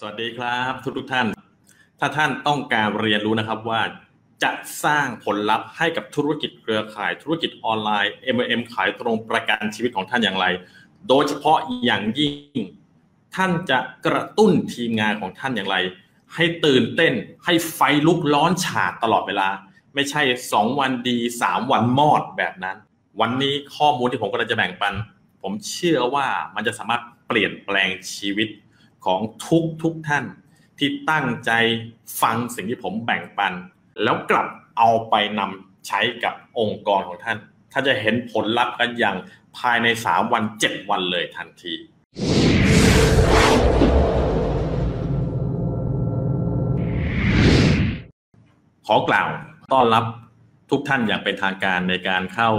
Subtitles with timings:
[0.00, 1.26] สวัสดีครับทุกทุกท่าน
[2.00, 3.80] ถ้าท่านต้องการเรียนรู้นะครับว่า
[4.42, 4.50] จะ
[4.84, 10.46] สร้างผลลัพธ์ให้กับธุรกิจเครือข่ายธุรกิจออนไลน์ MLM ขายตรงประกันชีวิตของท่านอย่างไร
[11.08, 12.60] โดยเฉพาะอย่างยิ่ง
[13.34, 15.76] ท่านจะกระตุ้นทีมงานของท่านอย่างไร
[16.34, 17.12] ให้ตื่นเต้น
[17.44, 19.48] ให้ไฟลุกร้อนฉาดตลอดเวลา
[19.94, 20.22] ไม่ใช่
[20.52, 22.76] 2 วันดี 3 วันมอดแบบนั้น
[23.20, 24.94] วันนี้ข้อมูลที่ผมกำลังจะแบ่งปัน
[25.42, 28.48] ผมเชื่อว่ามันจะสามารถเปลี่ยนแปลงชีวิต
[29.06, 30.24] ของทุกทุกท่าน
[30.78, 31.50] ที่ตั้งใจ
[32.22, 33.52] ฟังสิ่งที่ผมแบ่งปัน
[34.02, 37.38] แล้วกลับเอาไปนำใช้กับองค์กรของท่าน
[37.72, 39.16] ท่านจะเห็นผลลัพธ์กันอย่าง
[39.58, 41.74] ภายใน 3 วัน 7 วันเลยทันที
[48.86, 49.28] ขอกล่าว
[49.72, 50.04] ต้อนรับ
[50.70, 52.52] ทุกท่านอย่างเป็นทางการในการเข้า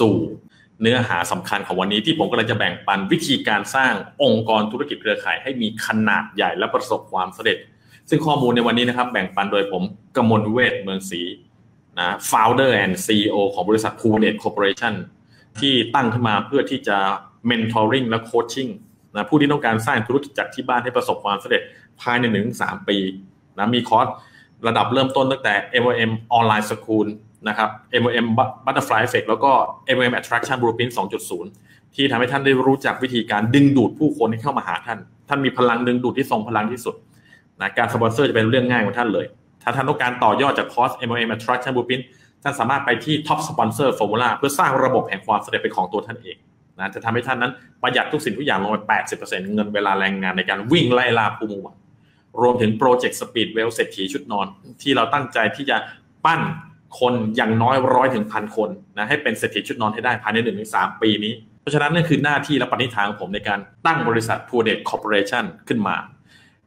[0.00, 0.16] สู่
[0.82, 7.58] เนื้อหาสำคัญของวันนี้ที่ผมกำลังจะแบ่งปันวิธีการสร้างองค์กรธุรกิจเครือข่ายให้มีขนาดใหญ่และประสบความสำเร็จ
[8.08, 9.82] ซึ่งข้อมูลในวันนี้นะครับ แบ่งปันโดยผม
[10.16, 11.22] กมลเวทเมืองศรี
[11.98, 14.94] นะ founder and CEO ของบริษัท p o o n e t Corporation
[15.60, 16.98] ที่ตั้งขึ้นมาเพื่อที่จะ
[17.50, 18.70] mentoring และ coaching
[19.14, 21.62] นะผู้ที่ต้องการสร้างธุรกิจจากที่บ้านให้ประสบความสำเร็จ
[22.00, 22.98] ภายในหนึ่งสามปี
[23.58, 24.06] นะมีคอร์ส
[24.66, 27.06] ระดับเริ่มต้นตั้งแต่ MLM Online School
[27.48, 27.68] นะครับ
[28.00, 28.26] MLM
[28.66, 29.52] Butterfly Effect แล้วก็
[29.96, 30.92] MLM Attraction Blueprint
[31.40, 34.98] 2.0 ที่ทำให้ท่านได้รู้จักวิธีการดึงดูดผู้คนให้เข้ามาหาท่าน
[35.28, 36.94] ท่านมีพลังดึงดูดที่ทรงพลังที่สุด
[37.60, 39.26] นะการสปอนเซอร์จะเป็นเรื่องง่ายของท่านเลย
[39.62, 42.04] ถ้าท่านต้องการต่อยอดจากคอร์ส MLM Attraction Blueprint
[42.42, 46.36] ท่านสามารถไปที่ Top Sponsor Formula เพื่อสร้างระบบแห่งความสำเร็จเป็นของตัวท่านเอง
[46.78, 51.76] นะจะทำให้ท่านนั้นประหยัดทุกสิ่งทุกอย่างลงไป 80%เงินเวลาแรงงานในการวิ่งไล่ล่าผู้มุ่งหวัง
[52.40, 54.46] รวมถึงโปรเจกต์ speed wealth เศรษฐีชุดนอน
[54.82, 55.76] ที่เราตั้งใจที่จะ
[56.24, 56.40] ปั้น
[57.00, 65.96] คนอย่างน้อยร้อยถึงพันคนนะให้เป็นเศรษฐีชุดนอนให้ได้ภายในหนึ่งถึงสามปีนี้ เพราะฉะนั้นนั่นคือหน้าที่และปณิธานของผมในการตั้งบริษัท p o o d e t Corporation ขึ้นมา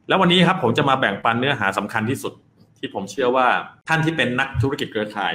[0.07, 2.33] แล้ววันนี้ครับผมจะมาแบ่งปันเนื้อหาสำคัญที่สุด
[2.79, 3.47] ที่ผมเชื่อว่า
[3.87, 5.33] ท่านที่เป็นนักธุรกิจเครือข่าย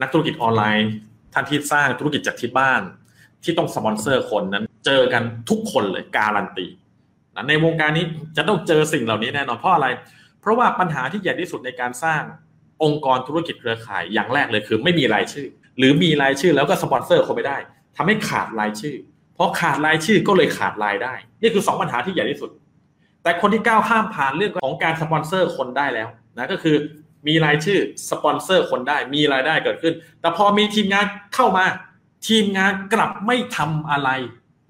[0.00, 0.90] นักธุรกิจออนไลน์
[1.34, 2.82] ท่านที่สร้างธุรกิจจากที่บ้าน
[3.44, 6.66] ที่ต้องสปอนเซอร์คนนั้น เจอกันทุกคนเลยการันตี
[7.48, 8.04] ในวงการนี้
[8.36, 9.86] จะต้องเจอสิ่งเหล่านี้แน่นอนเพราะอะไร
[10.40, 12.22] เพราะว่าปัญหาที่ใหญ่ที่สุดในการสร้าง
[12.82, 15.46] องค์กรธุรกิจเครือข่ายอย่างแรกเลยคือ ไม่มีรายชื่อ
[15.78, 17.58] หรือมีรายชื่อแล้วก็สปอนเซอร์คนไม่ได้
[17.96, 18.96] ทำให้ขาดรายชื่อ
[19.34, 22.50] เพราะขาดรายชื่อก็เลยขาดรายได้ นี่คือ 2 ปัญหาที่ใหญ่ที่สุด
[23.22, 26.08] แต่คนที่ก้าวข้ามผ่านเรื่องของการสปอนเซอร์คนได้แล้ว
[26.38, 26.76] นะก็คือ
[27.28, 27.78] มีรายชื่อ
[28.10, 31.64] สปอนเซอร์คนได้มีรายได้เกิดขึ้น แต่พอมีทีมงานเข้ามา
[32.28, 34.10] ทีมงานกลับไม่ทำอะไร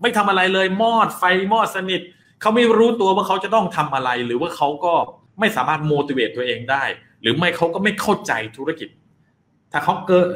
[0.03, 1.23] ไม่ทำอะไรเลยมอดไฟ
[1.53, 2.01] มอดสนิท
[2.41, 4.95] เขาไม่รู้ตัวว่าเขาจะต้องทำอะไร หรือว่าเขาก็
[5.41, 6.85] ไม่สามารถโมดิเวตตัวเองได้
[7.23, 8.89] หรือไม่เขาก็ไม่เข้าใจธุรกิจ
[9.73, 9.95] ถ้าเขา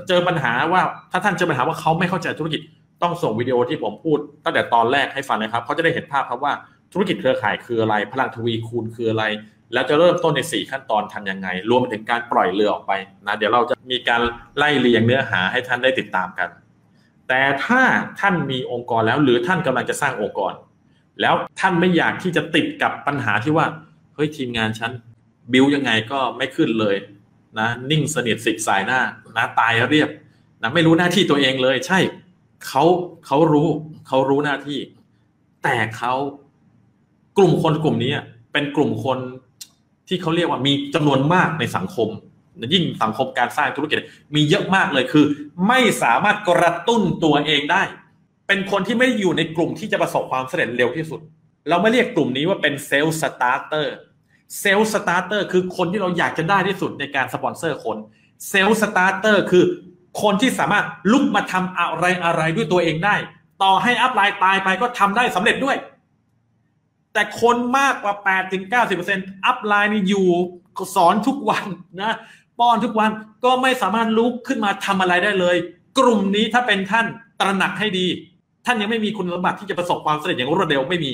[0.09, 2.61] เจอปัญหาว่าถ้าท่านเจอปัญหาว่าเขาไม่เข้าใจธุรกิจ
[3.03, 6.53] ต้องส่งวิดีโอที่ผมพูดตั้งแต่ตอนแรกให้ฟังนะครับเขาจะได้เห็นภาพครับว่า
[6.93, 9.25] ธุรกิจเครือข่ายคืออะไร พลังทวีคูณคืออะไร
[9.73, 12.93] แล้วจะเริ่มต้นใน 4 ขั้นตอนทำยังไง รวมไปถึงการปล่อยเรือออกไป
[13.27, 14.21] นะเดี๋ยวเราจะมีการ
[14.56, 16.49] ไล่เรียงเนื้อหาให้ท่านได้ติดตามกัน
[17.28, 17.83] แต่ถ้า
[18.21, 20.53] ท่านมีองค์กรแล้วหรือท่านกำลังจะสร้างองค์กร
[21.21, 23.67] แล้วท่านไม่อยากที่จะติดกับปัญหาที่ว่า
[24.15, 24.93] เฮ้ยทีมงานฉัน
[25.53, 26.97] บิวยังไงก็ไม่ขึ้นเลย
[27.59, 29.00] นะนิ่งสนิทสิกสายหน้า
[29.37, 30.09] นะตายเรียบ
[30.62, 31.99] นะไม่รู้หน้าที่ตัวเองเลย ใช่
[32.66, 32.84] เขา
[33.27, 33.69] เขารู้
[34.09, 34.78] เขารู้หน้าที่
[35.62, 36.15] แต่เขา
[37.37, 38.12] กลุ่มคนกลุ่มนี้
[38.53, 39.19] เป็นกลุ่มคน
[40.09, 42.09] ที่เขาเรียกว่ามีจำนวนมากในสังคม
[42.75, 43.97] ยิ่งสังคมการสร้างธุรกิจ
[44.34, 45.25] มีเยอะมากเลยคือ
[45.69, 47.82] ไม่สามารถกระตุ้นตัวเองได้
[48.49, 51.21] เป็นคนที่ไม่อยู่ในกลุ่มที่จะประสบความสำเร็จเร็วที่สุด
[51.69, 53.97] เราไม่เรียกกลุ่มนี้ว่าเป็น self-starter
[54.61, 57.97] self-starter คือคนที่เราอยากจะได้ที่สุดในการสปอนเซอร์คน
[58.49, 59.65] self-starter คือ
[60.23, 63.15] คนที่สามารถลุกมาทำอะไรอะไรด้วยตัวเองได้
[63.63, 65.77] ต่อให้อัพไลน์ตายไปก็ทำได้สำเร็จด้วย
[67.13, 68.63] แต่คนมากกว่า8ถึง
[69.05, 70.29] 90%อัพไลน์นี่อยู่
[70.95, 71.65] สอนทุกวัน
[72.01, 72.17] นะ
[72.59, 73.11] ป้อนทุกวัน
[73.45, 75.57] ก็ไม่สามารถลุกขึ้นมาทำอะไรได้เลย
[75.99, 77.07] กลุ่มนี้ถ้าเป็นท่าน
[77.41, 78.07] ตระหนักให้ดี
[78.67, 81.13] ท่านยังไม่มีคุณสมบัติที่จะประสบความสำเร็จอย่างรวดเร็วไม่มี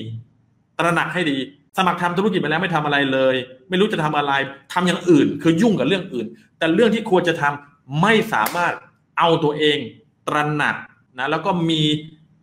[0.78, 1.38] ตระหนักให้ดี
[1.80, 3.34] สมัครทำธุรกิจไปแล้วไม่ทำอะไรเลย
[3.68, 4.32] ไม่รู้จะทำอะไร
[4.72, 6.26] ทำอย่างอื่น คือยุ่งกับเรื่องอื่น
[6.58, 8.72] แต่เรื่องที่ควรจะทำไม่สามารถ
[9.18, 9.78] เอาตัวเอง
[10.28, 10.76] ตระหนัก
[11.18, 11.82] นะแล้วก็มี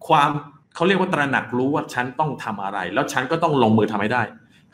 [0.07, 0.29] ความ
[0.75, 4.23] เขาเรียกว่าตระหนักรู้ว่าฉันต้องทำอะไร แล้วฉันก็ต้องลงมือทำให้ได้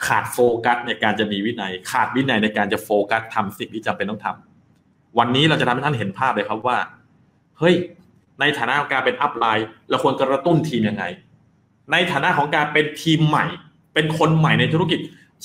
[0.05, 6.77] ขาดโฟกัสในการจะมีวินัย ขาดวินัยในการจะโฟกัสทำสิ่งที่จำเป็นต้องทำวันนี้เราจะทำให้ท่านเห็นภาพเลยครับว่า
[7.59, 7.75] เฮ้ย
[8.39, 11.03] ในฐานะของการเป็นอัพไลน์เราควรกระตุ้นทีมยังไง
[11.91, 13.45] ในฐานะของการเป็นทีมใหม่
[13.93, 14.99] เป็นคนใหม่ในธุรกิจ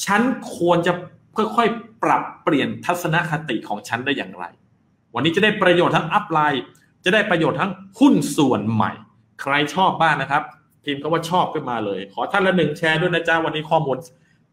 [0.05, 0.21] ฉัน
[0.56, 0.93] ควรจะ
[1.37, 4.45] ค่อยๆปรับเปลี่ยนทัศนคติของฉันได้อย่างไร
[5.15, 6.62] วันนี้จะได้ประโยชน์ทั้งอัพไลน์
[7.05, 8.93] จะได้ประโยชน์ทั้งหุ้นส่วนใหม่
[9.43, 10.43] ใครชอบบ้างนะครับ
[10.85, 13.97] พิมพ์คำว่าชอบขึ้นมาเลย ขอท่านละหนึ่งแชร์ด้วยนะจ๊ะวันนี้ข้อมูล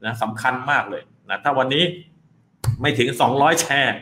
[0.05, 1.83] นะสำคัญมากเลยนะถ้าวันนี้
[2.81, 3.95] ไม่ถึง 200 แชร์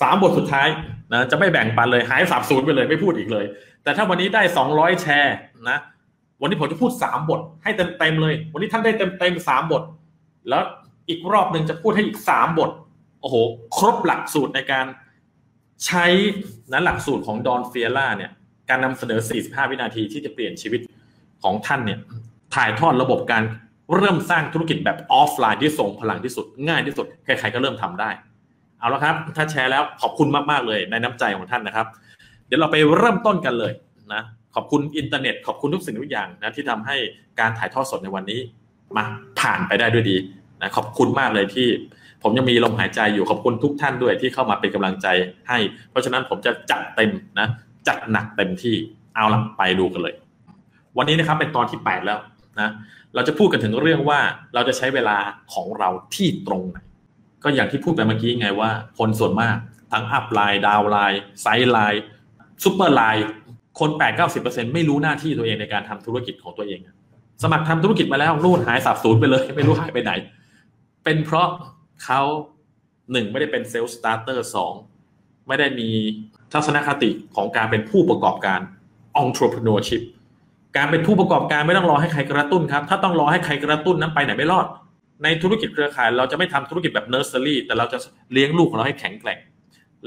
[0.00, 0.68] สามบทสุดท้าย
[1.12, 3.44] นะจะไม่แบ่งปันเลยหายสาบสูญไปเลยไม่พูดอีกเลย
[3.82, 4.42] แต่ถ้าวันนี้ได้
[4.72, 5.34] 200 แชร์
[5.70, 5.78] นะ
[6.40, 9.82] วันนี้ผมจะพูด3บท ให้เต็มเต็มเลย วันนี้ท่านได้เต็มเต็มสามบท
[10.48, 10.62] แล้ว
[11.08, 12.70] อีกรอบหนึ่งจะพูดให้อีก3บท
[13.20, 13.36] โอ้โห
[13.76, 14.86] ครบหลักสูตรในการ
[15.86, 16.04] ใช้
[16.72, 18.30] นะหลักสูตรของ Don Failla เนี่ย
[18.68, 20.80] การนำเสนอ 45 วินาทีที่จะเปลี่ยนชีวิต
[21.42, 21.98] ของท่านเนี่ย
[22.54, 23.42] ถ่ายทอดระบบการ
[23.96, 28.10] เริ่มสร้างธุรกิจแบบออฟไลน์ที่ทรงพลังที่สุด ง่ายที่สุด ใครๆก็เริ่มทำได้
[28.78, 31.86] เอาละครับ ถ้าแชร์แล้วขอบคุณมากๆเลยในน้ำใจของท่านนะครับ
[32.46, 33.72] เดี๋ยวเราไปเริ่มต้นกันเลย
[34.14, 34.22] นะ
[34.54, 36.96] ขอบคุณอินเทอร์เน็ต ขอบคุณทุกสิ่งทุกอย่างนะที่ทำให้
[37.40, 38.40] การถ่ายทอดสดในวันนี้
[38.96, 39.04] มา
[39.40, 40.16] ผ่านไปได้ด้วยดี
[40.62, 41.68] นะขอบคุณมากเลยที่
[42.22, 45.06] ผมยังมีลมหายใจอยู่ขอบคุณทุกท่านด้วยที่เข้ามาเป็นกำลังใจ
[45.48, 45.58] ให้
[45.90, 47.10] เพราะฉะนั้นผมจะจัดเต็ม
[47.40, 47.48] นะ
[47.88, 48.74] จัดหนักเต็มที่
[49.14, 50.14] เอาละไปดูกันเลย
[50.96, 52.18] วันนี้นะครับเป็นตอนที่ 8 แล้ว
[52.60, 52.70] นะ
[53.14, 54.20] เราจะพูดกันถึงเรื่องว่า
[54.54, 55.18] เราจะใช้เวลา
[55.52, 56.78] ของเราที่ตรงไหน
[57.44, 59.56] ก็อย่างที่พูดไปเมื่อกี้ไงว่า คนส่วนมาก
[59.92, 63.26] ทั้ง upline downline sideline superline
[63.80, 63.90] คน
[64.32, 66.80] 8-90%ไม่รู้หน้าที่ตัวเองในการทำธุรกิจของตัวเอง
[67.42, 70.12] สมัครทำธุรกิจมาแล้วนู่นหายสาบสูญไปเลย ไม่รู้หายไปไหน
[71.04, 71.48] เป็นเพราะ
[72.04, 72.20] เขา
[73.12, 74.72] หนึ่งไม่ได้เป็น self-starter สอง
[75.48, 75.88] ไม่ได้มี
[76.52, 78.60] ทัศนคติของการเป็นผู้ประกอบการ
[79.22, 80.02] entrepreneurship
[80.76, 84.66] การเป็นผู้ประกอบการไม่ต้องรอให้ใครกระตุ้นครับ ถ้าต้องรอให้ใครกระตุ้นนั้นไปไหนไม่รอด
[85.24, 87.98] ในธุรกิจเครือข่าย เราจะไม่ทำธุรกิจแบบเนอร์เซอรี่แต่เราจะ
[88.32, 89.38] เลี้ยงลูกของเราให้แข็งแกร่ง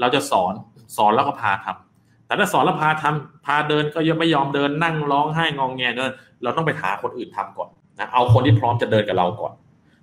[0.00, 0.54] เราจะสอน
[0.96, 1.83] สอนแล้วก็พาทำ
[2.26, 6.10] แต่ถ้าสอนแล้วพาทำพาเดินก็ยังไม่ยอมเดินนั่งร้องไห้งองแงเดิน
[6.42, 7.68] เราต้องไปหาคนอื่นทำก่อน
[7.98, 9.52] นะเอาคนที่พร้อมจะเดินกับเราก่อน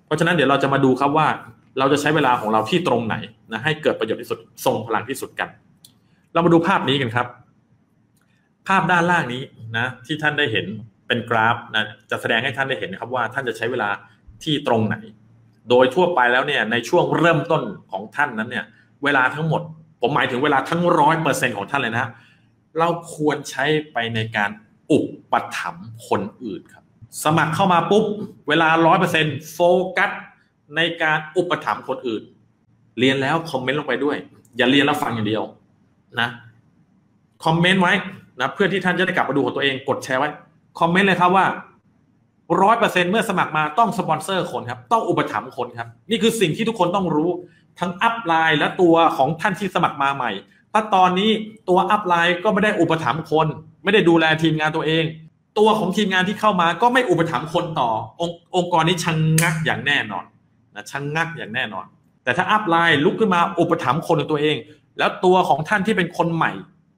[0.06, 1.26] เพราะฉะนั้นเดี๋ยวเราจะมาดูครับว่า
[1.78, 3.16] เราจะใช้เวลาของเราที่ตรงไหน
[3.52, 5.48] นะให้เกิดประโยชน์ที่สุดทรงพลังที่สุดกัน
[6.32, 7.26] เรามาดูภาพนี้กันครับ
[8.68, 9.42] ภาพด้านล่างนี้
[9.76, 10.66] นะที่ท่านได้เห็น
[11.06, 13.88] เป็นกราฟนะจะแสดงให้ท่านได้เห็นนะครับว่าท่านจะใช้เวลา
[14.44, 14.96] ที่ตรงไหน
[15.70, 18.64] โดยทั่วไปแล้วเนี่ยในช่วงเริ่มต้นของท่านนั้นเนี่ย
[19.04, 19.62] เวลาทั้งหมด
[20.02, 22.06] ผมหมายถึงเวลาทั้งร้อยเปอร์เซ็นของท่านเลยนะ
[22.78, 24.50] เราควรใช้ไปในการ
[24.92, 25.00] อุ
[25.32, 26.84] ปถัมภ์คนอื่นครับ
[27.24, 28.04] สมัครเข้ามาปุ๊บ
[28.48, 29.60] เวลาร้อยเปอร์เซ็นโฟ
[29.96, 30.10] กัส
[30.76, 32.22] ในการอุปถัมภ์คนอื่น
[32.98, 34.16] เรียนแล้วคอมเมนต์ลงไปด้วย
[34.56, 35.42] อย่าเรียนแล้วฟังอย่างเดียว
[36.20, 36.28] นะ
[37.44, 37.92] คอมเมนต์ไว้
[38.40, 40.28] นะเพื่อที่ท่านจะได้กลับมาดูของตัวเองกดแชร์ไว้
[40.80, 41.46] คอมเมนต์เลยครับว่า
[42.62, 47.30] ร้อยเปอร์เซ็นต์เมื่อสมัครมาต้องสปอนเซอร์คนครับ ต้องอุปถัมภ์คนครับ นี่คือสิ่งที่ทุกคนต้องรู้
[47.80, 50.30] ทั้ง upline และตัวของท่านที่สมัครมาใหม่
[50.72, 51.30] ถ้าตอนนี้
[51.68, 53.46] ตัว upline ก็ไม่ได้อุปถัมภ์คน
[53.84, 55.04] ไม่ได้ดูแลทีมงานตัวเอง
[55.58, 57.90] ตัวของทีมงานที่เข้ามาก็ไม่อุปถัมภ์คนต่อ
[58.20, 60.24] ององค์กรนี้ชังงักอย่างแน่นอน
[60.74, 61.86] นะชะงักอย่างแน่นอน
[62.24, 64.56] แต่ถ้า upline ลุกขึ้นมาอุปถัมภ์คนของตัวเอง
[64.98, 66.52] แล้วตัวของท่านที่เป็นคนใหม่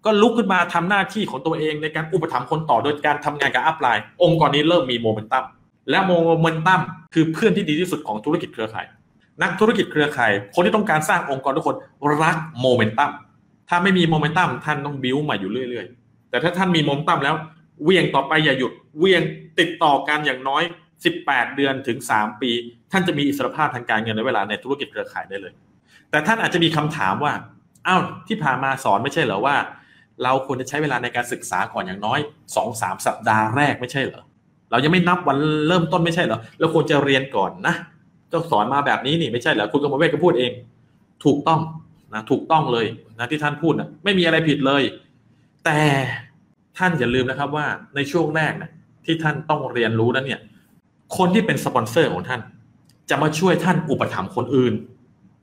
[0.04, 5.44] ก็ลุกขึ้นมาทำหน้าที่ของตัวเองในการอุปถัมภ์คนต่อโดยการทำงานกับ upline องค์กรนี้เริ่มมีโมเมนตัม
[5.90, 6.80] และโมเมนตัม
[7.14, 8.86] คือเพื่อนที่ดีที่สุดของธุรกิจเครือข่าย
[9.42, 11.76] นักธุรกิจเครือข่าย คนที่ต้องการสร้างองค์กรทุกคน
[12.22, 13.10] รักโมเมนตัม
[13.68, 17.34] ถ้าไม่มีโมเมนตัมท่านต้องบิ้วมาอยู่เรื่อยๆ แต่ถ้าท่านมีโมเมนตัมแล้ว
[17.84, 19.22] เหวี่ยงต่อไปอย่าหยุดเหวี่ยง
[19.58, 20.62] ติดต่อกันอย่างน้อย
[21.10, 22.50] 18 เดือนถึง 3 ปี
[22.92, 25.52] ท่านจะมีอิสรภาพทางการเงินในเวลาในธุรกิจเครือข่ายได้เลย
[26.10, 27.32] แต่ท่านอาจจะมีคำถามว่า
[27.86, 29.56] อ้าวที่ผ่านมาสอนไม่ใช่เหรอว่า
[30.22, 32.18] เราควรจะใช้เวลาในการศึกษาก่อนอย่างน้อย
[32.56, 34.22] สองสามสัปดาห์แรกไม่ใช่เหรอ
[34.70, 35.36] เรายังไม่นับวัน
[35.68, 37.74] เริ่มต้นไม่ใช่เหรอเราควรจะเรียนก่อนนะ
[38.34, 40.52] เจ้าสอนมาแบบนี้นี่ไม่ใช่เหรอคุณกมลเวทก็พูดเอง
[41.24, 41.60] ถูกต้อง
[42.14, 42.86] นะถูกต้องเลย
[43.18, 44.82] นะที่ท่านพูดนะไม่มีอะไรผิดเลย
[45.64, 45.80] แต่
[46.78, 48.70] ท่านอย่าลืมนะครับว่าในช่วงแรกนะ
[49.04, 50.40] ที่ท่านต้องเรียนรู้นั้นเนี่ย
[51.16, 52.40] คนที่เป็นสปอนเซอร์ของท่าน
[53.10, 54.74] จะมาช่วยท่านอุปถัมภ์คนอื่น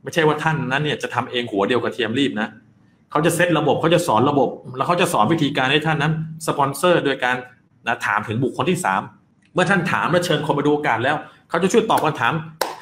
[0.04, 2.50] ไม่ใช่ว่าท่านนั้นเนี่ยจะทำเองหัวเดียวกับเทียมรีบนะ
[3.12, 6.14] เขาจะเซตระบบเขาจะสอนระบบ แล้วเขาจะสอนวิธีการให้ท่านนั้น
[6.48, 7.36] สปอนเซอร์โดยการ
[7.88, 9.02] นะถามถึงบุคคลที่สาม
[9.54, 11.16] เมื่อท่านถามและเชิญคนมาดูโอกาสแล้ว
[11.50, 12.34] เขาจะช่วยตอบคำถาม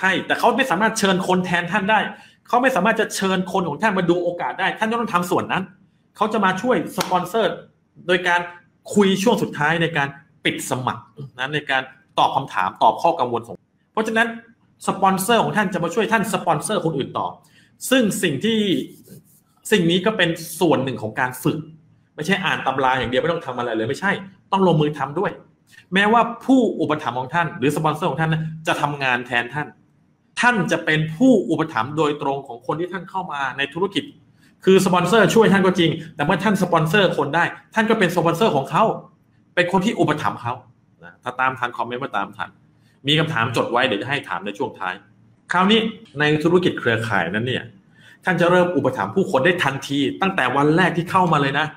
[0.01, 1.99] ให้ แต่เขาไม่สามารถเชิญคนแทนท่านได้
[2.47, 5.63] เขาไม่สามารถจะเชิญคนของท่านมาดูโอกาสได้ ท่านต้องทำส่วนนั้น
[6.15, 7.51] เขาจะมาช่วยสปอนเซอร์
[8.07, 8.41] โดยการ
[8.95, 10.07] คุยช่วงสุดท้ายในการ
[10.45, 11.03] ปิดสมัคร
[11.37, 11.83] นะในการ
[12.19, 13.55] ตอบคำถามตอบข้อกังวลของ
[13.93, 14.27] เพราะฉะนั้น
[14.87, 17.27] สปอนเซอร์ของท่านจะมาช่วยท่านสปอนเซอร์คนอื่นต่อ
[17.89, 18.59] ซึ่งสิ่งที่
[19.71, 20.29] สิ่งนี้ก็เป็น
[20.59, 21.57] ส่วนหนึ่งของการฝึก
[22.15, 24.11] ไม่ใช่อ่านตำราอย่างเดียวไม่ต้องทำอะไรเลยไม่ใช่
[24.51, 25.31] ต้องลงมือทำด้วย
[25.93, 28.35] แม้ว่าผู้อุปถัมภ์ของท่าน หรือสปอนเซอร์ของท่าน
[28.67, 29.67] จะทำงานแทนท่าน
[30.39, 34.03] ท่านจะเป็นผู้อุปถัมภ์โดยตรงของคนที่ท่านเข้ามาในธุรกิจ
[34.65, 37.43] คือสปอนเซอร์ช่วยท่านก็จริง แต่เมื่อท่านสปอนเซอร์คนได้
[37.75, 38.83] ท่านก็เป็นสปอนเซอร์ของเขา
[39.55, 40.53] เป็นคนที่อุปถัมภ์เขา
[41.23, 42.49] ถ้าตามทันคอมเมนต์มาตามทัน
[43.07, 44.93] มีคำถามจดไว้เดี๋ยวจะให้ถามในช่วงท้าย
[45.51, 45.79] คราวนี้
[46.19, 47.63] ในธุรกิจเครือข่ายนั้นเนี่ย
[48.25, 51.67] ท่านจะเริ่มอุปถัมภ์ผู้คนได้ทันที ตั้งแต่วันแรกที่เข้ามาเลยนะ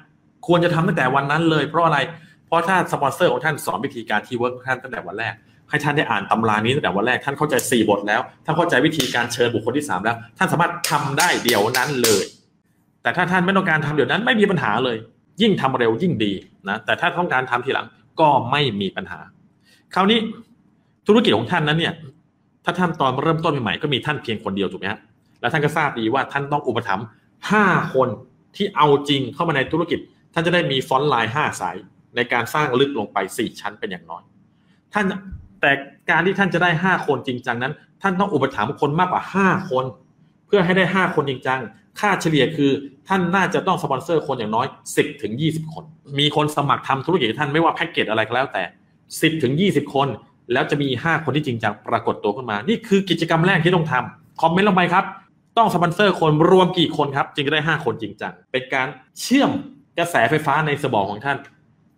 [0.47, 1.99] ควรจะทำตั้งแต่วันนั้นเลย เพราะอะไร
[2.47, 5.35] เพราะถ้าสปอนเซอร์ของท่านสอนวิธีการที่ work ท่านตั้งแต่วันแรก
[5.73, 12.25] ให้ท่านได้อ่านตำรานี้ตั้งแต่วันแรกท่านเข้าใจ4บทแล้วท่านเข้าใจวิธีการเชิญบุคคลที่3แล้ว ท่านสามารถทำได้เดี๋ยวนั้นเลย
[13.03, 14.97] แต่ถ้าท่านไม่ต้องการทำเดี๋ยวนั้นไม่มีปัญหาเลย
[15.43, 16.33] ยิ่งทำเร็วยิ่งดี
[16.69, 17.87] นะแต่ถ้าต้องการทำทีหลัง
[18.21, 19.19] ก็ไม่มีปัญหา
[19.95, 20.19] คราวนี้
[21.07, 21.95] ธุรกิจของท่านนั้นเนี่ย
[22.65, 25.01] ถ้าท่านตอนเริ่มต้นใหม่ๆก็มีท่านเพียงคนเดียวถูกไหมฮะ
[25.41, 27.07] แล้วท่านก็ทราบดีว่าท่านต้องอุปถัมภ์
[27.51, 27.65] ห้า
[27.95, 28.09] คน
[28.57, 29.99] ที่เอาจริงเข้ามาในธุรกิจ
[30.35, 31.77] ท่านจะได้มีฟอนต์ไลน์ห้าสาย
[32.17, 34.23] ในการสร้างลึกลงไปสี่ชั้นเป็นอย่างน้อย
[34.95, 35.07] ท่าน
[35.63, 35.73] แต่
[36.11, 39.85] การที่ท่านจะได้ห้าคนจริงจังนั้น ท่านต้องอุปถัมภ์คนมากกว่าห้าคน
[40.47, 41.61] เพื่อให้ได้ห้าคนจริงจัง
[42.01, 42.71] ค่าเฉลี่ยคือ
[43.09, 44.67] ท่านน่าจะต้องสปอนเซอร์คนอย่างน้อย
[44.97, 45.85] สิบถึงยี่สิบคน
[46.19, 48.63] มีคนสมัครทำธุรกิจท่านไม่ว่าแพ็กเกจอะไรก็แล้วแต่
[49.21, 50.09] สิบถึงยี่สิบคน
[50.53, 55.05] แล้วจะมีห้าคนที่จริงจังปรากฏตัวขึ้นมา นี่คือกิจกรรมแรกที่ต้องทำคอมเมนต์ลงไปครับ
[55.59, 58.89] ต้องสปอนเซอร์คนรวมกี่คนครับจึงจะได้ห้าคนจริงจังเป็นการ
[59.21, 59.51] เชื่อม
[59.99, 61.39] กระแสไฟฟ้าในสมองของท่าน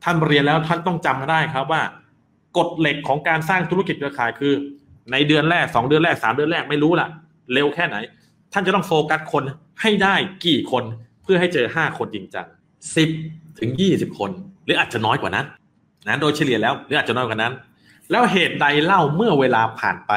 [0.05, 1.83] ท่านเรียนแล้วท่านต้องจำได้ครับว่า
[2.59, 4.55] กฎเหล็กของการสร้างธุรกิจเครือข่ายคือ
[5.13, 7.09] ในเดือนแรกสองเดือนแรกสามเดือนแรกไม่รู้ล่ะ
[7.53, 7.97] เร็วแค่ไหน
[8.53, 9.45] ท่านจะต้องโฟกัสคน
[9.83, 10.15] ให้ได้
[10.47, 10.85] กี่คน
[11.23, 12.47] เพื่อให้เจอห้าคนจริงจัง
[12.97, 13.11] สิบ
[13.59, 14.31] ถึงยี่สิบคน
[14.65, 15.47] หรืออาจจะน้อยกว่านั้น
[16.09, 17.53] นะโดยเฉลี่ยแล้วหรืออาจจะน้อยกว่านั้น
[18.11, 20.13] แล้วเหตุใดเล่าเมื่อเวลาผ่านไป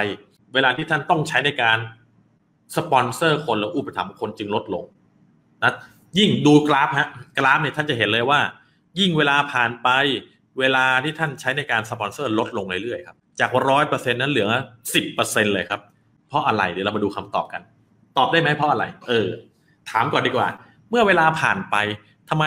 [0.54, 1.78] เวลาที่ท่านต้องใช้ในการ
[2.76, 4.84] สปอนเซอร์คนหรืออุปถัมภ์คนจึงลดลง
[5.64, 5.74] นะ
[6.18, 8.40] ยิ่งดูกราฟฮะกราฟเนี่ยท่านจะเห็นเลยว่า
[9.00, 9.90] ยิ่งเวลาผ่านไป
[10.60, 14.50] เวลาที่ท่านใช้ในการสปอนเซอร์ลดลงเรื่อยๆครับจากร้อยเปอร์เซ็นต์นั้นเหลือ
[14.94, 15.82] สิบเปอร์เซ็นต์เลยครับ
[16.28, 17.62] เพราะอะไรเดี๋ยวเรามาดูคำตอบกัน
[18.18, 19.28] ตอบได้ไหมเพราะอะไร เออ
[19.90, 20.48] ถามก่อนดีกว่า
[20.90, 21.76] เมื่อเวลาผ่านไป
[22.30, 22.46] ทำไม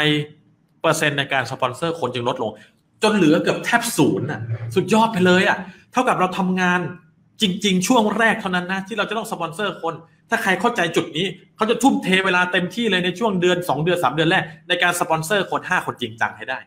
[0.82, 2.50] เปอร์เซ็นต์ในการสปอนเซอร์คนจึงลดลง
[3.02, 4.40] จนเหลือเกือบแทบศูนย์อะ
[4.74, 5.58] สุดยอดไปเลยอะ
[5.92, 6.80] เท่ากับเราทำงาน
[7.42, 9.94] จริง ๆ ช่วงแรกเท่านั้นนะที่เราจะต้องสปอนเซอร์คน
[10.30, 11.26] ถ้าใครเข้าใจจุดนี้
[11.56, 16.58] เขาจะทุ่มเทเวลาเต็มที่เลยในช่วงเดือน 2 เดือน 3 เดือนแรกในการสปอนเซอร์คน 5 คนจริงจังให้ได้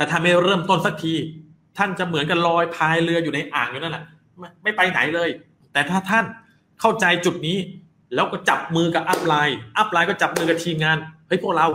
[0.00, 1.14] แต่ถ้าไม่เริ่มต้นสักที
[1.78, 4.04] ท่านจะเหมือนกับลอยพายเรืออยู่ในอ่างอยู่นั่นแหละ
[4.62, 5.28] ไม่ไปไหนเลย
[5.72, 6.24] แต่ถ้าท่าน
[6.80, 7.56] เข้าใจจุดนี้
[8.14, 10.96] แล้วก็จับมือกับ upline upline ก็จับมือกับทีมงาน
[11.28, 11.66] เฮ้ยพวกเรา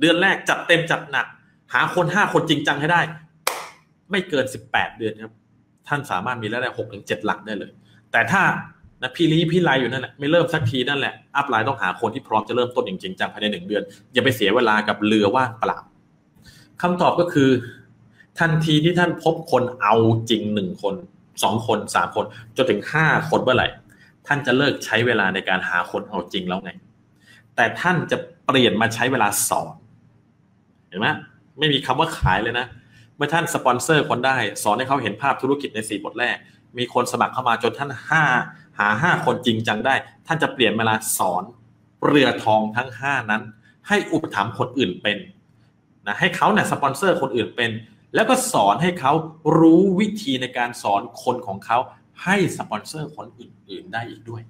[0.00, 1.26] เดือนแรกจัดเต็มจัดหนัก
[1.72, 3.00] หาคนห้าคนจริงจังให้ได้
[4.10, 5.32] ไม่เกินสิบแปดเดือนครับ
[5.88, 7.70] ท่านสามารถมีรายได้หกถึงเจ็ดหลักได้เลย
[8.12, 8.42] แต่ถ้า
[9.02, 15.78] นะพิรี้พิไรอยู่นั่นแหละไม่เริ่มสักทีนั่นแหละ upline ต้องหาคนที่พร้อมจะเริ่มต้นจริงจังภายในหนึ่งเดือน อย่าไปเสียเวลากับเรือว่างเปล่า
[16.82, 17.50] คำตอบก็คือ
[18.40, 19.94] ทันทีที่ท่านพบคนเอา
[20.30, 20.94] จริงหนึ่งคน
[21.42, 22.24] สองคนสามคน
[22.56, 23.68] จนถึงห้าคนเมื่อไหร่
[24.26, 26.70] ท่านจะเลิกใช้เวลาในการหาคนเอาจริงแล้วไง
[27.56, 29.74] แต่ท่านจะเปลี่ยนมาใช้เวลาสอน
[30.88, 31.08] เห็นไหม
[31.58, 32.66] ไม่มีคำว่าขายเลยนะ
[33.16, 36.36] เมื่อท่านสปอนเซอร์คนได้ สอนให้เขาเห็นภาพธุรกิจในสี่บทแรก
[36.78, 38.24] มีคนสมัครเข้ามาจนท่านห้า
[38.78, 39.94] หาห้าคนจริงจังได้
[40.26, 41.44] ท่านจะเปลี่ยนเวลาสอน
[42.06, 43.42] เรือทองทั้งห้านั้น
[43.88, 45.16] ให้อุปถัมภ์คนอื่นเป็น
[46.06, 47.70] นะให้เขาเนี่ยสปอนเซอร์คนอื่นเป็น
[48.14, 49.12] แล้วก็สอนให้เขา
[49.58, 51.78] รู้วิธีในการสอนคนของเขา
[52.24, 54.42] ให้สปอนเซอร์คนอื่น ๆได้อีกด้วย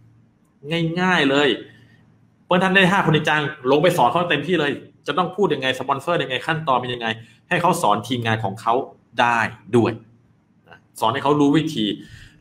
[1.00, 1.48] ง่าย ๆเลย
[2.46, 4.72] เมื่อท่านได้ห้าคนจริงจังลงไปสอนเขาเต็มที่เลย
[5.06, 7.08] จะต้องพูดยังไงสปอนเซอร์ยังไงขั้นตอนเป็นยังไง
[7.48, 8.74] ให้เขาสอนทีมงานของเขา
[9.20, 9.40] ได้
[9.76, 9.92] ด้วย
[11.00, 11.86] สอนให้เขารู้วิธี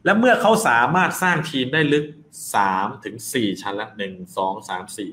[0.06, 2.06] และเมื่อเขาสามารถสร้างทีมได้ลึก
[2.56, 5.12] สามถึงสี่ชั้นละหนึ่งสองสามสี่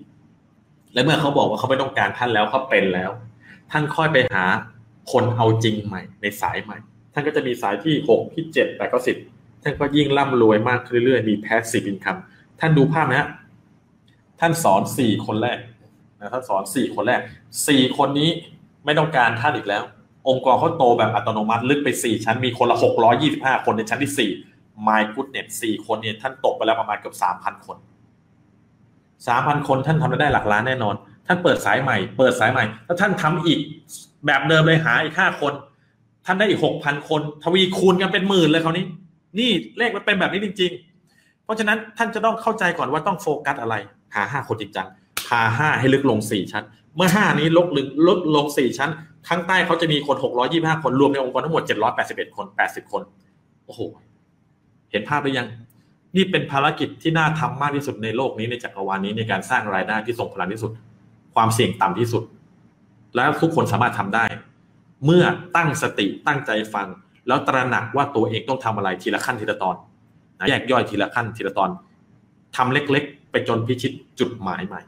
[0.92, 3.10] และเมื่อเขาบอกว่าเขาไม่ต้องการท่านแล้วเขาเป็นแล้ว
[3.70, 4.44] ท่านค่อยไปหา
[5.12, 6.78] คนเอาจริงใหม่ในสายใหม่
[7.12, 9.16] ท่านก็จะมีสายที่หกที่เจ็ดแปดเก้าสิบ
[9.62, 12.16] ท่านก็ยิ่งร่ำรวยมากเรื่อยๆมี passive income
[12.60, 13.28] ท่านดูภาพนะฮะ
[14.40, 15.58] ท่านสอนสี่คนแรก
[16.20, 17.20] นะท่านสอนสี่คนแรก
[17.68, 18.30] สี่คนนี้
[18.84, 19.82] ไม่ต้องการท่านอีกแล้ว
[20.28, 24.30] องค์กรเขาโตแบบอัตโนมัติลึกไปสี่ชั้นมีคนละหกร้อยี่สิบห้าคนในชั้นที่สี่
[24.86, 27.76] My Goodness สี่คนเนี่ยท่านตกไปแล้วประมาณเกือบสามพันคน
[29.26, 30.94] สามพันคนท่านทำได้หลักล้านแน่นอน
[31.28, 33.58] ท่านเปิดสายใหม่ เปิดสายใหม่แล้วท่านทำอีก
[34.26, 35.52] แบบเดิมเลยหาอีกห้าคน
[36.26, 38.84] ท่านได้อีกหกพันคน ทวีคูณกันเป็นหมื่นเลยคราวนี้
[39.38, 40.72] นี่เลขมันเป็นแบบนี้จริง
[41.08, 43.74] ๆ เพราะฉะนั้นท่านจะต้องเข้าใจก่อนว่าต้องโฟกัสอะไร
[44.14, 44.86] หาห้าคนจริงจัง
[45.28, 46.64] พาห้าให้ลึกลงสี่ชั้น
[46.96, 48.90] เมื่อห้านี้ลดลึกลดลงสี่ชั้น
[49.28, 53.02] ข้างใต้เขาจะมีคนหกร้อยี่ห้าคน รวมในองค์กรทั้งหมดเจ็ดร้อยแปดสิบเอ็ดคนแปดสิบคน
[53.66, 53.80] โอ้โห
[54.90, 55.48] เห็นภาพหรือยัง
[56.16, 60.70] นี่เป็นภารกิจที่น่าทำมากที่สุดในโลกนี้ในจักรวาลนี้ในการสร้างรายได้ที่ส่งพลังที่สุด
[61.38, 62.22] ความเสี่ยงต่ำที่สุด
[63.16, 64.24] แล้วทุกคนสามารถทำได้
[65.04, 65.24] เมื่อ
[65.56, 66.86] ตั้งสติตั้งใจฟัง
[67.28, 69.76] แล้วตระหนักว่าตัวเองต้องทำอะไรทีละขั้นทีละตอน
[70.48, 71.70] แยกย่อยทีละขั้นทีละตอน
[72.56, 74.80] ทำเล็กๆ ไปจนพิชิตจุดหมายใหม่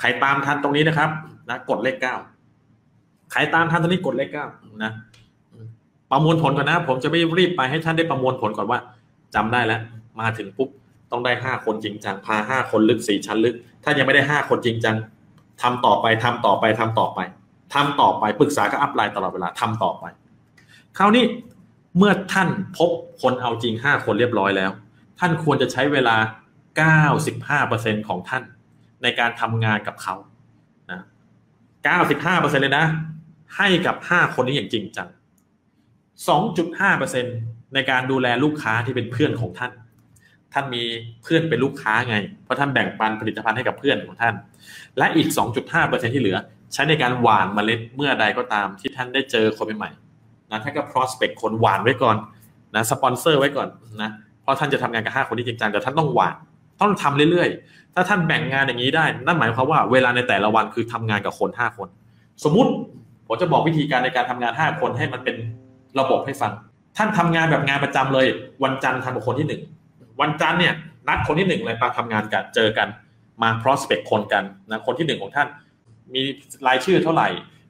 [0.00, 1.10] ใครตามทันตรงนี้นะครับ
[1.48, 2.14] นะกดเลขเก้า
[3.32, 4.46] ใครตามทันตรงนี้กดเลขเก้า
[4.84, 4.92] นะ
[6.10, 8.78] ประมวลผลก่อนนะ ผมจะไม่รีบไปให้ท่านได้ประมวลผลก่อนว่า
[9.34, 9.80] จำได้แล้ว
[10.20, 10.68] มาถึงปุ๊บ
[11.10, 14.96] ต้องได้ห้าคนจริงจังพาห้าคนลึกสี่ชั้นลึก ถ้ายังไม่ได้ห้าคนจริงจัง
[15.62, 17.20] ทำต่อไปทำต่อไปทำต่อไป
[17.74, 20.04] ทำต่อไปปรึกษากับอัพไลน์ตลอดเวลาทำต่อไป
[20.98, 21.24] คราวนี้
[21.98, 22.48] เมื่อท่าน
[22.78, 22.90] พบ
[23.22, 24.70] คนเอาจริงห้าคนเรียบร้อยแล้ว
[25.18, 26.16] ท่านควรจะใช้เวลา
[26.78, 28.42] เก้าสิบห้าเปอร์เซ็นของท่าน
[29.02, 30.14] ในการทำงานกับเขา
[30.90, 31.00] นะ
[31.84, 32.86] เก้าสิบห้าเปอร์เซ็นเลยนะ
[33.56, 35.08] ให้กับห้าคนนี้อย่างจริงจัง
[36.28, 37.24] สองจุดห้าเปอร์เซ็น
[37.74, 39.72] ในการดูแลลูกค้าที่เป็นเพื่อนของท่าน
[40.52, 40.82] ท่านมี
[41.22, 44.34] เพื่อนเป็นลูกค้าไง เพราะท่านแบ่งปันผลิตภัณฑ์ให้กับเพื่อนของท่าน
[44.98, 45.28] และอีก
[45.70, 46.36] 2.5%ที่เหลือ
[46.72, 52.16] ใช้ในการหว่านเมล็ดเมื่อใดก็ตามที่ท่านได้เจอคนใหม่ๆนะท่านก็ prospect คนหว่านไว้ก่อน
[52.74, 53.68] นะสปอนเซอร์ไว้ก่อน
[54.02, 54.10] นะ
[54.42, 56.34] เพราะท่านจะทำงานกับ 5 คนที่จริงจังแต่ท่านต้องหว่าน
[56.80, 61.88] ต้องทำเรื่อยๆ ถ้าท่านแบ่งงานอย่างนี้ได้ นั่นหมายความว่าเวลาในแต่ละวันคือทำงานกับคน 5 คน
[62.44, 62.70] สมมุติ
[63.26, 65.36] ผมจะบอกวิธีการในการทำงาน 5 คนให้มันเป็น
[65.98, 66.52] ระบบให้ฟัง
[66.96, 68.26] ท่านทำงานแบบงานประจำเลย
[68.62, 69.62] วันจันทร์ทำกับคนที่หนึ่ง
[70.20, 70.74] วันจันทร์เนี่ย
[71.08, 72.88] นัดคนที่หนึ่งเลยมาทำงานกันเจอกัน
[73.42, 75.48] มา prospect คนกันนะคนที่หนึ่งของท่าน
[76.14, 76.22] มี
[76.66, 77.28] รายชื่อเท่าไหร่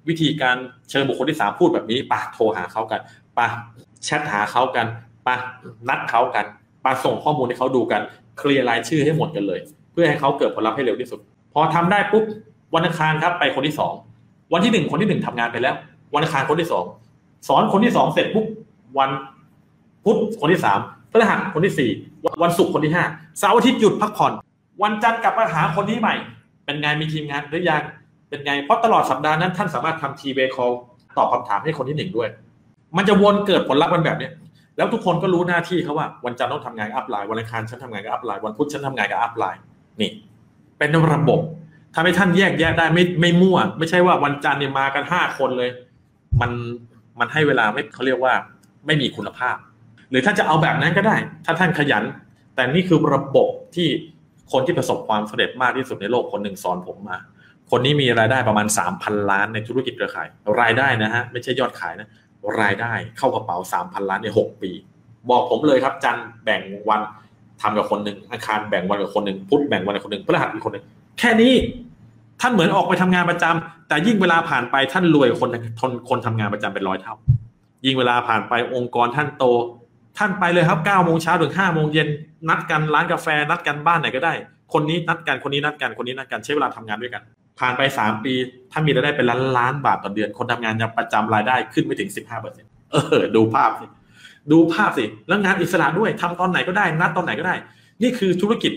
[0.09, 0.57] วิธีการ
[0.91, 3.01] เชิญบุคคลที่สามพูดแบบนี้ปะโทรหาเขากัน
[3.39, 3.47] ปะ
[4.05, 4.87] แชทหาเขากัน
[5.27, 5.37] ปะ
[5.89, 6.47] นัดเขากัน
[6.85, 8.03] ปะส่งข้อมูลให้เขาดูกัน
[8.39, 9.61] เคลียร์รายชื่อให้หมดกันเลย
[9.93, 11.21] เพื่อให้เขาเกิดผลลัพธ์ให้เร็วที่สุด
[11.53, 12.25] พอทำได้ปุ๊บ
[12.75, 13.93] วันอังคารครับไปคนที่สอง
[14.53, 15.75] วันที่หนึ่งคนที่หนึ่งทำงานไปแล้ว
[16.15, 16.85] วันอังคารคนที่สอง
[17.49, 18.47] สอนคนที่สองเสร็จปุ๊บ
[18.99, 19.11] วัน
[20.05, 20.79] พุธคนที่สาม
[21.11, 21.91] พฤหัสคนที่สี่
[22.43, 23.05] วันศุกร์คนที่ห้า
[23.39, 24.33] เสาร์อาทิตย์หยุดพักผ่อน
[24.83, 26.15] วันจันทร์กลับมาหาคนที่ใหม่
[26.65, 27.83] เป็นไงมีทีมงานหรือยัง
[28.29, 30.71] เป็นไงเพราะตลอดสัปดาห์นั้นท่านสามารถทำ three-way call
[31.17, 32.29] ตอบคำถามให้คนที่หนึ่งด้วย
[32.97, 34.33] มันจะวนเกิดผลลัพธ์มันแบบเนี้ย
[34.77, 39.63] แล้วทุกคนก็รู้หน้าที่เขาว่า วันจันทร์ต้องทำงาน upline วันอังคารฉันทำงานกับ upline วันพุธฉันทำงานกับ upline
[40.01, 40.11] นี่
[40.79, 41.41] เป็นระบบ
[41.95, 45.71] ทำให้ท่านแยกแยะได้ไม่ไม่มั่ว ไม่ใช่ว่าวันจันทร์เนี่ยมากันห้าคนเลย
[46.41, 46.51] มัน
[47.21, 48.35] มันให้เวลาไม่เขาเรียกว่า
[48.87, 49.57] ไม่มีคุณภาพ
[50.11, 52.05] หรือท่านจะเอาแบบนั้นก็ได้ ถ้าท่านขยัน
[52.55, 53.89] แต่นี่คือระบบที่
[54.53, 57.19] คนที่ประสบความสำเร็จมากที่สุดในโลกคนหนึ่งสอนผมมา
[57.71, 60.29] คนนี้มีรายได้ประมาณสามพันล้านในธุรกิจเครือข่าย
[60.61, 62.09] รายได้นะฮะไม่ใช่ยอดขายนะ
[62.61, 64.71] รายได้เข้ากระเป๋าสามพันล้านในหกปี
[65.31, 67.01] บอกผมเลยครับ จันแบ่งวัน
[67.61, 70.85] ทำกับคนหนึ่งอังคารแบ่งวันกับคนหนึ่งพุธแบ่งวันกับคนหนึ่งพฤหัสอีกคนหนึ่ง
[71.19, 71.53] แค่นี้
[72.41, 75.49] ท่านเหมือนออกไปทำงานประจำแต่ยิ่งเวลาผ่านไปท่านรวยคน
[75.81, 77.15] คนคนทำงานประจำเป็นร้อยเท่า
[77.87, 79.45] ยิ่งเวลาผ่านไปองค์กรท่านโต
[80.19, 82.09] ท่านไปเลยครับเก้าโมงเช้าถึงห้าโมงเย็น
[82.49, 84.35] นัดกันร้านกาแฟนัดกันบ้านไหนก็ได้
[84.73, 87.23] คนนี้นัดกันคนนี้นัดกันคนนี้นัดกันใช้เวลาทำงานด้วยกัน
[87.59, 88.33] ผ่านไปสามปี
[88.73, 93.87] ท่านมีรายได้เป็นล้านล้านบาทต่อเดือน คนทำงานยังประจำรายได้ขึ้นไม่ถึงสิบห้าเปอร์เซ็นต์เออดูภาพสิ
[94.53, 97.55] ดูภาพสิแล้วงานอิสระด้วยทำตอนไหนก็ได้ นัดตอนไหนก็ได้
[98.03, 98.73] นี่คือธุรกิจ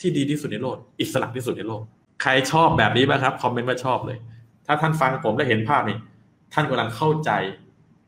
[0.00, 1.82] ที่ดีที่สุดในโลกอิสระที่สุดในโลก
[2.22, 4.18] ใครชอบแบบนี้บ้างครับคอมเมนต์มาชอบเลย
[4.66, 5.96] ถ้าท่านฟังผมและเห็นภาพนี่
[6.54, 7.30] ท่านกำลังเข้าใจ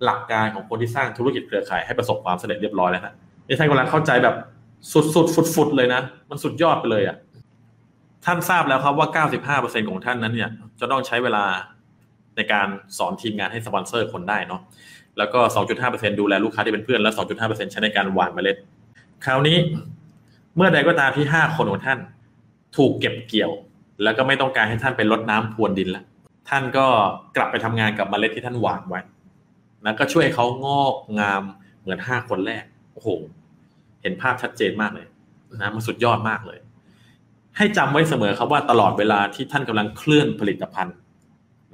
[0.04, 3.14] หลักการของคนที่สร้างธุรกิจเครือข่ายให้ประสบความสำเร็จเรียบร้อยแล้วนะ
[3.46, 4.34] นี่ท่านกำลังเข้าใจแบบ
[4.92, 7.16] สุดๆฟุดๆเลยนะ มันสุดยอดไปเลยอะ
[8.24, 9.24] ท่านทราบแล้วครับว่า
[9.66, 11.44] 95%ของท่านนั้นเนี่ย จะต้องใช้เวลา
[12.36, 14.60] ในการสอนทีมงานให้สปอนเซอร์คนได้เนาะ
[15.18, 15.40] แล้วก็
[15.80, 18.56] 2.5%ดูแลลูกค้าที่เป็นเพื่อน และ 2.5%ใช้ในการหว่านเมล็ด
[19.24, 19.56] คราวนี้
[20.56, 21.98] เมื่อใดก็ตามที่ 5 คนของท่าน
[22.76, 23.52] ถูกเก็บเกี่ยว
[24.02, 26.04] แล้วก็ไม่ต้องการให้ท่านไปลดน้ำพรวนดินแล้ว
[26.48, 26.86] ท่านก็
[27.36, 29.00] กลับไปทำงานกับเมล็ดที่ท่านหว่านไว้
[29.84, 31.42] นะก็ช่วยเขางอกงาม
[31.80, 33.08] เหมือน5คนแรกโอ้โห
[34.02, 35.06] เห็นภาพชัดเจนมากเลย
[35.60, 36.58] นะมันสุดยอดมากเลย
[37.56, 40.96] ให้จำไว้เสมอครับว่าตลอดเวลาที่ท่านกำลังเคลื่อนผลิตภัณฑ์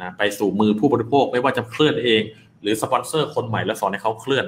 [0.01, 2.23] นะไปสู่มือผู้บริโภคไม่ว่าจะเคลื่อนเอง
[2.63, 4.47] หรือสปอนเซอร์คนใหม่แล้วสอนให้เขาเคลื่อน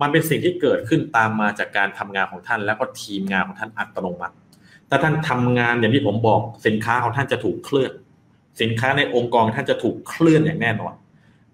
[0.00, 4.34] มันเป็นสิ่งที่เกิดขึ้นตามมาจากการทำงานของท่าน แล้วก็ทีมงานของท่านอัตโนมัติ
[4.88, 7.92] ถ้าท่านทำงานอย่างที่ผมบอกสินค้าของท่านจะถูกเคลื่อน
[8.60, 10.94] สินค้าในองค์กรท่านจะถูกเคลื่อนอย่างแน่นอน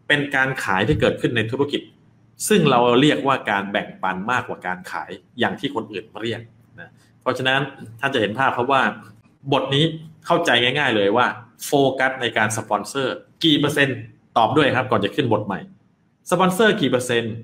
[0.09, 1.83] เป็นการขายที่เกิดขึ้นในธุรกิจ
[2.49, 6.40] ซึ่งเราเรียกว่าการแบ่งปันมากกว่าการขายอย่างที่คนอื่นเรียก
[6.81, 6.90] นะ
[7.23, 7.61] เพราะฉะนั้น
[8.01, 8.83] ท่านจะเห็นภาพครับว่า
[9.53, 9.85] บทนี้
[10.27, 11.27] เข้าใจง่าย ๆ เลยว่า
[11.66, 13.99] โฟกัสในการสปอนเซอร์กี่เปอร์เซ็นต์
[14.37, 15.61] ตอบด้วยครับ ก่อนจะขึ้นบทใหม่
[16.31, 17.35] สปอนเซอร์กี่เปอร์เซ็นต์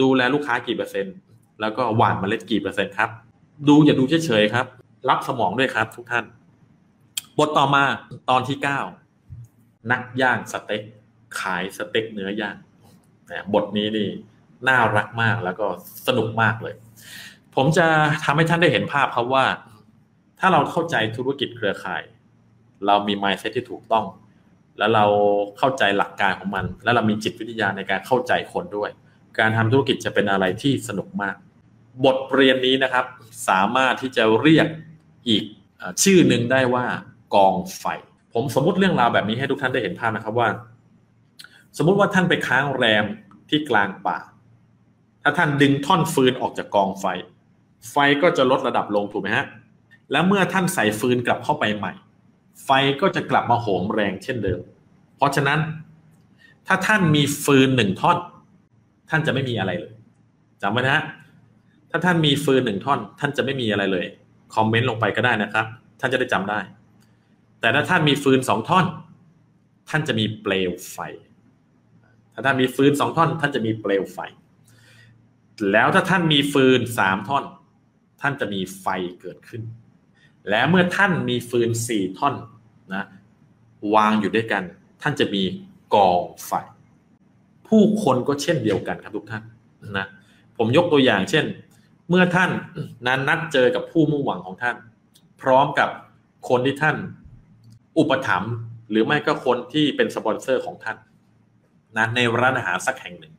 [0.00, 1.14] ดูแลลูกค้ากี่เปอร์เซ็นต์
[1.60, 3.10] แล้วก็หว่านเมล็ดกี่เปอร์เซ็นต์ครับ
[3.68, 4.66] ดูอย่าดูเฉยๆครับ
[5.08, 6.24] ลับสมองด้วยครับ ทุกท่าน
[7.38, 7.84] บทต่อมา
[8.30, 8.80] ตอนที่เก้า
[9.92, 10.82] นักย่างสเต็ก
[11.40, 12.56] ขายสเต็กเนื้อย่าง
[13.54, 14.08] บทนี้นี่
[14.68, 15.66] น่ารักมากแล้วก็
[16.06, 16.74] สนุกมากเลย
[17.54, 17.86] ผมจะ
[18.24, 19.44] ทำให้ท่านได้เห็นภาพครับว่า
[20.40, 22.02] ถ้าเราเข้าใจธุรกิจเครือข่าย
[22.86, 24.06] เรามี mindset ที่ถูกต้อง
[24.78, 25.04] แล้วเรา
[25.58, 28.90] เข้าใจหลักการของมัน แล้วเรามีจิตวิทยาในการเข้าใจคนด้วย
[29.38, 31.36] การทำธุรกิจจะเป็นอะไรที่สนุกมาก
[32.04, 33.04] บทเรียนนี้นะครับ
[33.48, 34.66] สามารถที่จะเรียก
[35.28, 35.44] อีก
[36.02, 36.86] ชื่อหนึ่งได้ว่า
[37.34, 37.84] กองไฟ
[38.34, 40.48] ผมสมมติเรื่องราวแบบนี้ให้ทุกท่านได้เห็นภาพนะครับว่า
[41.78, 43.04] สมมุติว่าท่านไปค้างแรม
[43.48, 44.18] ที่กลางป่า
[45.22, 47.04] ถ้าท่านดึงท่อนฟืนออกจากกองไฟ
[47.90, 49.46] ไฟก็จะลดระดับลงถูกไหมฮะ
[50.12, 51.92] แล้วเมื่อท่านใส่ฟืนกลับเข้าไปใหม่
[52.64, 54.60] ไฟก็จะกลับมาโหมแรงเช่นเดิม
[55.16, 55.60] เพราะฉะนั้น
[56.66, 58.18] ถ้าท่านมีฟืนหนึ่งท่อน
[59.10, 59.92] ท่านจะไม่มีอะไรเลย
[60.62, 60.98] จำไว้นะ
[61.90, 64.06] ถ้าท่านมีฟืนหนึ่งท่อน ท่านจะไม่มีอะไรเลย
[64.54, 65.66] คอมเมนต์ลงไปก็ได้นะครับ
[66.00, 66.60] ท่านจะได้จำได้
[67.60, 68.86] แต่ถ้าท่านมีฟืนสองท่อน
[69.88, 70.98] ท่านจะมีเปลวไฟ
[72.38, 74.18] ถ้าท่านมีฟืนสองท่อน ท่านจะมีเปลวไฟ
[75.72, 77.44] แล้วถ้าท่านมีฟืนสามท่อน
[78.20, 78.86] ท่านจะมีไฟ
[79.20, 79.62] เกิดขึ้น
[80.48, 82.34] และเมื่อท่านมีฟืนสี่ท่อน
[82.94, 83.04] นะ
[83.94, 84.62] วางอยู่ด้วยกัน
[85.02, 85.42] ท่านจะมี
[85.94, 86.52] กองไฟ
[87.68, 89.42] ผู้คนก็เช่นเดียวกันครับทุกท่าน
[89.98, 90.06] นะ
[90.56, 91.44] ผมยกตัวอย่างเช่น
[92.08, 92.50] เมื่อท่าน
[93.06, 94.76] นั้นนัดเจอกับผู้มุ่งหวังของท่าน
[95.40, 95.88] พร้อมกับ
[96.48, 96.96] คนที่ท่าน
[97.98, 98.52] อุปถัมภ์
[98.90, 100.96] หรือไม่ก็คนที่เป็นสปอนเซอร์ของท่าน
[101.96, 103.34] นะในร้านอาหารสักแห่งหนึ่ง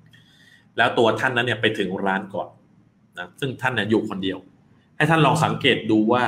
[0.78, 2.50] แล้วตัวท่านนั้นเนี่ยไปถึงร้านก่อน
[3.18, 4.38] นะซึ่งท่านเนี่ยอยู่คนเดียว
[4.98, 6.24] ให้ท่านลองสังเกตดูว่า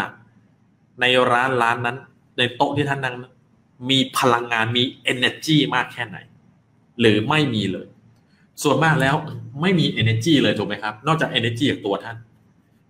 [1.01, 1.97] ในร้านร้านนั้น
[2.38, 3.15] ในโต๊ะที่ท่านนั่ง
[3.89, 6.17] มีพลังงานมี energy มากแค่ไหน
[6.99, 7.88] หรือไม่มีเลย
[8.63, 9.15] ส่วนมากแล้ว
[9.62, 12.17] ไม่มี energy เลยถูกไหมครับ นอกจาก energy จากตัวท่าน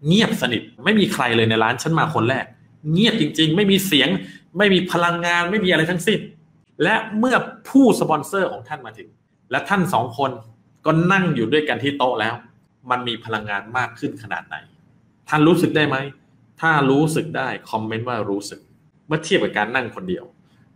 [0.07, 2.45] เงียบสนิทไม่มีใครเลยในร้านฉันมาคนแรก
[2.93, 4.09] เงียบจริง ๆ ไม่มีเสียง
[4.57, 6.19] ไม่มีพลังงานไม่มีอะไรทั้งสิ้น
[6.83, 7.35] และเมื่อ
[7.69, 9.07] ผู้สปอนเซอร์ของท่านมาถึง
[9.51, 10.31] และท่านสองคน
[10.85, 12.35] ก็นั่งอยู่ด้วยกันที่โต๊ะแล้ว
[12.91, 14.55] มันมีพลังงานมากขึ้นขนาดไหน
[15.29, 15.97] ท่านรู้สึกได้ไหม
[16.61, 18.59] ถ้ารู้สึกได้คอมเมนต์ว่ารู้สึก
[19.07, 20.25] เมื่อเทียบกับการนั่งคนเดียว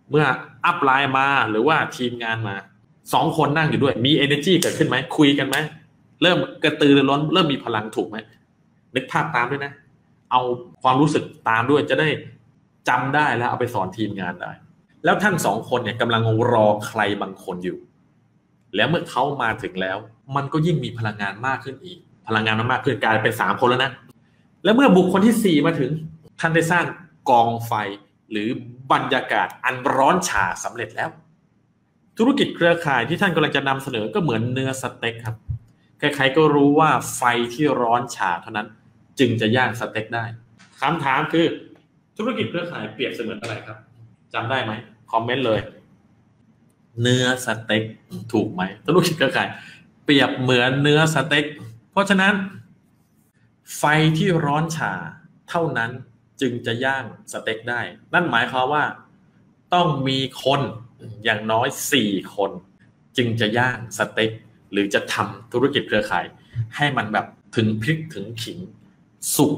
[0.10, 0.26] เมื่อ
[0.66, 2.56] upline มาหรือว่าทีมงานมา
[3.14, 5.58] สองคนนั่งอยู่ด้วย มี energy เกิดขึ้นไหม คุยกันไหม
[6.22, 8.18] เริ่มกระตือรือร้น เริ่มมีพลังถูกไหม
[8.96, 9.74] นึกภาพตามด้วยนะ
[10.32, 10.42] เอา
[10.84, 12.10] ความรู้สึกตามด้วยจะได้
[12.90, 14.52] จำได้แล้วเอาไปสอนทีมงานได้
[15.04, 17.78] แล้วท่านสองคนเนี่ยกำลังรอใครบางคนอยู่
[18.76, 19.98] แล้วเมื่อเขามาถึงแล้ว
[20.36, 23.92] มันก็ยิ่งมีพลังงานมากขึ้นอีก พลังงานมันมากขึ้นกลายเป็นสามคนแล้วนะ
[24.64, 25.92] แล้วเมื่อบุคคลที่สี่มาถึง
[26.40, 26.86] ท่านได้สร้าง
[27.30, 27.74] กองไฟ
[28.32, 28.48] หรือ
[28.92, 31.10] บรรยากาศอันร้อนฉาสำเร็จแล้ว
[32.18, 35.36] ธุรกิจเครือข่ายที่ท่านกำลังจะนำเสนอก็เหมือนเนื้อสเต็กครับ
[36.00, 37.22] ใครๆก็รู้ว่าไฟ
[37.54, 38.68] ที่ร้อนฉาเท่านั้น
[39.20, 40.26] จึงจะย่างสเต็กได้
[40.82, 41.46] คำถามคือ
[42.18, 43.78] ธุรกิจเครือข่ายเปรียบเสมือนอะไรครับ
[44.34, 44.72] จำได้ไหม
[45.12, 45.60] คอมเมนต์เลย
[47.02, 47.84] เนื้อสเต็ก
[48.32, 49.50] ถูกไหมธุรกิจเครือข่าย
[50.04, 51.46] เปรียบเหมือนเนื้อสเต็ก
[51.92, 52.34] เพราะฉะนั้น
[53.78, 53.84] ไฟ
[54.18, 54.94] ที่ร้อนฉา
[55.50, 55.92] เท่านั้น
[56.42, 57.82] จึงจะย่างสเต็กได้
[58.14, 58.84] นั่นหมายความว่า
[59.74, 60.62] ต้องมีคน
[61.24, 62.52] อย่างน้อยสี่คน
[63.18, 64.32] จึงจะย่างสเต็ก
[64.72, 66.26] หรือจะทำธุรกิจเครือข่าย
[66.76, 68.60] ให้มันแบบถึงพริกถึงขิง
[69.36, 69.54] สุก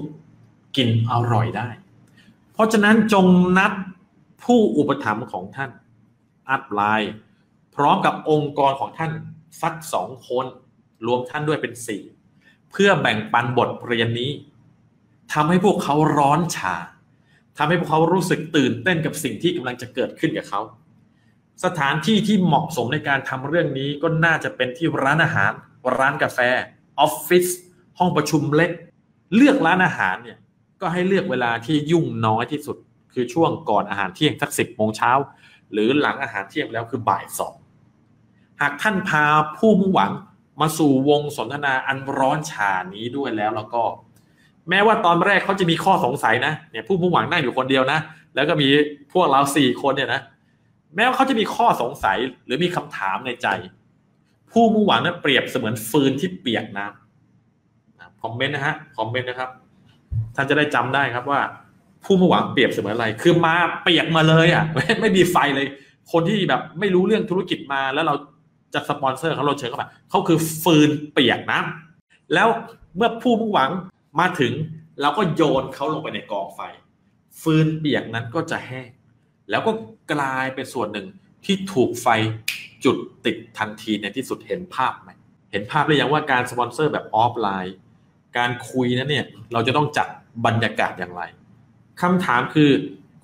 [0.75, 1.69] กินอร่อยได้
[2.53, 3.25] เพราะฉะนั้นจง
[3.57, 3.73] นัด
[4.43, 5.71] ผู้อุปถัมภ์ของท่าน
[6.49, 7.13] อัพไลน์
[7.77, 9.11] พร้อมกับองค์กรของท่าน
[9.61, 10.45] สักสองคน
[11.05, 12.01] รวมท่านด้วยเป็นสี่
[12.71, 14.31] เพื่อแบ่งปันบทเรียนนี้
[15.33, 16.75] ทำให้พวกเขาร้อนฉา
[17.57, 20.61] ทำให้พวกเขารู้สึกตื่นเต้นกับสิ่งที่กำลังจะเกิดขึ้นกับเขา
[21.65, 25.51] สถานที่ที่เหมาะสมในการทำเรื่องนี้ก็น่าจะเป็นที่ร้านอาหาร
[25.97, 26.39] ร้านกาแฟ
[26.99, 27.45] ออฟฟิศ
[27.99, 28.71] ห้องประชุมเล็ก
[29.35, 30.37] เลือกร้านอาหารเนี่ย
[30.81, 32.77] ก็ให้เลือกเวลาที่ยุ่งน้อยที่สุด
[33.13, 35.11] คือช่วงก่อนอาหารเที่ยงสักสิบโมงเช้า
[35.71, 37.53] หรือหลังอาหารเที่ยงแล้วคือบ่ายสอง
[38.61, 39.23] หากท่านพา
[39.57, 40.11] ผู้มุ่งหวัง
[40.61, 43.83] มาสู่วงสนทนาอันร้อนฉานี้ด้วยแล้วแล้วก็
[44.69, 47.99] แม้ว่าตอนแรกเขาจะมีข้อสงสัยนะเนี่ยผู้มุ่งหวังนั่งอยู่คนเดียวนะ
[48.35, 48.69] แล้วก็มี
[49.13, 50.21] พวกเราสี่คนเนี่ยนะ
[50.95, 53.47] แม้ว่าเขาจะมีข้อสงสัยหรือมีคำถามในใจ
[54.51, 59.49] ผู้มุ่งหวังนั้นเปรียบเสมือนฟืนที่เปียกน้ำคอมเมนต์นะฮะคอมเมนต์นะครับ
[60.35, 61.41] ท่านจะได้จำได้ครับว่า
[62.05, 64.63] ผู้มุ่งหวังเปรียบเสมือนอะไร คือมาเปียกมาเลยอะ
[65.01, 65.67] ไม่มีไฟเลย
[66.11, 68.15] คนที่แบบไม่รู้เรื่องธุรกิจมาแล้วเรา
[68.73, 72.47] จะสปอนเซอร์เขาเราเชิญเข้ามาเขาคือฟืนเปียกน้ำแล้ว
[72.95, 73.71] เมื่อผู้มุ่งหวัง
[74.19, 74.53] มาถึง
[75.01, 76.61] เราก็โยนเขาลงไปในกองไฟ
[77.41, 78.89] ฟืนเปียกนั้นก็จะแห้ง
[79.49, 79.71] แล้วก็
[80.13, 81.07] กลายเป็นส่วนหนึ่ง
[81.45, 82.07] ที่ถูกไฟ
[82.85, 85.09] จุดติดทันทีในที่สุดเห็นภาพไหม
[85.51, 87.75] เห็นภาพหรือยังว่าการสปอนเซอร์แบบออฟไลน์
[88.37, 90.07] การคุยนั้นเนี่ยเราจะต้องจัด
[90.45, 91.23] บรรยากาศอย่างไร
[92.01, 92.71] คำถามคือ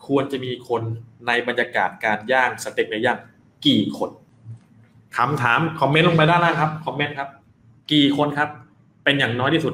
[0.08, 0.82] ควรจะมีคน
[1.28, 3.18] ในบรรยากาศการย่างสเต็กในย่าง
[3.66, 4.10] กี่คน
[5.18, 7.30] คำถามคอมเมนต์ลงไปด้านล่างครับคอมเมนต์ครับ
[7.92, 8.50] กี่คนครับ
[9.04, 9.74] เป็นอย่างน้อยที่สุด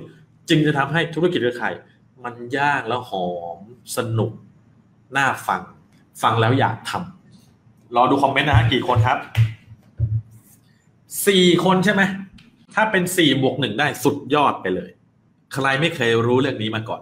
[0.50, 1.74] จึงจะทำให้ธุรกิจเครือข่าย
[2.24, 3.60] มันย่างแล้วหอม
[3.98, 4.32] สนุก
[5.18, 5.62] น่าฟัง
[6.22, 9.18] ฟังแล้วอยากทำรอดูคอมเมนต์นะฮะกี่คนครับ
[11.28, 12.02] สี่คนใช่ไหม
[12.74, 14.90] ถ้าเป็นสี่บวกหนึ่งได้สุดยอดไปเลย
[15.54, 17.02] ใครไม่เคยรู้เรื่องนี้มาก่อน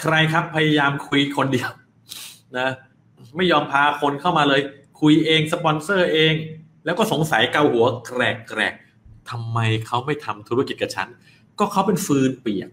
[0.00, 1.70] ใครครับพยายามคุยคนเดียว
[2.58, 2.68] นะ
[3.36, 4.60] ไม่ยอมพาคนเข้ามาเลย
[5.00, 6.34] คุยเองสปอนเซอร์เอง
[6.90, 8.74] แล้วก็สงสัยเกาหัวแกรกแกรก
[9.30, 11.08] ทำไมเขาไม่ทำธุรกิจกับฉัน
[11.58, 12.70] ก็เขาเป็นฟืนเปียก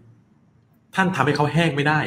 [0.94, 2.00] ท่านทำให้เขาแห้งไม่ได้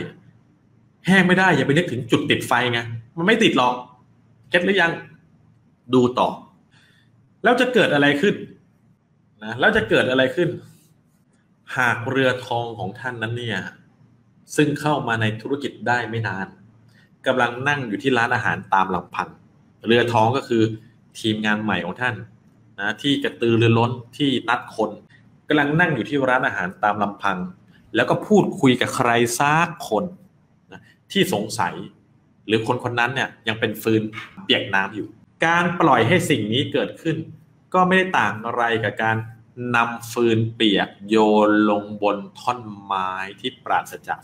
[1.07, 2.79] แห้งไม่ได้ อย่าไปนึกถึงจุดติดไฟไง
[3.17, 3.73] มันไม่ติดหรอก
[4.49, 4.91] เก็ตหรือยัง
[5.93, 6.29] ดูต่อ
[7.43, 8.35] แล้วจะเกิดอะไรขึ้น
[9.43, 10.49] นะแล้วจะเกิดอะไรขึ้น
[11.77, 13.59] หากเรือทองของท่านนั้นเนี่ย
[14.55, 16.47] ซึ่งเข้ามาในธุรกิจได้ไม่นาน
[17.27, 19.29] กำลังนั่งอยู่ที่ร้านอาหารตามลำพัง
[19.87, 20.63] เรือทองก็คือ
[21.19, 22.15] ทีมงานใหม่ของท่าน
[22.79, 24.91] นะที่กระตือรือร้นที่นัดคน
[25.47, 27.37] กำลังนั่งอยู่ที่ร้านอาหารตามลำพัง
[27.95, 30.05] แล้วก็พูดคุยกับใครซักคน
[30.71, 31.73] นะที่สงสัย
[32.47, 34.01] หรือคนคนนั้นเนี่ยยังเป็นฟืน
[34.43, 35.07] เปียกน้ำอยู่
[35.45, 37.17] การปล่อยให้สิ่งนี้เกิดขึ้น
[37.73, 39.17] ก็ไม่ได้ต่างอะไรกับการ
[39.75, 41.15] นำฟืนเปียกโย
[41.47, 44.21] นลงบนท่อนไม้ที่ปราศจาก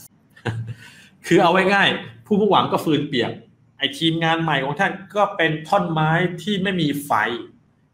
[1.28, 1.90] คือเอาไว้ง่าย
[2.26, 3.32] ผู้มุ่งหวังก็ฟืนเปียก
[3.78, 6.12] ไอทีมงานใหม่ของท่านก็เป็นท่อนไม้
[6.44, 7.12] ที่ไม่มีไฟ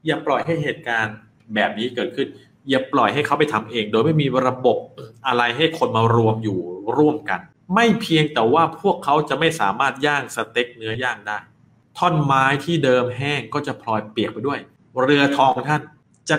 [0.05, 1.15] อย่าปล่อยให้เหตุการณ์
[1.55, 2.27] แบบนี้เกิดขึ้น
[2.69, 4.77] อย่าปล่อยให้เขาไปทำเอง โดยไม่มีระบบ
[5.27, 6.59] อะไรให้คนมารวมอยู่
[6.97, 7.39] ร่วมกัน
[7.75, 11.37] ไม่เพียงแต่ว่าพวกเขาจะไม่สามารถย่างสเต็กเนื้อย่างได้
[11.97, 14.59] ท่อนไม้ที่เดิมแห้งก็จะพลอยเปียกไปด้วย
[15.01, 15.81] หรือตัวท่าน
[16.29, 16.37] จะ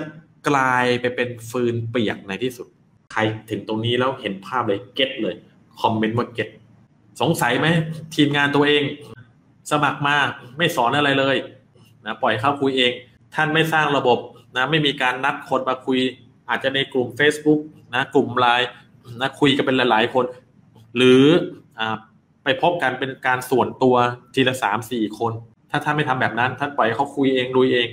[0.49, 2.67] กลายไปเป็นฟืนเปียกในที่สุด
[3.13, 5.35] ใครถึงตรงนี้แล้วเห็นภาพเลย get เลย
[5.81, 6.49] คอมเมนต์ว่า get
[7.21, 7.69] สงสัยไหม
[8.15, 8.83] ทีมงานตัวเอง
[9.71, 10.17] สมัครมา
[10.59, 11.37] ไม่สอนอะไรเลย
[12.07, 12.93] นะปล่อยเข้าคุยเอง
[13.35, 14.19] ท่านไม่สร้างระบบ
[14.57, 15.99] นะไม่มีการนัดคนมาคุย
[16.49, 17.61] อาจจะในกลุ่ม Facebook
[17.95, 18.69] นะกลุ่มไลน์
[19.21, 20.25] นะคุยกันเป็นหลาย ๆ คน
[20.97, 21.25] หรือ
[21.79, 21.81] อ
[22.45, 23.97] ไปพบกันเป็นการส่วนตัว
[24.35, 25.33] ทีละสามสี่คน
[25.71, 27.89] ถ้าท่านไม่ทำแบบนั้น ท่านปล่อยเขาคุยเองดูเอง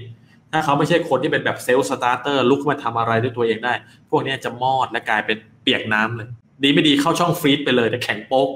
[0.52, 3.74] ถ้าเขาไม่ใช่คนที่เป็นแบบ self-starter ลุกมาทำอะไรด้วยตัวเองได้
[4.10, 6.28] พวกนี้จะมอดและกลายเป็นเปียกน้ำเลย
[6.64, 8.50] ดีไม่ดีเข้าช่อง freeze ไปเลยแต่แข็งโป๊ก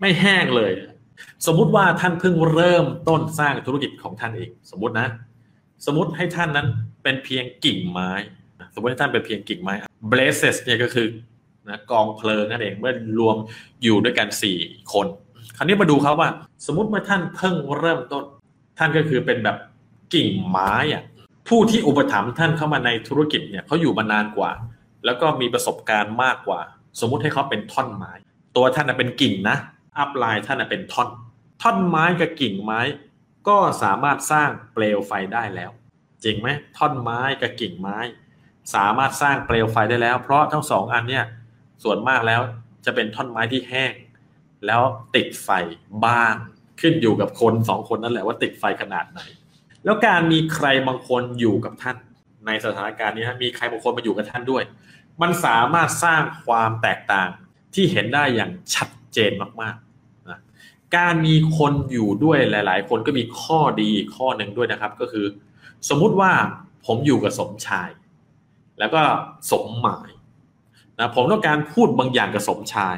[0.00, 0.72] ไม่แห้งเลย
[1.46, 5.08] สมมุติว่าท่านเพิ่งเริ่มต้นสร้างธุรกิจของท่านเอง สมมตินะ
[5.86, 6.66] สมมติให้ท่านนั้น
[7.02, 8.10] เป็นเพียงกิ่งไม้
[8.74, 9.74] สมมติให้ท่านเป็นเพียงกิ่งไม้
[10.10, 11.06] blazes เนี่ยก็คือ
[11.68, 13.36] นะกองเพลิงนั่นเองเมื่อรวม
[13.82, 14.58] อยู่ด้วยกันสี่
[14.92, 15.06] คน
[15.56, 16.28] คราวนี้มาดูครับว่า
[16.66, 18.24] สมมติเมื่อท่านเพิ่งเริ่มต้น
[18.78, 19.56] ท่านก็คือเป็นแบบ
[20.14, 21.02] กิ่งไม้อะ
[21.48, 24.50] ผู้ที่อุปถัมภ์ท่านเข้ามาในธุรกิจเนี่ยเขาอยู่มานานกว่า
[25.04, 26.60] แล้วก็มีประสบการณ์มากกว่า
[27.00, 28.12] สมมุติให้เขาเป็นท่อนไม้
[28.56, 29.56] ตัวท่านเป็นกิ่งนะ
[29.98, 31.08] อัพไลน์ท่านเป็นท่อน
[31.62, 32.80] ท่อนไม้กับกิ่งไม้
[33.48, 35.70] ก็สามารถสร้างเปลวไฟได้แล้ว
[36.24, 36.48] จริงไหม
[36.78, 37.98] ท่อนไม้กับกิ่งไม้
[38.74, 41.24] สามารถสร้างเปลวไฟได้แล้ว เพราะทั้งสองอันเนี่ย
[41.84, 42.40] ส่วนมากแล้ว
[42.84, 43.92] จะเป็นท่อนไม้ที่แห้ง
[44.66, 44.82] แล้ว
[45.14, 45.48] ติดไฟ
[46.06, 46.34] บ้าง
[46.80, 49.20] ขึ้นอยู่กับคนสองคนนั่นแหละว่าติดไฟขนาดไหน
[49.84, 51.96] แล้วการมีใครบางคนอยู่กับท่าน
[52.46, 54.62] ในสถานการณ์นี้มีใครบางคนมาอยู่กับท่านด้วย
[55.22, 57.28] มันสามารถสร้างความแตกต่าง
[57.74, 60.40] ที่เห็นได้อย่างชัด เจนมากๆนะ
[60.96, 65.26] การมีคนอยู่ด้วยหลาย ๆ คนก็มีข้อดีข้อหนึ่งด้วยนะครับ ก็คือ
[65.88, 66.32] สมมุติว่า
[66.86, 67.88] ผมอยู่กับสมชาย
[68.78, 69.00] แล้วก็
[69.50, 70.10] สมหมาย
[70.98, 72.96] นะผมต้องการพูดบางอย่างกับสมชาย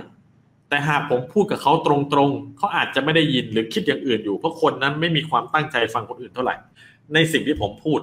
[0.68, 6.54] แต่หากผมพูดกับเขาตรงๆเขาอาจจะไม่ได้ยินหรือคิดอย่างอื่นอยู่ เพราะคนนั้นไม่มีความตั้งใจฟังคนอื่นเท่าไหร่
[7.14, 8.00] ในสิ่งที่ผมพูด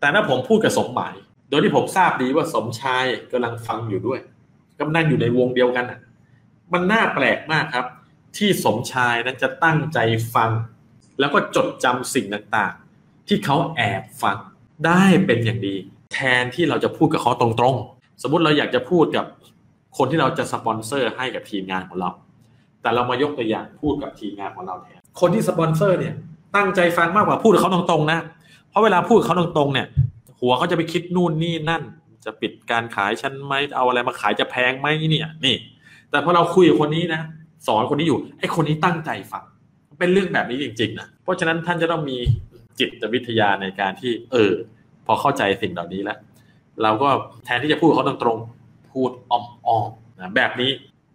[0.00, 1.14] แต่ถ้าผมพูดกับสมหมาย
[1.50, 4.20] โดยที่ผมทราบดีว่าสมชายกำลังฟังอยู่ด้วย
[4.80, 6.00] กำลังอยู่ในวงเดียวกันอะ
[6.72, 7.86] มันน่าแปลกมากครับ
[8.36, 9.98] ที่สมชายนั้นจะตั้งใจ
[10.34, 10.50] ฟัง
[11.20, 14.36] แล้วก็จดจำสิ่งต่างๆ ที่เขาแอบฟัง
[14.86, 15.74] ได้เป็นอย่างดี
[16.12, 19.24] แทนที่เราจะพูดกับเขาตรงๆ สมมติเราอยากจะพูดกับ
[19.98, 22.10] คนที่เราจะสปอนเซอร์ให้กับทีมงานของเรา
[22.82, 26.14] แต่เรามายกตัวอย่างพูดกับทีมงานของเราแทนคนที่สปอนเซอร์เนี่ย
[26.56, 28.20] ตั้งใจฟังมากกว่าพูดกับเขาตรงๆนะ
[28.70, 29.86] เพราะเวลาพูดเขาตรงๆเนี่ย
[30.40, 31.82] หัวเขาจะไปคิดนู่นนี่นั่น
[32.24, 35.56] จะปิดการขายฉันไหมเอาอะไรมาขายจะแพงไหมเนี่ย นี่
[36.14, 37.22] แต่พอเราคุยกับคนนี้นะ
[37.66, 39.44] สอนคนนี้อยู่ไอ้คนนี้ตั้งใจฟัง
[39.98, 42.16] เป็นเรื่องแบบนี้จริงๆนะเพราะฉะนั้นท่านจะต้องมี
[42.78, 44.52] จิตวิทยาในการที่ เออ
[45.06, 46.18] พอเข้าใจสิ่งเหล่านี้แล้ว
[46.82, 47.08] เราก็
[47.44, 50.70] แทนที่จะพูดเขาตรงๆพูดอ้อมๆนะแบบนี้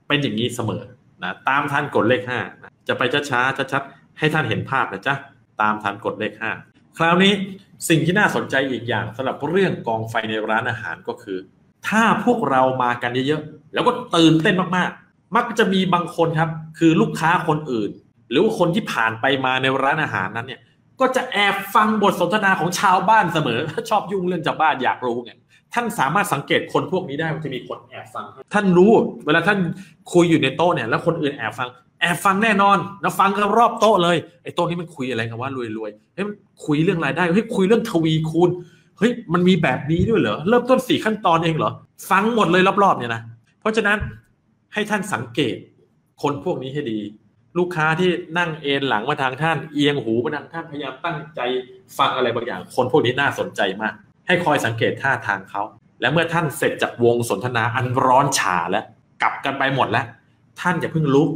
[0.08, 0.84] เป็นอย่างนี้เสมอ
[1.24, 5.16] นะตามท่านกดเลขห้านะจะไปช้าๆชัดๆให้ท่านเห็นภาพนะจ๊ะ
[5.62, 6.52] ตามท่านกดเลขห้า
[6.98, 7.34] คราวนี้
[7.90, 11.38] สิ่งที่น่าสนใจอีกอย่างสำหรับเรื่องกองไฟในร้านอาหารก็คือ
[11.88, 17.90] ถ้าพวกเรามากันเยอะๆ แล้วก็ตื่นเต้นมากๆ มักจะมีบางคนครับ คือลูกค้าคนอื่น
[18.30, 20.62] หรือว่าคนที่ผ่านไปมาในร้านอาหารนั้นเนี่ย
[21.00, 25.32] ก็จะแอบฟังบทสนทนาของชาวบ้านเสมอ ชอบยุ่งเรื่องชาวบ้านอยากรู้ไง
[25.74, 28.92] ท่านสามารถสังเกตคนพวกนี้ได้ว่าจะมีคนแอบฟัง ท่านรู้
[29.26, 29.60] เวลาท่าน
[30.14, 31.70] คุยอยู่ในโต๊ะเนี่ยแล้วคนอื่นแอบฟัง
[32.02, 36.26] แอบฟังแน่นอนแล้วฟังกันรอบโต๊ะเลยไอ้โต๊ะนี้มันคุยอะไรกันว่ารวยๆเฮ้ย
[36.66, 38.50] คุยเรื่องรายได้เฮ้ยคุยเรื่องทวีคูณ
[39.00, 41.72] เฮ้ยมันมีแบบนี้ด้วยเหรอเริ่มต้นสี่ขั้นตอนเองเหรอ
[42.10, 43.22] ฟังหมดเลยรอบๆเนี่ยนะ
[43.60, 43.98] เพราะฉะนั้น
[44.74, 45.58] ให้ท่านสังเกต
[46.22, 47.00] คนพวกนี้ให้ดี
[47.58, 51.41] ลูกค้าที่นั่งเอนหลังมาทางท่านเอียงหูมาทางท่านพยายามตั้งใจ
[51.98, 53.93] ฟังอะไรบางอย่าง คนพวกนี้น่าสนใจมาก
[54.28, 55.62] ให้คอยสังเกตท่าทางเขา
[56.02, 58.86] และเมื่อท่านเสร็จจากวงสนทนาอันร้อนฉาแล้ว
[59.22, 60.06] กลับกันไปหมดแล้ว
[60.62, 61.30] ท่านอย่าเพิ่งลุก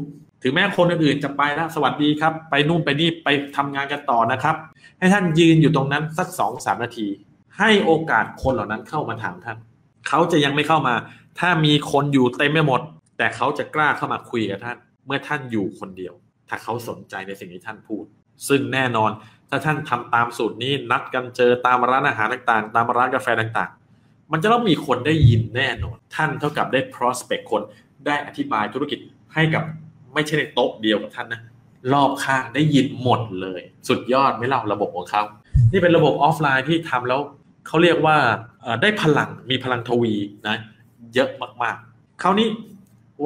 [0.44, 4.56] ถึงแม้คนอื่นๆจะไปแล้วสวัสดีครับ ไปนู่นไปนี่ไปทำงานกันต่อนะครับ
[5.00, 7.08] ให้ท่านยืนอยู่ตรงนั้นสักสองสามนาที
[7.60, 9.58] ให้โอกาสคนเหล่านั้นเข้ามาถามท่าน
[10.08, 10.94] เขาจะยังไม่เข้ามา
[11.40, 12.82] ถ้ามีคนอยู่เต็มไม่หมด
[13.18, 16.14] แต่เขาจะกล้าเข้ามาคุยกับท่าน เมื่อท่านอยู่คนเดียว
[16.50, 18.04] ถ้าเขาสนใจในสิ่งที่ท่านพูด
[18.48, 19.12] ซึ่งแน่นอน
[19.50, 27.62] ถ้าท่านทำตามสูตรนี้นัดกันเจอตามร้านอาหารต่างๆ ตามร้านกาแฟต่างๆ มันจะต้องมีคนได้ยินแน่นอน ท่านเท่ากับได้ prospect คน
[28.06, 29.00] ได้อธิบายธุรกิจ
[29.34, 29.64] ให้กับ
[30.14, 31.42] ไม่ใช่ในโต๊ะเดียวกับท่านนะ
[31.94, 35.24] รอบข้างได้ยินหมดเลย สุดยอดไม่เล่าระบบของเขา
[35.72, 37.20] นี่เป็นระบบออฟไลน์ที่ทำแล้ว
[37.68, 38.18] เขาเรียกว่า
[38.82, 40.14] ได้พลังมีพลังทวี
[40.48, 40.58] นะ
[41.14, 41.30] เยอะ
[41.64, 42.48] มากๆ คราวนี้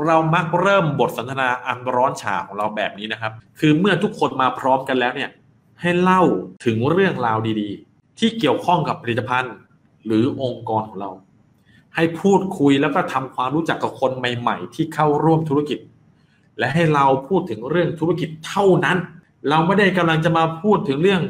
[0.07, 5.29] เรามักเริ่มบทสนทนาอันร้อนฉาของเราแบบนี้นะครับ คือเมื่อทุกคนมาพร้อมกันแล้วเนี่ย
[5.81, 6.23] ให้เล่า
[6.65, 9.55] ถึงเรื่องราวดีๆ ที่เกี่ยวข้องกับผลิตภัณฑ์
[10.05, 11.11] หรือองค์กรของเรา
[11.95, 15.79] ให้พูดคุยแล้วก็ทำความรู้จักกับคนใหม่ๆ ที่เข้าร่วมธุรกิจ
[16.59, 18.97] และให้เราพูดถึงเรื่องธุรกิจเท่านั้น
[19.49, 21.21] เราไม่ได้กำลังจะมาพูดถึงเรื่อง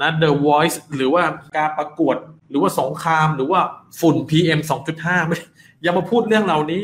[0.00, 1.22] นะ The Voice หรือว่า
[1.56, 2.16] การประกวด
[2.50, 3.60] หรือว่าสงคราม หรือว่า
[4.00, 4.60] ฝุ่น PM
[4.94, 5.38] 2.5ไม่
[5.82, 6.82] อย่ามาพูดเรื่องเหล่านี้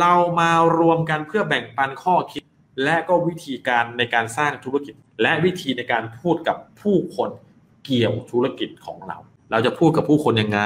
[0.00, 2.42] เรามารวมกันเพื่อแบ่งปันข้อคิด
[2.84, 7.30] และก็วิธีการในการสร้างธุรกิจ และวิธีในการพูดกับผู้คน
[7.84, 9.18] เกี่ยวธุรกิจของเรา
[9.50, 10.60] เราจะพูดกับผู้คนยังไง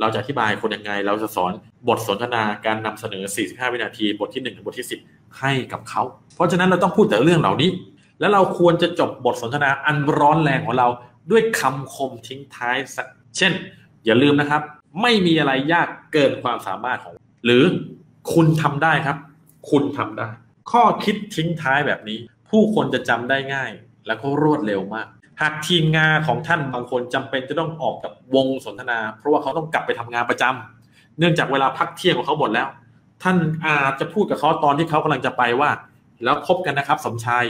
[0.00, 1.52] เราจะอธิบายคนยังไง เราจะสอน
[1.88, 6.02] บทสนทนาการนำเสนอ 45 วินาที บทที่1ถึงบทที่ 10 ให้กับเขา
[6.34, 7.70] เพราะฉะนั้นเราต้องพูดแต่เรื่องเหล่านี้
[8.20, 10.88] แล้วเราควรจะจบบทสนทนาอันร้อนแรงของเรา
[11.30, 13.52] ด้วยคำคมทิ้งท้ายสัก เช่น
[14.04, 14.62] อย่าลืมนะครับ
[15.02, 17.64] ไม่มีอะไรยากเกินความสามารถของ หรือ
[18.34, 19.16] คุณทำได้ครับ
[19.70, 20.28] คุณทำได้
[20.70, 22.18] ข้อคิดทิ้งท้ายแบบนี้
[22.50, 23.70] ผู้คนจะจำได้ง่าย
[24.06, 25.06] และก็รวดเร็วมาก
[25.40, 32.68] หากทีมงานของท่านบางคนจำเป็นจะต้องออกกับวงสนทนา เพราะว่าเขาต้องกลับไปทำงานประจำเนื่องจากเวลาพักเที่ยงของเขาหมดแล้ว
[33.22, 35.70] ท่านอาจจะพูดกับเขาตอนที่เขากำลังจะไปว่า
[36.24, 37.44] แล้วพบกันนะครับ สมชาย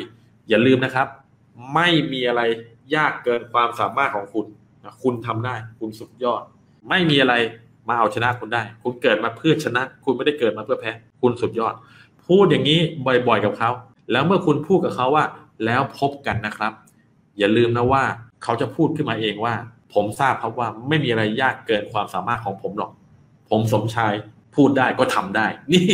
[0.48, 1.06] อย่าลืมนะครับ
[1.74, 2.42] ไม่มีอะไร
[2.94, 4.46] ยากเกินความสามารถของคุณ
[5.02, 6.42] คุณทำได้ คุณสุดยอด
[6.88, 7.34] ไม่มีอะไร
[7.88, 11.74] มาเอาชนะคุณได้ คุณเกิดมาเพื่อชนะ คุณไม่ได้เกิดมาเพื่อแพ้ คุณสุดยอด
[12.26, 13.70] พูดอย่างนี้บ่อยๆกับเขา
[14.12, 15.24] แล้วเมื่อคุณพูดกับเขาว่า
[15.64, 16.72] แล้วพบกันนะครับ
[17.38, 18.04] อย่าลืมนะว่า
[18.42, 19.54] เขาจะพูดขึ้นมาเองว่า
[19.94, 22.90] ผมทราบครับว่าไม่มีอะไรยากเกินความสามารถของผมหรอก
[23.50, 24.12] ผมสมชาย
[24.54, 25.88] พูดได้ก็ทำได้ นี่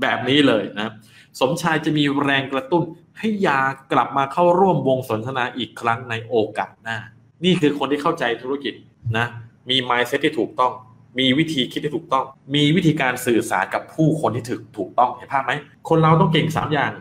[0.00, 0.92] แบบนี้เลยนะ
[1.40, 2.82] สมชายจะมีแรงกระตุ้น
[3.18, 3.60] ให้ยา
[3.92, 6.98] กลับมาเข้าร่วมวงสนทนาอีกครั้งในโอกาสหน้า
[7.44, 8.74] นี่คือคนที่เข้าใจธุรกิจ
[9.18, 9.26] นะ
[9.70, 10.72] มี mindset ที่ถูกต้อง
[11.18, 15.52] มีวิธีคิดที่ถูกต้อง มีวิธีการสื่อสารกับผู้คนที่ถูกถูกต้องเห็นภาพไหม
[15.88, 16.92] คนเราต้องเก่งสามอย่าง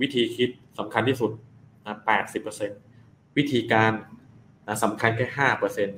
[0.00, 1.30] วิธีคิดสำคัญที่สุด
[1.86, 2.70] นะแปดสิบเปอร์เซ็น
[3.36, 3.92] วิธีการ
[4.66, 5.88] นะสำคัญแค่ห้าเปอร์เซ็น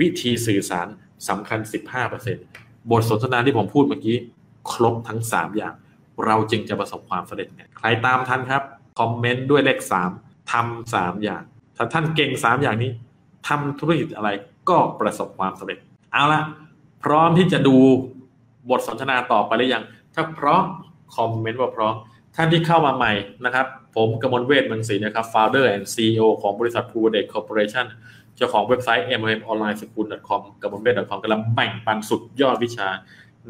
[0.00, 0.86] วิธีสื่อสาร
[1.28, 2.36] สำคัญสิบห้าเปอร์เซ็น
[2.90, 4.16] บทสนทนาที่ผมพูดเมื่อกี้
[4.72, 5.74] ครบทั้งสามอย่าง
[6.26, 8.62] เราจึงจะประสบความสำเร็จไงใครตามทันครับ
[8.98, 10.10] คอมเมนต์ด้วยเลขสาม
[10.52, 11.42] ทำสามอย่าง
[11.76, 12.90] ถ้าท่านเก่งสามอย่างนี้
[13.48, 14.30] ทำธุรกิจอะไร
[14.68, 15.78] ก็ประสบความสำเร็จ
[16.12, 16.42] เอาละ
[17.02, 17.76] พร้อมที่จะดู
[18.70, 20.64] บทสนทนาต่อไปหรือยัง ถ้าพร้อม
[21.16, 21.94] คอมเมนต์ว่าพร้อม
[22.36, 23.12] ท่านที่เข้ามาใหม่
[23.44, 27.86] นะครับ ผมกมลเวทมังสีนะครับ founder and CEO ของบริษัท p u r d e Corporation
[28.36, 32.88] เจ้าของเว็บไซต์ mmonlineschool.com กมลเวท .com กำลังแบ่งปันสุดยอดวิชา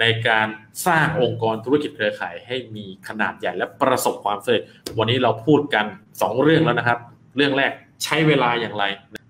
[0.00, 0.46] ในการ
[0.86, 4.62] สร้างองค์กรธุรกิจเครือข่ายให้มีขนาดใหญ่และประสบความสำเร็จ
[4.98, 6.98] วันนี้เราพูดกัน 2 เรื่องแล้วนะครับ
[7.36, 7.72] เรื่องแรก
[8.04, 8.84] ใช้เวลาอย่างไร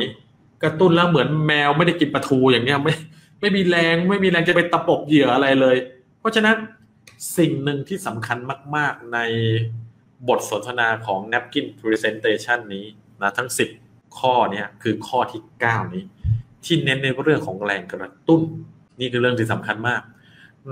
[0.63, 2.93] กระตุ้นแล้วเหมือนแมวไม่ได้กินปลาทูอย่างเงี้ยไม่
[3.39, 5.76] ไม่มีแรงไม่มีแรงจะไปตะปบเหยื่ออะไรเลย
[6.20, 6.55] เพราะฉะนั้น
[7.38, 8.38] สิ่งหนึ่งที่สำคัญ
[8.76, 9.20] มาก ๆ ใน
[10.28, 12.86] บทสนทนาของ Napkin Presentation นี้
[13.22, 13.49] นะทั้ง
[13.84, 16.03] 10 ข้อนี่ยคือข้อที่ 9 นี้
[16.66, 18.41] ที่เน้นในเรื่องของแรงกระตุ้น
[18.99, 20.01] นี่คือเรื่องที่สำคัญมาก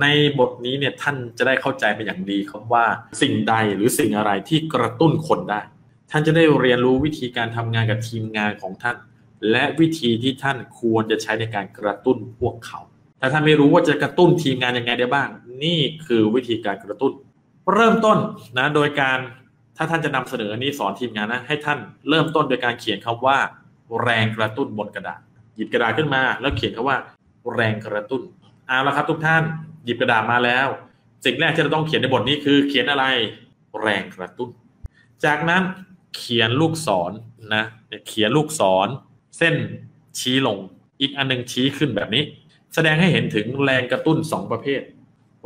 [0.02, 0.06] ใน
[0.40, 2.86] บทนี้เนี่ยท่านจะได้เข้าใจเป็นอย่างดีครับว่า
[3.22, 5.62] สิ่งใดหรือสิ่งอะไรที่กระตุ้นคนได้
[6.12, 8.96] ท่านจะได้เรียนรู้วิธีการทำงานกับทีมงานของท่าน
[9.52, 12.80] และวิธีที่ท่านควรจะใช้ในการกระตุ้นพวกเขา
[13.22, 15.30] ถ้าท่านไม่รู้ว่าจะกระตุ้นทีมงานยังไงได้บ้าง
[15.64, 17.12] นี่คือวิธีการกระตุ้น
[17.74, 18.18] เริ่มต้น
[18.58, 19.20] นะโดยการ
[19.78, 21.80] ถ้าท่านจะนำเสนอนี้สอนทีมงานนะให้ท่าน
[22.10, 23.38] เริ่มต้นโดยการเขียนคำว่า
[24.04, 25.20] แรงกระตุ้นบนกระดาษ
[25.56, 26.98] หยิบกระดาษขึ้นมา แล้วเขียนคำว่า
[27.54, 28.22] แรงกระตุ้น
[28.68, 29.44] เอาละครับทุกท่าน
[29.86, 30.68] หยิบกระดาษมาแล้ว
[31.26, 33.06] สิ่งแรกที่เราต้องเขียนในบทนี้คือเขียนอะไร
[33.82, 34.50] แรงกระตุ้น
[35.26, 35.64] จากนั้น
[36.16, 37.14] เขียนลูกศรน
[37.56, 37.66] นะ
[38.08, 38.88] เขียนลูกศร
[39.38, 39.56] เส้น
[40.20, 40.58] ชี้ลง
[41.02, 42.24] อีกอันหนึ่งชี้ขึ้นแบบนี้
[42.74, 44.82] แสดงให้เห็นถึงแรงกระตุ้นสองประเภท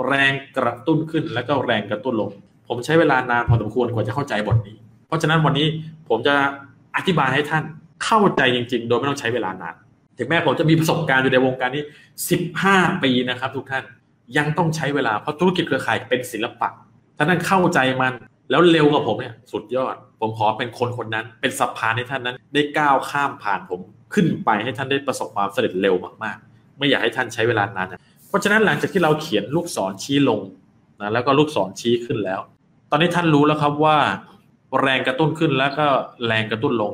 [0.07, 2.29] แรงกระตุ้นขึ้นแล้วก็แรงกระตุ้นลง
[2.67, 5.67] ผมใช้เวลานานพอสมควรกว่าจะเข้าใจบทนี้ เพราะฉะนั้นวันนี้
[6.09, 6.35] ผมจะ
[6.95, 7.63] อธิบายให้ท่าน
[8.05, 9.75] เข้าใจจริง ๆ โดยไม่ต้องใช้เวลานาน
[10.17, 11.83] ถึงแม้ผมจะมีประสบการณ์อยู่ในวงการนี้
[12.43, 13.83] 15 ปีนะครับ ทุกท่าน
[14.37, 16.69] ยังต้องใช้เวลาเพราะธุรกิจเครือข่ายเป็นศิลปะ
[17.17, 18.13] ถ้าท่านเข้าใจมัน
[18.49, 23.81] แล้วเร็วกว่าผมเนี่ยสุดยอด ผมขอเป็นคนคนนั้น เป็นสะพานให้ท่านนั้น ได้ก้าวข้ามผ่านผม
[24.13, 27.87] ขึ้นไปให้ท่านได้ประสบความสำเร็จเร็วมากๆ ไม่อยากให้ท่านใช้เวลานาน
[28.27, 30.41] เพราะฉะนั้นหลังจากที่เราเขียนลูกศรชี้ลง
[31.01, 32.39] นะแล้วก็ลูกศรชี้ขึ้นแล้ว
[32.91, 33.97] ตอนนี้ท่านรู้แล้วครับว่า
[34.81, 35.87] แรงกระตุ้นขึ้นแล้วก็
[36.27, 36.93] แรงกระตุ้นลง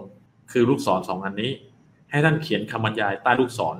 [0.51, 1.51] คือลูกศรสองอันนี้
[2.11, 3.75] ให้ท่านเขียนคำบรรยายใต้ลูกศร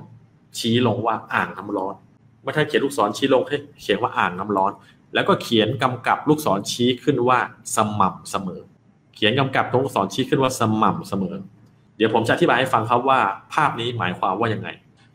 [0.58, 1.94] ชี้ลงว่าอ่างน้ำร้อน
[2.42, 4.72] เมื่อท่านเขียนลูกศรชี้ลงให้เขียนว่าอ่างน้ำร้อน
[5.14, 7.38] แล้วก็เขียนกำกับลูกศรชี้ขึ้นว่า
[7.76, 8.60] สม่ำเสมอ
[9.14, 11.36] เขียนกำกับตรงลูกศรชี้ขึ้นว่าสม่ำเสมอ
[11.96, 13.20] เดี๋ยวผมจะอธิบายให้ฟังครับว่า
[13.54, 14.68] ภาพนี้หมายความว่ายังไง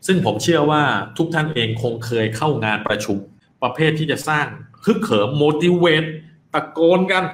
[0.06, 0.82] ซึ่งผมเชื่อว่า
[1.18, 3.18] ทุกท่านเองคงเคยเข้างานประชุม
[3.62, 4.46] ประเภทที่จะสร้าง
[4.84, 6.08] ฮึกเหิม motivate
[6.52, 7.24] ตะโกนกัน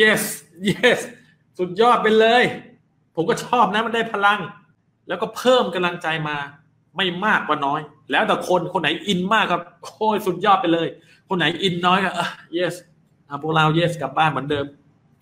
[0.00, 0.22] yes
[0.68, 0.98] yes
[1.58, 2.42] สุดยอดไปเลย
[3.14, 4.40] ผมก็ชอบนะมันได้พลัง
[5.08, 6.36] แล้วก็เพิ่มกำลังใจมา
[6.96, 10.88] ไม่มากก็น้อย แล้วแต่คนคนไหนอินมากก็โอ้ยสุดยอดไปเลย
[11.28, 12.10] คนไหนอินน้อยก็
[12.58, 12.74] yes
[13.42, 14.66] พวกเรา yes กลับบ้านเหมือนเดิม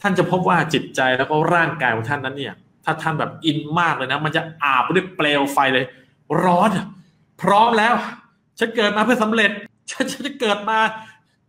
[0.02, 5.84] ท่านจะพบว่าจิตใจแล้วก็ร่างกายของท่านนั้นเนี่ย ถ้าท่านแบบอินมากเลยนะ มันจะอาบด้วยเปลวไฟเลย
[6.44, 6.70] ร้อน
[7.42, 7.94] พร้อมแล้ว
[8.58, 9.50] ฉันเกิดมาเพื่อสำเร็จ
[9.92, 10.78] ฉันจะเกิดมา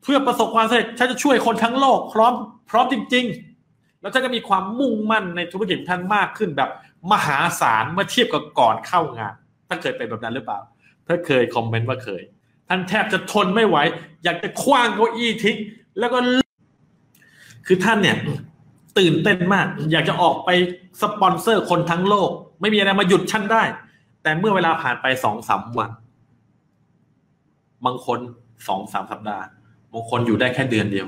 [0.04, 2.34] เพื่อประสบความสำเร็จฉันจะช่วยคนทั้งโลก พร้อม
[2.70, 3.26] พร้อมจริง
[3.64, 6.70] ๆ แล้วท่านก็มีความมุ่งมั่นในธุรกิจท่านมากขึ้นแบบ
[7.12, 9.34] มหาศาลเมื่อเทียบกับก่อนเข้างาน
[9.68, 10.60] ท่านเคยเป็นแบบนั้นหรือเปล่า
[11.08, 12.22] ถ้าเคยคอมเมนต์ว่าเคย
[12.70, 13.78] ท่านแทบจะทนไม่ไหว
[14.24, 15.58] อยากจะคว้างเก้าอี้ทิ้ง
[16.00, 16.18] แล้วก็
[17.66, 18.18] คือท่านเนี่ย
[18.98, 20.50] ตื่นเต้นมาก อยากจะออกไป
[21.02, 22.30] สปอนเซอร์คนทั้งโลก
[22.62, 23.64] ไม่มีอะไรมาหยุดฉันได้
[24.24, 25.92] แต่เมื่อเวลาผ่านไปสองสามวัน
[27.86, 28.20] บางคน
[28.68, 29.44] สองสามสัปดาห์
[29.94, 31.08] บางคนอยู่ได้แค่เดือนเดียว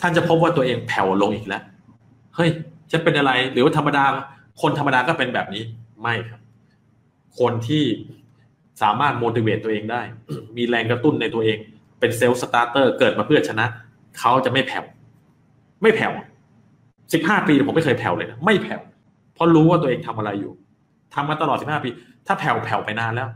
[0.00, 1.62] ท่านจะพบว่าตัวเองแผ่วลงอีกแล้ว
[2.36, 2.50] เฮ้ย
[2.92, 4.04] จะเป็นอะไร หรือว่าธรรมดา
[4.62, 5.62] คนธรรมดาก็เป็นแบบนี้
[6.02, 6.40] ไม่ครับ
[7.38, 7.84] คนที่
[8.82, 10.02] สามารถ motivate ตัวเองได้
[10.56, 11.58] มีแรงกระตุ้นในตัวเอง
[12.00, 13.66] เป็น self-starter เกิดมาเพื่อชนะ
[14.18, 14.84] เขาจะไม่แผ่ว
[15.82, 16.12] ไม่แผ่ว
[17.12, 18.80] สิบห้าปีผมไม่เคยแผ่วเลยนะไม่แผ่ว
[19.34, 20.52] เพราะรู้ว่าตัวเองทำอะไรอยู่
[21.14, 21.88] ทำมาตลอดสิบห้าปี
[22.26, 23.28] ถ้าแผ่วแผ่วไปนานแล้ว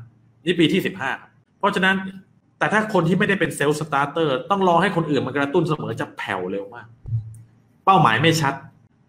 [0.44, 1.10] นี่ปีที่สิบห้า
[1.58, 1.96] เพราะฉะนั้น
[2.58, 6.86] แต่ถ้าคนที่ไม่ได้เป็น self-starter ต้องรอให้คนอื่นมากระตุ้นเสมอจะแผ่วเร็วมาก
[7.84, 8.54] เป้าหมายไม่ชัด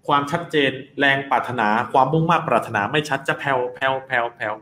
[0.08, 4.54] ความชัดเจน แรงปรารถนา ความมุ่งมั่นปรารถนาไม่ชัดจะแผ่วแผ่วแผ่วแผ่ว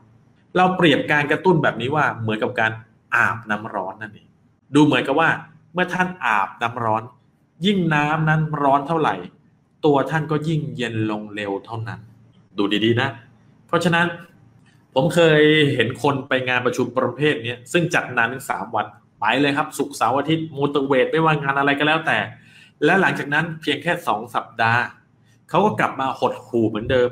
[0.57, 2.71] เราเปรียบการกระตุ้นแบบนี้ว่าเหมือนกับการ
[3.15, 4.27] อาบน้ำร้อนนั่นเอง
[4.75, 5.29] ดูเหมือนกับว่า
[5.73, 7.03] เมื่อท่านอาบน้ำร้อน
[7.65, 9.15] ยิ่งน้ำนั้นร้อนเท่าไหร่
[9.85, 11.99] ตัวท่านก็ยิ่งเย็นลงเร็วเท่านั้น
[12.57, 13.09] ดูดีๆนะ
[13.67, 14.07] เพราะฉะนั้น
[14.93, 15.41] ผมเคย
[15.73, 18.85] เห็นคนไปงานประชุมประเภทนี้ซึ่งจัดนานถึงสามวัน
[19.19, 22.17] ไปเลยครับสุกเสาร์อาทิตย์มูเตเวทไม่ว่างานอะไรก็แล้วแต่
[22.85, 24.81] และหลังจากนั้นเพียงแค่สองสัปดาห์
[25.49, 27.09] เขาก็กลับมาหดหูเหมือนเดิม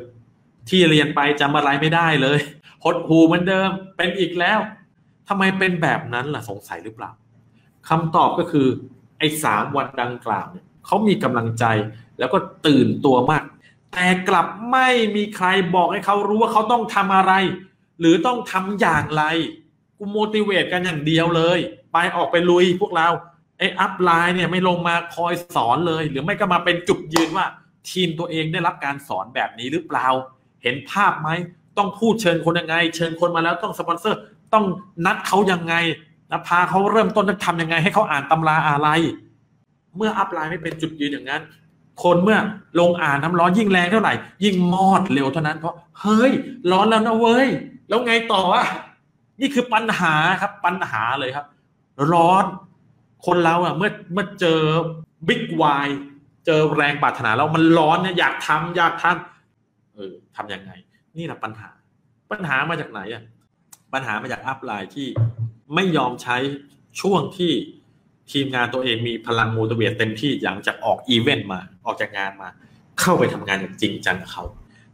[0.70, 2.40] ที่เรียนไปจำอะไรไม่ได้เลย
[2.84, 4.60] หดหูเหมือนเดิมเป็นอีกแล้ว
[5.28, 7.12] ทำไมเป็นแบบนั้นล่ะสงสัยหรือเปล่า
[7.90, 8.68] คำตอบก็คือ
[9.22, 11.66] ไอ้สามวันดังกล่าวเนี่ยเขามีกำลังใจ
[12.20, 13.44] แล้วก็ตื่นตัวมาก
[13.94, 17.34] แต่กลับไม่มีใครบอกให้เขารู้ว่าเขาต้องทำอะไร
[18.00, 19.24] หรือต้องทำอย่างไร
[19.98, 21.60] กูโมดิเวตกันอย่างเดียวเลย
[21.94, 23.08] ไปออกไปลุยพวกเรา
[23.58, 27.46] ไอ้ upline เนี่ยไม่ลงมาคอยสอนเลย หรือไม่ก็มาเป็นจุดยืนว่า
[27.90, 30.08] ทีมตัวเองได้รับการสอนแบบนี้หรือเปล่า
[30.64, 31.30] เห็นภาพไหม
[31.78, 34.20] ต้องพูดเชิญคนยังไง เชิญคนมาแล้วต้องสปอนเซอร์
[34.54, 34.66] ต้อง
[35.06, 35.74] นัดเขายังไง
[36.32, 38.90] นะพาเขาเริ่มต้นจะทำยังไง ให้เขาอ่านตำราอะไร
[39.98, 41.42] เมื่อ upline ไม่เป็นจุดยืนอย่างนั้น
[42.04, 42.40] คนเมื่อ
[42.80, 44.14] ลงอ่างน้ำร้อนยิ่งแรงเท่าไหร่
[44.44, 46.32] ยิ่งมอดเร็วเท่านั้นเพราะเฮ้ย
[46.72, 47.48] ร้อนแล้วนะเว้ย
[47.90, 48.66] แล้วไงต่ออะ
[49.42, 51.46] นี่คือปัญหาครับปัญหาเลยครับ
[52.14, 52.46] ร้อน
[53.26, 54.62] คนเราอะเมื่อเมื่อเจอ
[55.28, 55.88] big why
[56.46, 60.72] เจอแรงปรารถนาแล้วมันร้อนเนี่ยอยากทำอยากทำเออทำยังไง
[61.18, 61.70] นี่แหละปัญหา
[62.32, 63.24] ปัญหามาจากไหนอะ
[63.94, 65.08] ปัญหามาจาก upline ที่
[65.76, 66.38] ไม่ยอมใช้
[67.02, 67.52] ช่วงที่
[68.32, 72.50] ทีมงานตัวเองมีพลัง motivate เต็มที่อย่างจากออกอีเวนต์มาออกจากงานมา
[73.00, 74.44] เข้าไปทำงานอย่างจริงจังกับเขา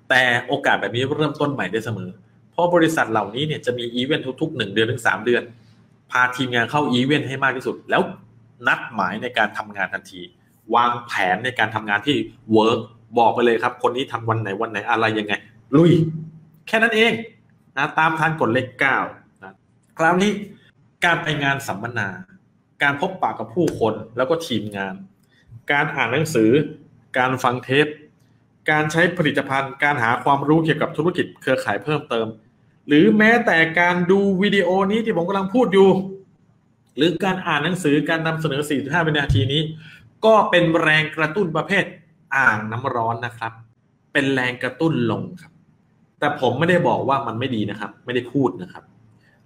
[0.10, 2.10] แต่โอกาสแบบนี้เริ่มต้นใหม่ได้เสมอ
[2.52, 5.44] เพราะบริษัทเหล่านี้เนี่ยจะมีอีเวนต์ทุกๆหนึ่งเดือนถึงสามเดือน
[6.12, 8.02] พาทีมงานเข้าอีเวนต์ให้มากที่สุด แล้ว
[8.68, 10.22] นัดหมายในการทำงานทันที
[10.76, 12.18] วางแผนในการทำงานที่
[12.54, 12.80] work
[13.18, 15.34] บอกไปเลยครับ คนนี้ทำวันไหนวันไหนอะไรยังไง
[15.76, 15.92] ลุย
[16.68, 17.14] แค่นั้นเอง
[17.78, 18.98] นะตามทานกฎเลขเก้า
[19.44, 19.54] นะ
[19.98, 20.32] คราวนี้
[21.06, 22.10] การไปงานสัมมนา
[22.84, 24.96] การพบปะกับผู้คนแล้วก็ทีมงาน
[25.72, 26.52] การอ่านหนังสือ
[27.18, 27.88] การฟังเทป
[28.72, 32.28] การใช้ผลิตภัณฑ์ การหาความรู้เกี่ยวกับธุรกิจเครือข่ายเพิ่มเติม
[32.88, 35.90] หรือแม้แต่การดูวิดีโอนี้ที่ผมกำลังพูดอยู่
[36.98, 39.62] หรือการอ่านหนังสือการนำเสนอ 45วินาทีนี้
[40.26, 41.86] ก็เป็นแรงกระตุ้นประเภท
[42.36, 43.52] อ่างน้ำร้อนนะครับ
[44.14, 45.52] เป็นแรงกระตุ้นลงครับ
[46.20, 48.84] แต่ผมไม่ได้บอกว่ามันไม่ดีนะครับ ไม่ได้พูดนะครับ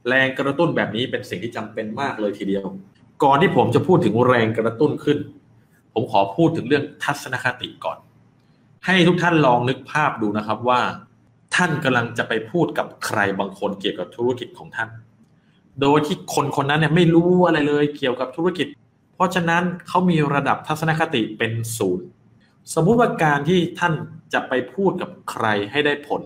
[0.08, 2.66] แรงกระตุ้นแบบนี้เป็นสิ่งที่จำเป็นมากเลยทีเดียว
[3.24, 5.18] ก่อนที่ผมจะพูดถึงแรงกระตุ้นขึ้น
[5.94, 7.98] ผมขอพูดถึงเรื่องทัศนคติก่อน
[8.86, 10.82] ให้ทุกท่านลองนึกภาพดูนะครับว่า
[11.56, 14.90] ท่านกำลังจะไปพูดกับใครบางคนเกี่ยวกับธุรกิจของท่าน
[15.82, 18.68] โดยที่คนคนนั้นเนี่ยไม่รู้อะไรเลยเกี่ยวกับธุรกิจ
[19.16, 22.06] เพราะฉะนั้นเขามีระดับทัศนคติเป็นศูนย์
[22.74, 23.94] สมมุติว่าการที่ท่าน
[24.34, 26.22] จะไปพูดกับใครให้ได้ผล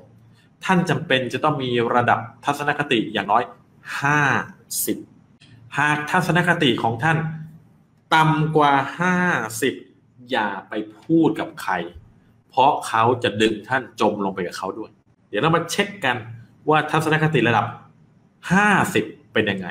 [0.65, 3.43] ท่านจำเป็นจะต้องมีระดับทัศนคติอย่างน้อย
[3.85, 7.17] 50หากทัศนคติของท่าน
[8.15, 8.73] ต่ำกว่า
[9.51, 11.73] 50อย่าไปพูดกับใคร
[12.49, 14.91] เพราะเขาจะดึงท่านจมลงไปกับเขาด้วย
[15.29, 16.17] เดี๋ยวเรามาเช็คกัน
[16.69, 17.65] ว่าทัศนคติระดับ
[18.49, 19.67] 50เป็นยังไง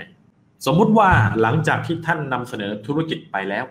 [0.66, 1.10] สมมุติว่า
[1.40, 3.64] หลังจากที่ท่านนำเสนอธุรกิจไปแล้ว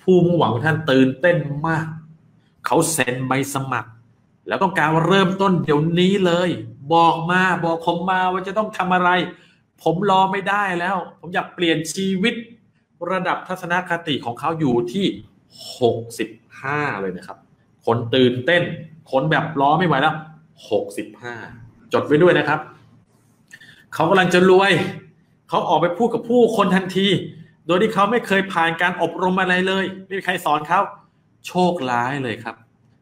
[0.00, 1.36] ผู้มุ่งหวังของท่านตื่นเต้น
[1.66, 1.86] มาก
[2.66, 3.90] เขาเซ็นใบสมัคร
[4.48, 6.50] แล้วต้องการว่าเริ่มต้นเดี๋ยวนี้เลย
[6.94, 9.10] บอกมาบอกผมมาว่าจะต้องทำอะไร
[9.82, 12.34] ผมรอไม่ได้แล้ว ผมอยากเปลี่ยนชีวิต
[13.12, 15.06] ระดับทัศนคติของเขาอยู่ที่
[16.08, 17.38] 65 เลยนะครับ
[17.86, 18.62] คนตื่นเต้น
[19.10, 20.14] คนแบบรอไม่ไหวแล้ว
[21.24, 22.60] 65 จดไว้ด้วยนะครับ
[23.94, 24.72] เขากำลังจะรวย
[25.48, 27.08] เขาออกไปพูดกับผู้คนทันที
[27.66, 30.80] โดยที่เขาไม่เคยผ่านการอบรมอะไรเลย ไม่มีใครสอนเขา
[31.46, 32.56] โชคร้ายเลยครับ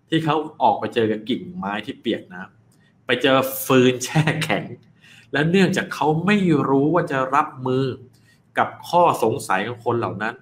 [0.08, 4.64] ที่เขาออกไปเจอกับกิ่งไม้ที่เปียกน้ำไปเจอฟืนแช่แข็ง
[5.32, 6.36] และเนื่องจากเขาไม่
[6.68, 7.84] รู้ว่าจะรับมือ
[8.58, 10.34] กับข้อสงสัยของคนเหล่านั้น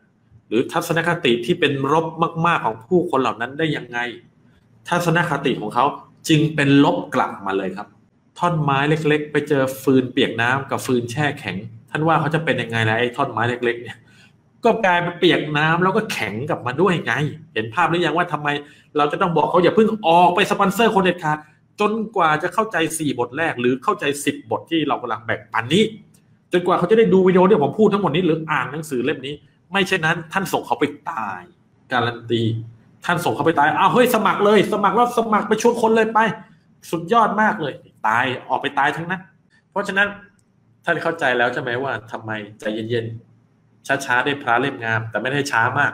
[0.49, 2.07] หรือทัศนคติที่เป็นลบ
[2.47, 3.99] มากๆของผู้คนเหล่านั้นได้ยังไง
[4.89, 5.85] ทัศนคติของเขา
[6.29, 7.89] จึงเป็นลบกลับมาเลยครับ
[8.39, 11.57] ท่อนไม้เล็ก ๆ ไปเจอฟืนเปียกน้ำกับฟืนแช่แข็ง
[11.91, 13.99] ท่านว่าเขาจะเป็นยังไงล่ะไอ้ท่อนไม้เล็ก ๆ เนี่ย
[14.65, 17.13] ก็กลายเป็นเปียกน้ำแล้วก็แข็งกลับมาด้วยไง
[17.55, 18.49] เห็นภาพหรือยังว่าทำไม
[18.97, 21.39] เราจะต้องบอกเขาอย่าเพิ่งออกไปสปอนเซอร์คนเด็ดขาด
[21.81, 25.85] จนกว่าจะเข้าใจ 4 บทแรก หรือเข้าใจ 10 บทที่เรากำลังแบ่งปันนี้
[26.53, 29.35] จนกว่าเขาจะได้ดูวิดีโอที่ผมพูดทั้งหมดนี้หรืออ่านหนังสือเล่มนี้
[29.71, 31.41] ไม่เช่นนั้น ท่านส่งเขาไปตาย
[31.93, 32.43] การันตี
[33.05, 36.19] ท่านส่งเขาไปตายอ้าวเฮ้ยสมัครเลย สมัครแล้วสมัครไปชวนคนเลยไป
[36.91, 37.75] สุดยอดมากเลย
[38.09, 39.23] ตายออกไปตายทั้งนั้น
[39.71, 40.09] เพราะฉะนั้น
[40.85, 45.93] ท่านเข้าใจแล้วใช่ไหมว่าทำไมใจเย็นๆช้าๆได้พระเล่มงาม แต่ไม่ได้ช้ามาก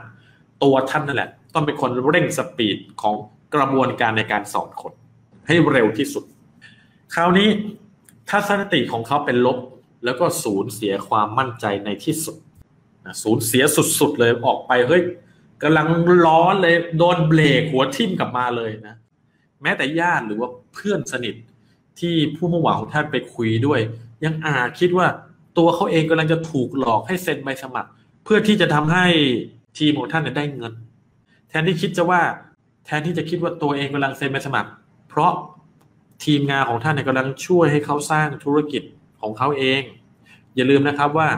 [0.63, 3.15] ตัวท่านนั่นแหละ ต้องเป็นคนเร่งสปีดของ
[3.55, 4.93] กระบวนการในการสอนคน
[5.47, 6.25] ให้เร็วที่สุด
[7.15, 7.49] คราวนี้
[8.29, 9.59] ทัศนคติของเขาเป็นลบ
[10.05, 12.37] แล้วก็สูญเสียความมั่นใจในที่สุด
[13.05, 13.63] นะสูญเสีย
[13.99, 15.03] สุดๆเลยออกไปเฮ้ย
[15.63, 15.87] กำลัง
[16.27, 18.95] ร้อนเลยโดนเบรกหัวทิ่มกลับมาเลยนะ
[19.63, 21.35] แม้แต่ญาติหรือว่าเพื่อนสนิท
[22.01, 23.81] ที่ผู้มุ่งหวังของท่านไปคุยด้วย
[24.25, 25.07] ยังอาจคิดว่า
[25.59, 27.91] ตัวเขาเองกำลังจะถูกหลอกให้เซ็นใบสมัคร
[28.25, 29.07] เพื่อที่จะทำให้
[29.79, 30.73] ทีมของท่านได้เงิน
[31.49, 32.21] แทนที่คิดจะว่า
[32.87, 34.71] แทนที่จะคิดว่าตัวเองกำลังเซ็นใบสมัคร
[35.15, 35.35] เพราะ
[36.25, 38.83] ทีมงานของท่านกำลังช่วยให้เขาสร้างธุรกิจ
[39.21, 39.83] ของเขาเอง
[40.55, 41.29] อย่าลืมนะครับว่า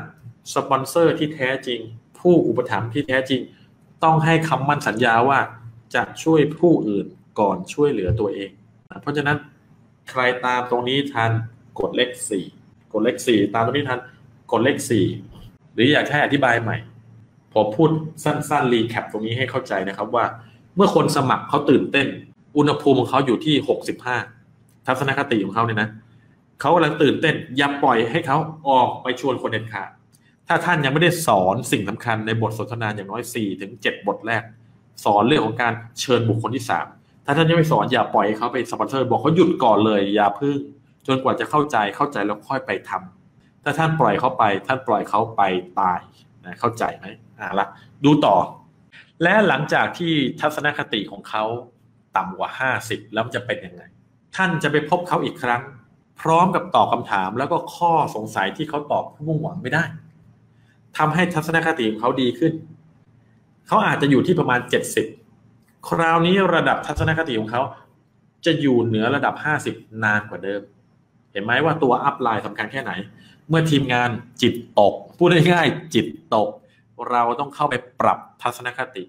[0.55, 1.81] สปอนเซอร์ที่แท้จริง
[2.21, 3.41] ผู้อุปถัมภ์ที่แท้จริง
[4.05, 5.39] ต้องให้คำมั่นสัญญาว่า
[5.95, 7.07] จะช่วยผู้อื่น
[7.41, 8.51] ก่อนช่วยเหลือตัวเอง
[9.03, 9.37] เพราะฉะนั้น
[10.11, 11.31] ใครตามตรงนี้ทัน
[11.81, 12.45] กดเลขสี่
[12.93, 14.01] กดเลขสี่ตามตรงนี้ทัน
[14.53, 15.05] กดเลขสี่
[15.73, 16.77] หรืออยากให้อธิบายใหม่
[17.55, 17.91] ผมพูด
[18.25, 20.25] สั้นๆรีแคปตรงนี้ให้เข้าใจนะครับว่า
[20.77, 22.07] เมื่อคนสมัครเขาตื่นเต้น
[22.57, 24.17] อุณหภูมิของเขาอยู่ที่หกสิบห้า
[24.87, 25.89] ทัศนคติของเขาเนี่ยนะ
[26.61, 28.37] เขากำลังตื่นเต้นอย่าปล่อยให้เขา
[28.69, 29.91] ออกไปชวนคนเด็ดขาด
[30.49, 34.43] ถ้าท่านยังไม่ได้สอนสิ่งสำคัญในบทสนทนาอย่างน้อยสี่ถึงเจ็ดบทแรก
[35.05, 36.87] สอนเรื่องของการเชิญบุคคลที่สาม
[37.27, 40.59] ถ้าท่านยังไม่สอนอย่าปล่อยเขาไปสปอนเซอร์บอกเขาหยุดก่อนเลยอย่าพึ่ง
[41.07, 45.43] จนกว่าจะเข้าใจเข้าใจแล้วค่อยไปทำถ้าท่านปล่อยเขาไป ท่านปล่อยเขาไป
[45.81, 46.01] ตาย
[46.45, 47.07] นะเข้าใจไหม
[47.39, 47.67] อ่าละ
[48.05, 48.37] ดูต่อ
[49.23, 51.45] และหลังจากที่ทัศนคติของเขา
[52.17, 53.83] ต่ำกว่าห้าสิบแล้วจะเป็นยังไง
[54.37, 55.63] ท่านจะไปพบเขาอีกครั้ง
[56.21, 59.85] พร้อมกับตอบคาถามแล้วก็ข้อสงสัยที่เขาตอบผู้มุ่งหวังไม่ได้
[60.99, 62.53] ทำให้ทัศนคติของเขาดีขึ้น
[63.67, 65.07] เขาอาจจะอยู่ที่ประมาณเจ็ดสิบ
[65.89, 67.63] คราวนี้ระดับทัศนคติของเขา
[68.45, 69.35] จะอยู่เหนือระดับ
[69.69, 70.61] 50 นานกว่าเดิม
[71.33, 72.93] เห็นไหมว่าตัวอัพไลน์สำคัญแค่ไหน
[73.49, 74.11] เมื่อทีมงาน
[74.43, 76.49] จิตตก พูดง่ายๆจิตตก
[77.11, 79.03] เราต้องเข้าไปปรับทัศนคติ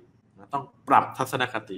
[0.53, 1.77] ต้องปรับทัศนคติ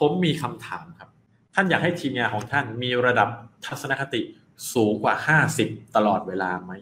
[0.00, 1.08] ผมมีคำถามครับ
[1.54, 3.28] ท่านอยากให้ทีมงานของท่านมีระดับ
[3.66, 4.20] ทัศนคติ
[4.74, 5.14] สูงกว่า
[5.56, 6.72] 50 ตลอดเวลาไหม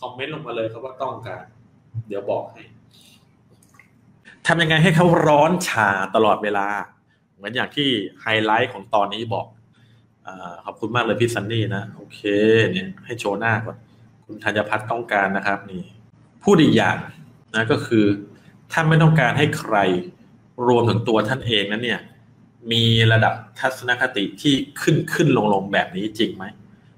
[0.00, 1.44] คอมเมนต์ลงมาเลยครับว่าต้องการ
[2.08, 2.62] เดี๋ยวบอกให้
[4.46, 6.66] ทำยังไงให้เขาร้อนชาตลอดเวลา
[7.36, 7.88] เหมือนอย่างที่
[8.22, 9.46] ไฮไลท์ของตอนนี้บอก
[10.26, 10.28] อ
[10.64, 12.20] ขอบคุณมากเลยพี่ซันนี่นะ โอเค
[12.70, 13.76] เนี่ยให้โชว์หน้าก่อน
[14.24, 15.82] คุณธัญพัฒน์ต้องการนะครับ นี่
[16.44, 16.96] พูดอีกอย่าง
[17.54, 18.04] นะก็คือ
[18.72, 19.76] ท่านไม่ต้องการให้ใคร
[20.66, 22.00] รวมถึงตัวท่านเองนั้นเนี่ย
[22.72, 26.44] มีระดับทัศนคติที่ขึ้นขึ้นลงลงแบบนี้จริงไหม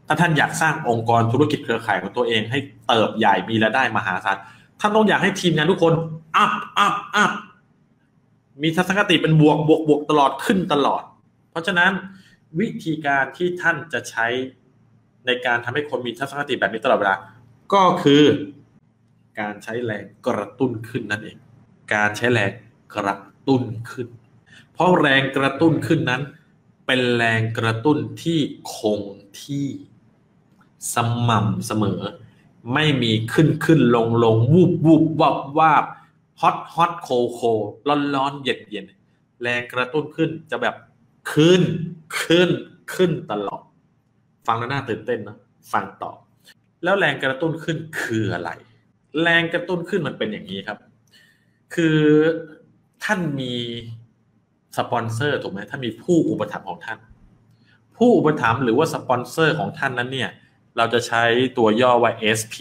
[0.07, 4.37] ถ้าท่านอยากสร้างองค์กรธุรกิจเครือข่ายของตัวเองให้เติบใหญ่มีรายได้มหาศาล
[4.81, 5.93] ท่านต้องอยากให้ทีมงานทุกคน
[6.37, 7.33] up up up
[8.63, 11.03] มีทัศนคติเป็นบวกบวกบวกตลอดขึ้นตลอด
[11.51, 11.93] เพราะฉะนั้น
[12.61, 14.27] วิธีการที่ท่านจะใช้
[15.27, 17.17] ในการทำให้คนมีทัศนคติแบบนี้ตลอดเวลา
[17.73, 18.23] ก็คือ
[19.41, 21.37] การใช้แรงกระตุ้นขึ้นนั่นเอง
[21.95, 22.51] การใช้แรง
[22.97, 23.15] กระ
[23.47, 24.09] ตุ้นขึ้น
[24.77, 26.23] เพราะแรงกระตุ้นขึ้นนั้น
[26.87, 28.39] เป็นแรงกระตุ้นที่
[28.75, 29.01] คง
[29.43, 29.67] ที่
[30.95, 30.97] ส
[31.29, 32.01] ม่ำเสมอ
[32.75, 35.85] ไม่มีขึ้นขึ้นลงลงวูบวูบวับวาบ
[36.41, 37.41] ฮอตฮอตโคโค
[37.89, 38.87] ร้อนร้อนเย็นเย็น
[39.43, 40.75] แรงกระตุ้นขึ้นจะแบบ
[41.33, 41.63] ขึ้น
[42.21, 42.51] ขึ้น
[42.95, 43.63] ขึ้นตลอด
[44.47, 45.37] ฟังแล้วน่าตื่นเต้นนะ
[45.73, 46.13] ฟังต่อ
[46.85, 48.51] แล้วแรงกระตุ้นขึ้นคืออะไร
[49.23, 50.79] แรงกระตุ้นขึ้นมันเป็นอย่างนี้ครับ
[51.75, 51.99] คือ
[53.05, 53.55] ท่านมี
[54.77, 56.99] สปอนเซอร์ถูกไหมถ้ามีผู้อุปถัมภ์ของท่าน
[57.97, 60.31] ผู้อุปถัมภ์หรือว่าสปอนเซอร์ของท่านนั้นเนี่ย
[60.77, 61.23] เราจะใช้
[61.59, 62.55] ตัวย่อว่า SP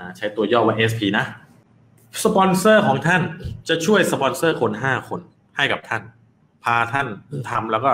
[0.00, 1.24] นะใช้ตัวย่อว่า SP นะ
[2.24, 3.22] สปอนเซอร์ของท่าน
[3.68, 5.20] จะช่วยสปอนเซอร์คนห้าคน
[5.56, 6.02] ให้กับท่าน
[6.64, 7.06] พาท่าน
[7.50, 7.90] ทำแล้วก็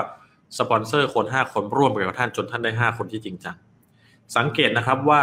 [0.58, 3.56] สปอนเซอร์คนห้าคนร่วมไปกับท่านจนท่านได้ห้าคนที่จริงจัง
[4.36, 5.22] สังเกตนะครับว่า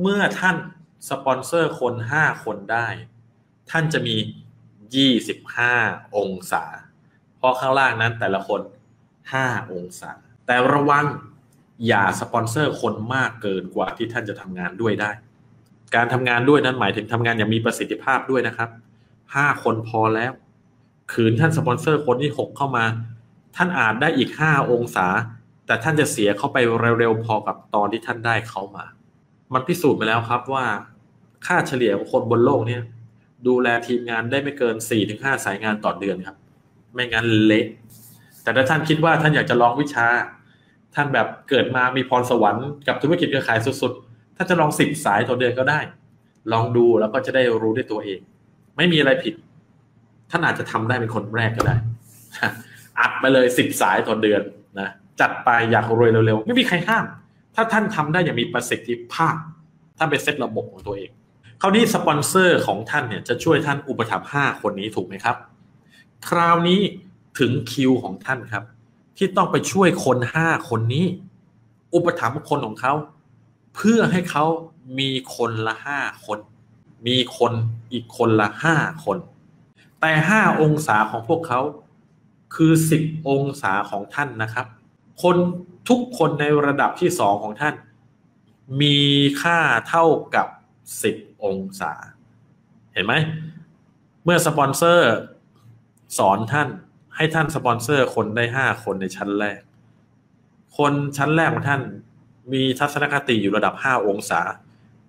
[0.00, 0.56] เมื่อท่าน
[1.10, 2.88] สปอนเซอร์คนห้าคนได้
[3.70, 4.16] ท่านจะมี
[4.94, 5.74] ยี่สิบห้า
[6.16, 6.64] องศา
[7.38, 8.60] เพราะข้างล่างนั้นแต่ละคน
[9.32, 10.10] ห้าองศา
[10.46, 11.06] แต่ระวัง
[11.86, 15.10] อย่าสปอนเซอร์คนมากเกินกว่าที่ท่านจะทำงานด้วยได้
[15.94, 18.70] การทำงานด้วยนั้นหมายถึงทำงานอย่างมีประสิทธิภาพด้วยนะครับ
[19.34, 20.32] ห้าคนพอแล้ว
[21.12, 22.84] ขืนท่านสปอนเซอร์คนที่หกเข้ามา
[23.56, 25.06] ท่านอาจได้อีกห้าองศา
[25.66, 26.58] แต่ท่านจะเสียเข้าไป
[26.98, 28.84] เร็วๆพอกับตอนที่ท่านได้เข้ามา
[29.52, 30.64] มันพิสูจน์ไปแล้วครับว่า
[31.46, 32.82] ค่าเฉลี่ยของคนบนโลกเนี่ย
[33.46, 36.36] ดูแลทีมงานได้ไม่เกิน 4-5ถึงสายงานต่อเดือนครับ
[36.92, 37.66] ไม่งั้นเละ
[38.42, 40.06] แต่ถ้าท่านคิดว่าท่านอยากจะลองวิชา
[40.94, 45.80] ท่านแบบเกิดมามีพรสวรรค์กับธุรกิจเครือข่ายสุดๆถ้านจะลองสิบสายต่อเดือนก็ได้
[46.52, 48.20] ลองดูแล้วก็จะได้รู้ด้วยตัวเอง
[48.76, 49.34] ไม่มีอะไรผิด
[50.30, 51.76] ท่านอาจจะทำได้เป็นคนแรกก็ได้
[53.00, 54.42] อัดไปเลยสิบสายต่อเดือน
[54.80, 54.88] นะ
[55.20, 57.04] จัดไปอยากรวยเร็วๆ ไม่มีใครห้าม
[57.54, 59.36] ถ้าท่านทำได้อย่างมีประสิทธิภาพ
[59.98, 61.10] ท่านไปเซตระบบของตัวเอง
[61.60, 65.36] คราวนี้สปอนเซอร์ของท่านเนี่ยจะช่วยท่านอุปถัมภ์ห้าคนนี้ถูกไหมครับ
[66.28, 66.80] คราวนี้
[67.38, 68.64] ถึงคิวของท่านครับ
[69.16, 71.04] ที่ต้องไปช่วยคนห้าคนนี้
[71.94, 72.94] อุปถัมภ์คนของเขา
[73.74, 74.44] เพื่อให้เขา
[74.98, 76.38] มีคนละห้าคน
[77.06, 77.52] มีคน
[77.92, 79.18] อีกคนละห้าคน
[80.00, 81.60] แต่ห้าองศาของพวกเขา
[82.54, 84.66] คือสิบองศาของท่านนะครับ
[85.22, 85.36] คน
[85.88, 87.74] ทุกคนในระดับที่สองของท่าน
[88.80, 88.98] มี
[89.42, 89.58] ค่า
[89.88, 90.46] เท่ากับ
[91.02, 91.92] สิบองศา
[92.94, 93.14] เห็นไหม
[94.24, 95.12] เมื่อสปอนเซอร์
[96.18, 96.68] สอนท่าน
[97.16, 99.60] ให้ท่านสปอนเซอร์คนได้ห้าคนในชั้นแรก
[100.76, 101.82] คนชั้นแรกของท่าน
[102.52, 104.40] มีทัศนคติอยู่ระดับ 5 องศา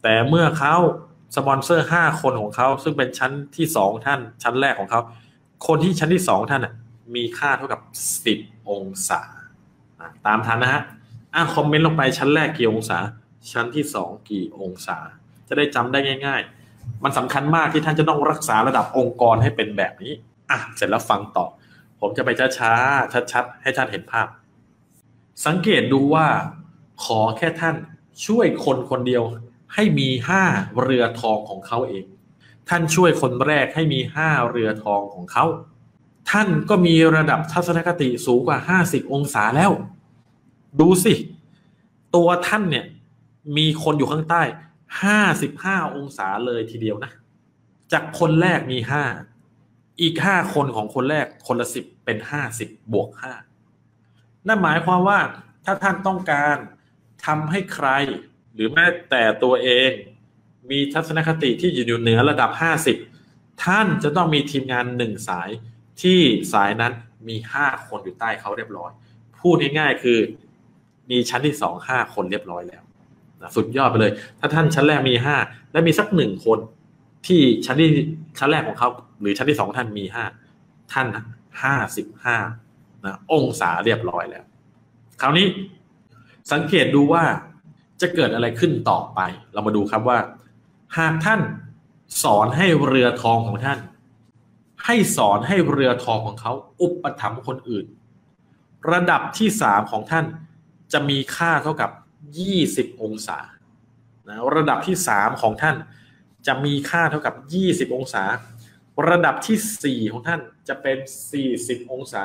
[0.04, 0.76] แต่เมื่อเขา
[1.36, 5.02] สปอนเซอร์5คนของเขาซึ่งเป็นชั้นที่2ท่านชั้นแรกของเขา
[5.68, 6.68] คนที่ชั้นที่2ท่าน
[7.16, 7.82] มีค่าเท่ากับ
[8.26, 9.22] 10องศา
[10.26, 10.82] ตามทันนะฮะ
[11.36, 12.98] อะคอมเมนต์ลงไปชั้นแรกกี่องศา
[13.52, 14.98] ชั้นที่2กี่องศา
[15.52, 16.42] จะได้จำได้ง่าย
[16.72, 20.14] ๆ มันสำคัญมากที่ท่านจะต้องรักษาระดับองค์กรให้เป็นแบบนี้
[20.50, 21.46] อะเสร็จแล้วฟังต่อ
[22.00, 24.28] ผมจะไปช้าๆชัดๆให้ท่านเห็นภาพ
[25.46, 26.28] สังเกตดูว่า
[27.04, 27.76] ขอแค่ท่าน
[28.26, 29.24] ช่วยคนคนเดียว
[29.74, 30.44] ให้มีห้า
[30.82, 32.06] เรือทองของเขาเอง
[32.70, 35.46] ท่านช่วยคนแรกให้มีห้าเรือทองของเขา
[36.32, 39.72] ท่านก็มีระดับทัศนคติสูงกว่าห้าสิบองศาแล้ว
[40.80, 41.14] ดูสิ
[42.16, 42.86] ตัวท่านเนี่ย
[43.58, 44.44] มีคนอยู่ข้างใต้
[45.04, 47.12] ห้าสิบห้าองศาเลยทีเดียวนะ
[47.92, 49.04] จากคนแรกมีห้า
[50.02, 53.34] อีกห้าคนของคนแรกคนละสิบเป็นห้าสิบบวกห้า
[54.48, 55.20] นั่นหมายความว่า
[55.66, 56.58] ถ้าท่านต้องการ
[57.26, 57.88] ทำให้ใคร
[58.54, 59.92] หรือแม้แต่ตัวเอง
[60.72, 62.52] มีทัศนคติที่อยู่เหนือระดับ
[63.08, 65.50] 50ท่านจะต้องมีทีมงานหนึ่งสาย
[66.02, 66.20] ที่
[66.54, 66.94] สายนั้น
[67.28, 68.92] มี5คนอยู่ใต้เขาเรียบร้อย
[69.42, 70.20] พูดง่ายๆคือ
[71.10, 72.84] มีชั้นที่สองห้าคนเรียบร้อยแล้ว
[73.56, 75.36] สุดยอดไปเลย ถ้าท่านชั้นแรกมีห้า
[75.72, 76.60] และมีสักหนึ่งคน
[77.28, 77.90] ที่ชั้นที่
[78.40, 78.90] ชั้นแรกของเขา
[79.22, 80.26] หรือชั้นที่สองท่านมีห้า
[80.94, 81.08] ท่าน
[81.64, 82.38] ห้าสิบห้า
[83.06, 84.44] นะองศาเรียบร้อยแล้ว
[85.22, 85.48] คราวนี้
[86.52, 87.24] สังเกตดูว่า
[88.02, 89.20] จะเกิดอะไรขึ้นต่อไป
[89.54, 90.20] เรามาดูครับว่า
[90.98, 91.42] หากท่าน
[92.24, 93.80] สอนให้เรือทองของท่าน
[94.86, 97.86] ให้สอนให้เรือทองของเขาอุปถัมภ์คนอื่น
[98.92, 100.26] ระดับที่สามของท่าน
[100.94, 101.90] จะมีค่าเท่ากับ
[102.38, 103.40] ยี่สิบองศา
[104.28, 105.76] นะระดับที่สามของท่าน
[106.48, 108.24] จะมีค่าเท่ากับยี่สิบองศา
[109.10, 110.98] ระดับที่สี่ของท่านจะเป็น
[111.32, 112.24] สี่สิบองศา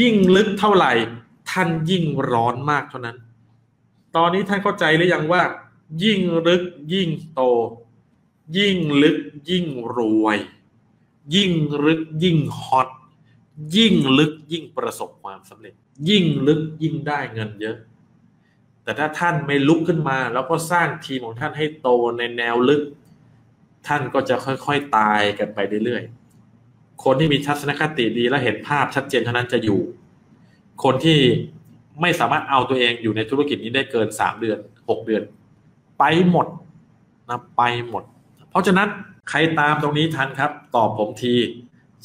[0.00, 0.92] ยิ่งลึกเท่าไหร่
[1.50, 3.16] ท่านยิ่งร้อนมากเท่านั้น
[4.16, 5.42] ตอนนี้ท่านเข้าใจหรือยังว่า
[6.02, 6.62] ยิ่งลึก
[6.92, 7.42] ยิ่งโต
[8.56, 9.18] ยิ่งลึก
[9.50, 10.38] ยิ่งรวย
[11.34, 11.52] ยิ่ง
[11.84, 12.88] ลึกยิ่งฮอต
[13.76, 15.74] ยิ่งลึกยิ่งประสบความสำเร็จ
[16.08, 17.76] ยิ่งลึกยิ่งได้เงินเยอะ
[18.84, 22.82] แต่ถ้าท่านไม่ลุกขึ้นมา แล้วก็สร้างทีมของท่านให้โตในแนวลึก
[23.86, 29.80] ท่านก็จะค่อยๆตายกันไปเรื่อยๆ คนที่มีทัศนคติดีและเห็นภาพชัดเจนเท่านั้นจะอยู่
[30.84, 31.18] คนที่
[32.00, 34.58] ไม่สามารถเอาตัวเองอยู่ในธุรกิจนี้ได้เกินสามเดือน
[34.88, 35.22] หกเดือน
[35.98, 36.46] ไปหมด
[37.28, 38.04] นะไปหมด
[38.50, 38.88] เพราะฉะนั้น
[39.30, 41.34] ใครตามตรงนี้ทันครับ ตอบผมที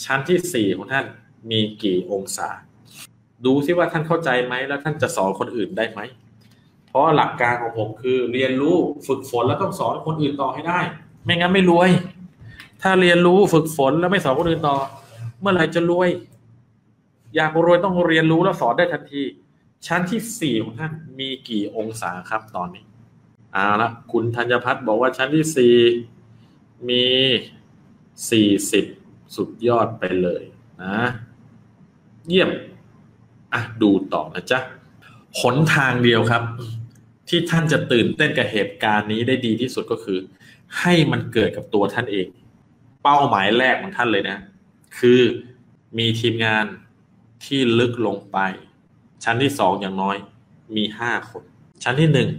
[0.03, 1.05] ชั้นที่สี่ของท่าน
[1.51, 2.49] มีกี่องศา
[3.45, 5.99] ดูซิว่าท่านเข้าใจไหมแล้วท่านจะสอนคนอื่นได้ไหม
[6.89, 8.75] เพราะหลักการของผมคือเรียนรู้
[9.07, 10.79] ฝึกฝนแล้วต้องสอนคนอื่นต่อให้ได้
[11.23, 11.89] ไม่งั้นไม่รวย
[12.81, 14.77] ถ้าเรียนรู้ฝึกฝนแล้วไม่สอนคนอื่นต่อ
[15.39, 16.09] เมื่อไหร่จะรวย
[17.35, 19.21] อยากรวยต้องเรียนรู้แล้วสอนได้ทันที
[19.87, 22.83] ชั้นที่สี่ของท่านมีกี่องศาครับตอนนี้
[23.53, 25.75] เอาละคุณธัญพัฒน์บอกว่าชั้นที่สี่
[26.89, 27.05] มี
[28.29, 28.85] สี่สิบ
[29.35, 30.43] สุดยอดไปเลย
[30.83, 30.97] นะ
[32.27, 32.49] เยี่ยม
[33.53, 34.59] อะ ดูต่อนะจ๊ะ
[35.39, 36.43] หนทางเดียวครับ
[37.29, 40.19] ที่ท่านจะตื่นเต้นกับเหตุการณ์นี้ได้ดีที่สุดก็คือ
[40.79, 42.27] ให้มันเกิดกับตัวท่านเอง
[43.03, 44.37] เป้าหมายแรกของท่านเลยนะ
[44.99, 45.21] คือ
[45.97, 46.65] มีทีมงาน
[47.45, 48.37] ที่ลึกลงไป
[49.23, 50.17] ชั้นที่สองอย่างน้อย
[50.75, 51.43] มีห้าคน
[51.83, 52.29] ชั้นที่หนึ่ง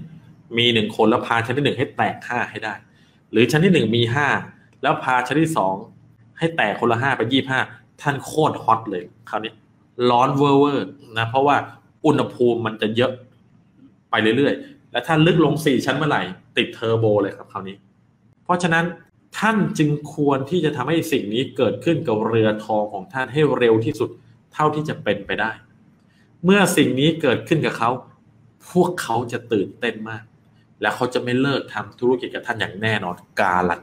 [0.58, 2.74] มีหนึ่งคนแล้วพาชั้นที่หนึ่งให้แตกห้าให้ได้
[3.32, 4.28] หรือชั้นที่หนึ่งมีห้า
[4.82, 5.74] แล้วพาชั้นที่สอง
[6.38, 7.60] ให้แตกคนละห้าไปยี่ห้า
[8.00, 9.52] ท่านโคตรฮอตเลยคราวนี้
[10.10, 10.86] ร้อนเวอร์เวอร์
[11.18, 11.56] นะเพราะว่า
[12.06, 13.12] อุณหภูมิมันจะเยอะ
[14.10, 16.22] ไปเรื่อยๆ และถ้าลึกลงสี่ชั้นเมื่อไหร่
[16.56, 17.76] ติดเทอร์โบเลยครับคราวนี้
[18.44, 18.84] เพราะฉะนั้น
[19.38, 24.10] ท่านจึงควรที่จะทำให้สิ่งนี้เกิดขึ้นกับเรือทองของท่านให้เร็วที่สุด
[24.54, 25.50] เท่าที่จะเป็นไปได้
[26.44, 27.90] เมื่อสิ่งนี้เกิดขึ้นกับเขา
[28.72, 30.22] พวกเขาจะตื่นเต้นมาก
[30.80, 33.82] และเขาจะไม่เลิกทำธุรกิจกับท่านอย่างแน่นอนกาลัน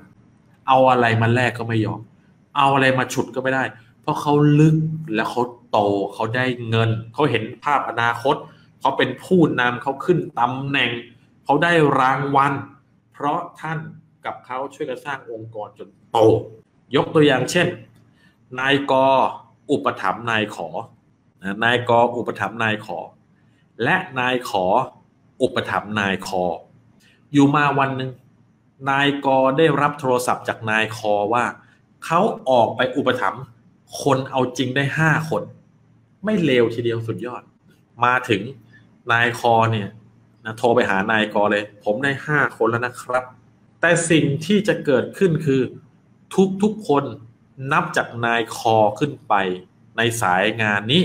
[0.68, 2.00] เอาอะไรมาแลกก็ไม่ยอม
[2.58, 3.64] เอาอะไรมาฉุดก็ไม่ได้
[4.02, 4.78] เพราะเขาลึก
[5.16, 5.42] และเขา
[5.72, 5.80] โต
[6.14, 10.92] เขาได้เงิน เขาเห็นภาพอนาคตเเขาเป็นผู้นำเขาขึ้นตำแหน่ง
[11.44, 12.54] เขาได้รางวัล
[13.14, 13.80] เพราะท่าน
[14.26, 16.18] กับเขาช่วยกันสร้างองค์กรจนโต
[16.96, 17.68] ยกตัวอย่างเช่น
[18.60, 18.94] นายก
[19.72, 20.68] อุปถัมภ์นายขอ
[21.66, 23.00] นายกอุปถัมภ์นายขอ
[23.84, 24.66] และนายขอ
[25.42, 26.44] อุปถัมภ์นายคอ
[27.34, 28.12] อยู่มาวันหนึ่ง
[28.90, 31.46] นายกได้รับโทรศัพท์จากนายคอว่า
[32.06, 32.20] เขา
[32.50, 33.44] ออกไปอุปถัมภ์
[34.02, 35.44] คนเอาจริงได้ห้าคน
[36.26, 37.44] ไม่เลวทีเดียวสุดยอด
[38.06, 38.42] มาถึง
[39.12, 39.90] นายคอเนี่ย
[40.46, 43.24] นะโทรไปหานายกอเลย ผมได้ห้าคนแล้วนะครับ
[43.82, 45.62] แต่สิ่งที่จะเกิดขึ้นคือ
[46.36, 47.04] ทุกทุกคน
[47.72, 49.34] นับจากนายคอขึ้นไป
[49.98, 51.02] ในสายงานนี้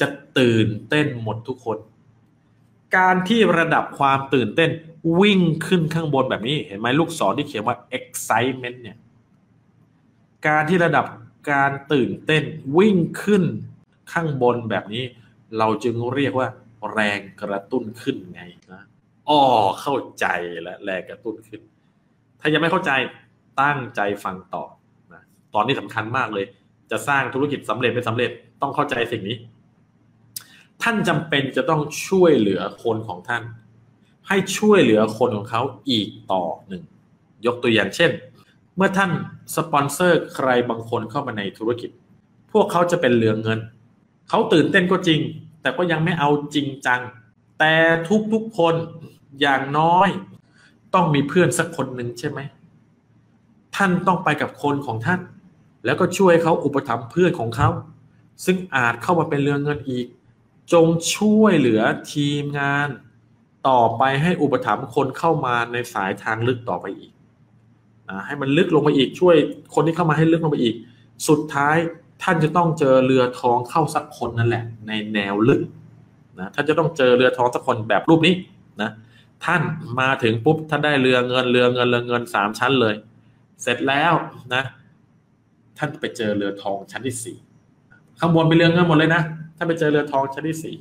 [0.00, 0.06] จะ
[0.38, 1.78] ตื่นเต้นหมดทุกคน
[2.96, 4.70] การที่ระดับความตื่นเต้น
[5.20, 8.96] วิ่งขึ้นข้างบนแบบนี้ เห็นไหมลูกศรที่เขียนว่า excitement เนี่ย
[10.46, 11.06] การที่ระดับ
[11.52, 12.42] การตื่นเต้น
[12.78, 13.42] วิ่งขึ้น
[14.12, 15.04] ข้างบนแบบนี้
[15.58, 16.48] เราจึงเรียกว่า
[16.92, 18.82] แรงกระตุ้นขึ้นไงนะ
[19.28, 19.40] อ๋อ
[19.80, 20.26] เข้าใจ
[20.62, 21.60] และแรงกระตุ้นขึ้น
[22.40, 22.90] ถ้ายังไม่เข้าใจ
[23.60, 24.64] ตั้งใจฟังต่อ
[25.12, 25.22] นะ
[25.54, 26.46] ตอนนี้สำคัญมากเลย
[26.90, 28.30] จะสร้างธุรกิจสำเร็จไม่สำเร็จ
[28.60, 29.36] ต้องเข้าใจสิ่งนี้
[30.82, 33.42] ท่านจำเป็นจะต้องช่วยเหลือคนของท่าน
[34.28, 36.82] ให้ช่วยเหลือคนของเขาอีกต่อหนึ่ง
[37.46, 38.10] ยกตัวอย่างเช่น
[38.76, 39.10] เมื่อท่าน
[39.56, 41.90] สปอนเซอร์ใครบางคนเข้ามาในธุรกิจ
[42.52, 43.58] พวกเขาจะเป็นเหลืองเงิน
[44.28, 45.20] เขาตื่นเต้นก็จริง
[45.64, 47.00] แต่ก็ยังไม่เอาจริงจัง
[47.58, 47.74] แต่
[48.32, 48.74] ทุกๆคน
[49.40, 50.08] อย่างน้อย
[50.94, 52.40] ต้องมีเพื่อนสักคนหนึ่งใช่ไหม
[53.76, 55.20] ท่านต้องไปกับคนของท่าน
[55.84, 57.68] แล้วก็ช่วยเขาอุปถัมภ์เพื่อนของเขา
[58.44, 60.06] ซึ่งอาจเข้ามาเป็นเรื่องเงินอีก
[60.72, 61.80] จงช่วยเหลือ
[62.12, 62.88] ทีมงาน
[63.68, 67.12] ต่อไปให้อุปถัมภ์คนเข้ามาในสายทางลึกต่อไปอีก
[68.08, 69.36] นะให้มันลึกลงไปอีกช่วย
[69.74, 70.74] คนที่เข้ามาให้ลึกลงไปอีก
[71.28, 71.76] สุดท้าย
[72.24, 75.60] ท่านจะต้องเจอเรือทองเข้าสักคนนั่นแหละ ในแนวลึก
[76.40, 78.34] นะท่านจะต้องเจอเรือทองสักคนแบบรูปนี้
[78.82, 78.90] นะ
[79.44, 79.62] ท่าน
[80.00, 82.94] มาถึงปุ๊บท่านได้เรือเงินเรือเงินเรือเงินสามชั้นเลย
[83.62, 84.12] เสร็จแล้ว
[84.54, 84.62] นะ
[85.78, 87.36] ท่านไปเจอเรือทองชั้นที่สี่
[88.18, 89.22] ข้างบนเป็นเรือเงินหมดเลยนะ
[89.56, 90.74] ท่านไปเจอเรือทองชั้นที่สี่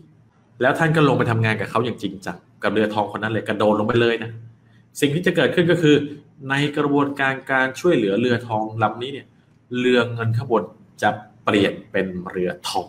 [0.61, 4.31] แล้วท่านก็ลงไปทำงานกับเขาอย่างจริงจังกับเรือทองคนนั้นเลยกระโดดลงไปเลยนะ
[4.99, 5.95] สิ่งที่จะเกิดขึ้นก็คือ
[6.49, 9.27] ในกระบวนการการช่วยเหลือเรือทองลำนี้เนี่ย
[9.79, 10.63] เรือเงินข้างบน
[11.01, 11.09] จะ
[11.45, 12.87] เปลี่ยนเป็นเรือทอง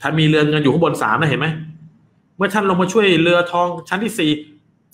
[0.00, 1.48] ท่านมีเรือเงินอยู่ข้างบนสามนะเห็นไหม
[2.36, 4.30] เมื่อท่านลงมาช่วยเรือทองชั้นที่สี่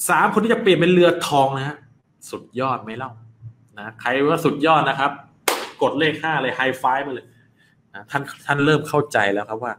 [0.09, 1.77] สามคนที่จะเปลี่ยนเป็นเรือทองนะฮะ
[2.31, 3.11] สุดยอดไหมเล่า
[3.79, 5.11] นะใครว่าสุดยอดนะครับ
[5.83, 7.27] กดเลขห้าเลยไฮไฟมาเลย
[7.95, 9.73] นะท่านท่านเริ่มเข้าใจแล้วครับว่า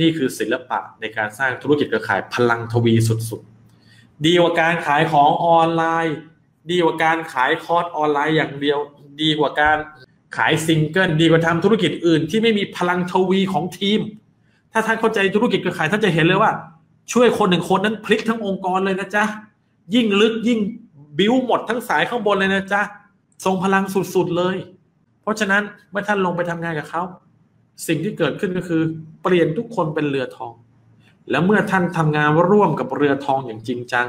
[0.00, 6.16] นี่คือศิลปะในการสร้างธุรกิจเครือข่ายพลังทวีสุดๆ ดีกว่าการขายของออนไลน์
[6.70, 8.78] ดีกว่าการขายคอร์สออนไลน์อย่างเดียว
[9.22, 9.76] ดีกว่าการ
[10.36, 14.00] ขายซิงเกิลดีกว่าทำธุรกิจอื่น ที่ไม่มีพลังทวีของทีม
[14.72, 16.52] ถ้าท่านเข้าใจธุรกิจเครือข่ายท่านจะเห็นเลยว่า
[17.12, 19.24] ช่วยคนหนึ่งคนนั้นพลิกทั้งองค์กรเลยนะจ๊ะ
[19.94, 20.60] ยิ่งลึกยิ่ง
[21.18, 22.80] บิ้วหมดทั้งสายข้างบนเลยนะจ๊ะ
[23.44, 24.56] ทรงพลังสุดๆเลย
[25.22, 27.02] เพราะฉะนั้นเมื่อท่านลงไปทำงานกับเขา
[27.86, 28.82] สิ่งที่เกิดขึ้นก็คือ
[29.22, 30.52] เปลี่ยนทุกคนเป็นเรือทอง
[31.30, 34.06] แล้วเมื่อท่านทำงานร่วมกับเรือทองอย่างจริงจัง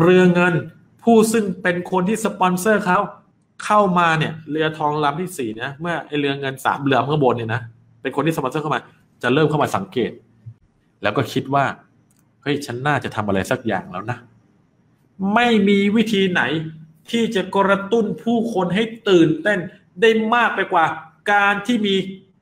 [0.00, 0.54] เรือเงิน
[1.02, 2.98] ผู้ซึ่งเป็นคนที่สปอนเซอร์เขา
[3.64, 7.60] เข้ามาเนี่ยเรือทองลำที่สี่นะเมื่อไอเรือเงินสามเรือข้างบนเนี่ยนะ
[8.02, 8.80] เป็นคนที่สปอนเซอร์เข้ามา
[9.22, 10.10] จะเริ่มเข้ามาสังเกต
[11.02, 11.64] แล้วก็คิดว่า
[12.42, 14.18] เฮ้ยฉันน่าจะทำอะไรสักอย่างแล้วนะ
[15.34, 16.42] ไม่มีวิธีไหน
[17.10, 19.58] ที่จะกระตุ้นผู้คนให้ตื่นเต้น
[20.00, 20.84] ได้มากไปกว่า
[21.32, 21.94] การที่มี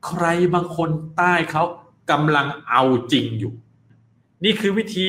[0.07, 1.63] ใครบางคนใต้เขา
[2.11, 2.83] กำลังเอา
[3.13, 3.53] จริงอยู่
[4.45, 5.09] นี่คือวิธี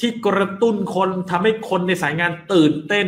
[0.00, 3.06] ที่กระตุ้นคนทำให้คนในสายงานตื่นเต้น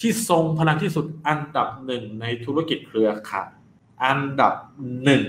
[0.00, 3.50] ที่ทรงพลังที่สุดอันดับหนึ่งในธุรกิจเครือข่าย
[4.04, 4.54] อันดับ
[5.04, 5.24] หนึ่ง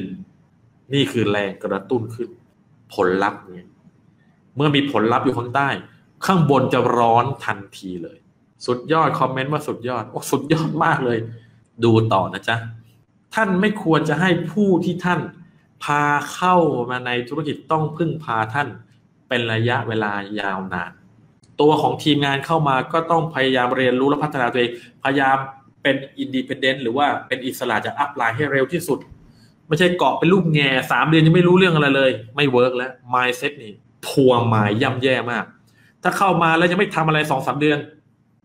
[0.93, 2.29] นี่คือแรงกระตุ้นขึ้น
[2.93, 3.69] ผลลัพธ์เนี่ย
[4.55, 5.69] เมื่อมีผลลัพธ์อยู่ข้างใต้
[6.25, 8.17] ข้างบนจะร้อนทันทีเลย
[8.65, 11.19] สุดยอดคอมเมนต์ว่าสุดยอดโอ้สุดยอดมากเลย
[11.83, 12.57] ดูต่อนะจ๊ะ
[13.35, 15.19] ท่านไม่ควรจะให้ผู้ที่ท่าน
[15.83, 16.03] พา
[16.33, 16.55] เข้า
[16.89, 18.67] มาในธุรกิจต้องพึ่งพาท่าน
[19.27, 20.91] เป็นระยะเวลายาวนาน
[21.61, 24.71] ตัวของทีมงานเข้ามาก็ต้องพยายามเรียนรู้และพัฒนาตัวเอง
[25.03, 25.37] พยายาม
[25.81, 28.99] เป็น independent หรือว่าเป็นอิสระจาก upline ให้เร็วที่สุด
[29.67, 33.73] ไม่ใช่เกาะเป็นลูกแหง่สามเดือนยังไม่รู้เรื่องอะไรเลย ไม่ work แล้ว mindset นี่
[34.07, 35.45] poor mind ย่ำแย่มาก
[36.03, 37.77] ถ้าเข้ามาแล้วยังไม่ทำอะไรสองสามเดือน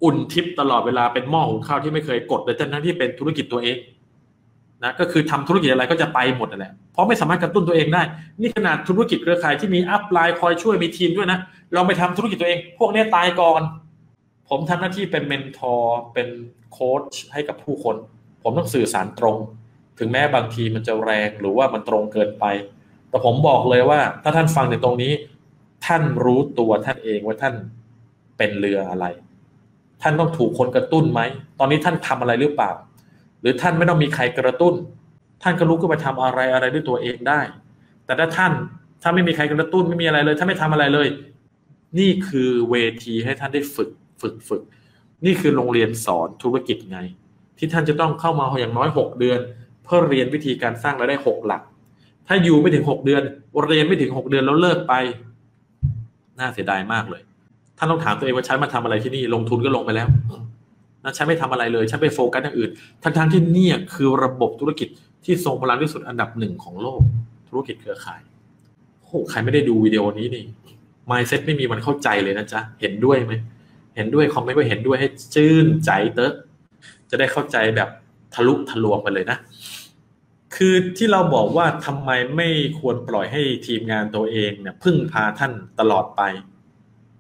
[0.05, 3.77] อุ่นทิพย์ตลอดเวลาเป็นหม้อหุงข้าวที่ไม่เคยกดเลยทั้งที่เป็นธุรกิจตัวเอง
[4.85, 8.03] นะก็คือทำธุรกิจอะไรก็เจ๊งไปหมดนั่นแหละเพราะไม่สามารถกระตุ้นตัวเองได้
[8.41, 11.39] นี่ขนาดธุรกิจเครือข่ายที่มี upline คอยช่วยมีทีมด้วยนะ
[11.75, 13.61] ลองไปทำธุรกิจตัวเอง พวกนี้ตายก่อน
[14.49, 16.29] ผมทำหน้าที่เป็น mentor เป็น
[16.73, 17.03] โค้ช
[17.33, 17.97] ให้กับผู้คน
[18.43, 19.37] ผมต้องสื่อสารตรง
[19.99, 22.45] ถึงแม้บางทีมันจะแรงหรือว่ามันตรงเกินไป
[23.09, 25.13] แต่ผมบอกเลยว่า ถ้าท่านฟังในตรงนี้
[25.87, 27.55] ท่านรู้ตัวท่านเองว่าท่าน
[28.39, 29.07] เป็นเรืออะไร
[30.03, 31.21] ท่านต้องถูกคนกระตุ้นไหม
[31.59, 32.71] ตอนนี้ท่านทำอะไรหรือเปล่า
[33.43, 34.75] หรือท่านไม่ต้องมีใครกระตุ้น
[35.43, 37.41] ท่านก็รู้ก็ไปทำอะไรอะไรด้วยตัวเองได้
[38.05, 38.53] แต่ถ้าท่าน
[39.03, 41.09] ถ้าไม่มีใครกระตุ้นไม่มีอะไรเลยถ้าไม่ทำอะไรเลย
[41.99, 43.91] นี่คือเวทีให้ท่านได้ฝึก
[44.21, 44.63] ฝึกฝึก
[45.27, 46.99] นี่คือโรงเรียนสอนธุรกิจไง
[47.59, 49.39] ที่ท่านจะต้องเข้ามาอย่างน้อยหกเดือน
[49.85, 51.63] เพื่อเรียนวิธีการสร้างรายได้หกหลัก
[52.27, 53.23] ถ้าอยู่ไม่ถึงหกเดือน
[53.69, 54.95] เรียนไม่ถึงหกเดือนแล้วเลิกไป
[56.39, 57.23] น่าเสียดายมากเลย
[57.79, 60.09] ท่านต้องถามตัวเองว่าฉันมาทำอะไรที่นี่ ลงทุนก็ลงไปแล้ว
[61.05, 62.71] นะฉันไม่ทำอะไรเลยฉันไปโฟกัสอย่างอื่น
[63.03, 64.89] ทั้งทที่นี่คือระบบธุรกิจ
[65.25, 67.01] ที่ทรงพลังที่สุดอันดับหนึ่งของโลก
[67.49, 68.21] ธุรกิจเครือข่าย
[69.03, 70.45] โอ้ใครไม่ได้ดูวิดีโอนี้นี่
[71.11, 73.33] mindset ไม่มีมันเข้าใจเลยนะจ๊ะเห็นด้วยไหม
[73.97, 76.33] เห็นด้วยคอมเมนต์ว่าเห็นด้วยให้ชื่นใจเตอะ
[77.11, 77.89] จะได้เข้าใจแบบ
[78.35, 79.39] ทะลุทะลวงไปเลยนะ
[80.57, 82.49] คือที่เราบอกว่าทำไมไม่
[82.79, 86.23] ควรปล่อยให้ทีมงานตัวเองเนี่ยพึ่งพาท่านตลอดไป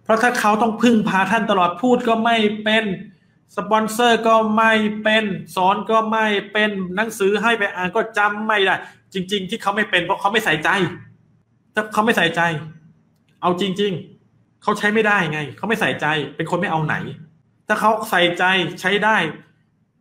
[0.05, 2.85] เพราะถ้าเขาต้องพึ่งพาท่านตลอดพูดก็ไม่เป็น
[3.57, 4.73] สปอนเซอร์ก็ไม่
[5.03, 5.25] เป็น
[5.57, 8.75] สอนก็ไม่เป็นหนังสือให้ไปอ่านก็จำไม่ได้
[9.13, 10.69] จริง ๆ ที่เขาไม่เป็นเพราะเขาไม่ใส่ใจ
[11.75, 12.41] ถ้าเขาไม่ใส่ใจ
[13.43, 13.93] เอาจริง
[14.27, 16.95] ๆ เขาใช้ไม่ได้ไง เขาไม่ใส่ใจ เป็นคนไม่เอาไหน
[17.69, 18.45] ถ้าเขาใส่ใจ
[18.81, 19.17] ใช้ได้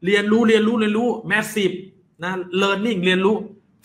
[0.05, 1.71] เรียนรู้เรียนรู้เรียนรู้ massive
[2.23, 3.35] นะ learning เรียนรู้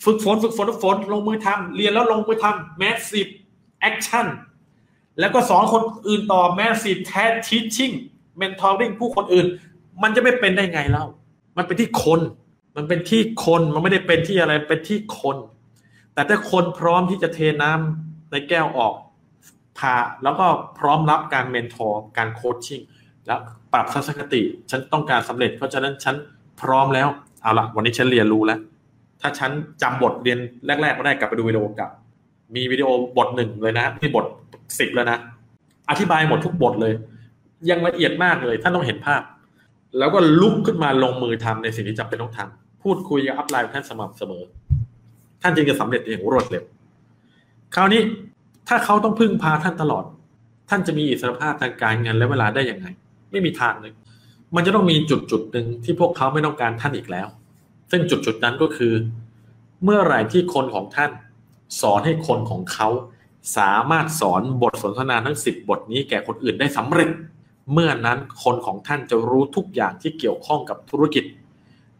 [0.03, 3.27] ฝึกฝนฝึกฝนฝึกฝนลงมือทำเรียนแล้วลงมือทำ massive
[3.81, 4.25] action
[5.19, 7.91] แล้วก็สอนคนอื่นต่อ massive แทส teaching
[8.37, 9.47] mentoring ผู้คนอื่น
[10.03, 11.05] มันจะไม่เป็นได้ไงเล่า
[11.57, 12.21] มันเป็นที่คน
[12.75, 15.37] มันเป็นที่คน มันไม่ได้เป็นที่อะไร เป็นที่คน
[16.13, 18.93] แต่ถ้าคนพร้อมที่จะเทน้ำในแก้วออก
[19.77, 20.45] พาแล้วก็
[20.79, 22.81] พร้อมรับการ mentor การ coaching
[23.27, 23.39] แล้ว
[23.73, 26.15] ปรับทัศนคติ ฉันต้องการสำเร็จ เพราะฉะนั้นฉัน
[26.61, 27.07] พร้อมแล้ว
[27.41, 28.59] เอาละวันนี้ฉันเรียนรู้แล้ว
[29.21, 30.39] ถ้าฉันจำบทเรียน
[30.81, 31.89] แรกๆไม่ได้กลับไปดูวิดีโอกับ
[32.55, 34.25] มีวิดีโอบทหนึ่งเลยนะที่บท
[34.79, 35.17] สิบแล้วนะ
[35.89, 36.93] อธิบายหมดทุกบทเลย
[37.69, 39.21] ยังละเอียดมากเลย ท่านต้องเห็นภาพ
[39.97, 44.43] แล้วก็ลุกขึ้นมาลงมือทำในสิ่งที่จำเป็นต้องทำพูดคุยกับ upline ท่านสม่ำเสมอ
[45.41, 46.63] ท่านจึงจะสำเร็จอย่างรวดเร็ว
[47.75, 48.01] คราวนี้
[48.67, 50.03] ถ้าเขาต้องพึ่งพาท่านตลอด
[50.69, 52.87] ท่านจะมีอิสรภาพทางการเงินและเวลาได้อย่างไง
[53.31, 53.93] ไม่มีทางเลย
[54.55, 57.27] มันจะต้องมีจุดจุดหนึ่งที่พวกเขาไม่ต้องการท่านอีกแล้ว
[57.91, 58.93] ซึ่งจุดจุดนั้นก็คือ
[59.83, 61.11] เมื่อไหร่ที่คนของท่าน
[61.81, 62.87] สอนให้คนของเขา
[63.57, 67.09] สามารถสอนบทสนทนาทั้งสิบบทนี้แก่คนอื่นได้สำเร็จ
[67.73, 71.23] เมื่อนั้นคนของท่านจะรู้ทุกอย่างที่เกี่ยวข้องกับธุรกิจ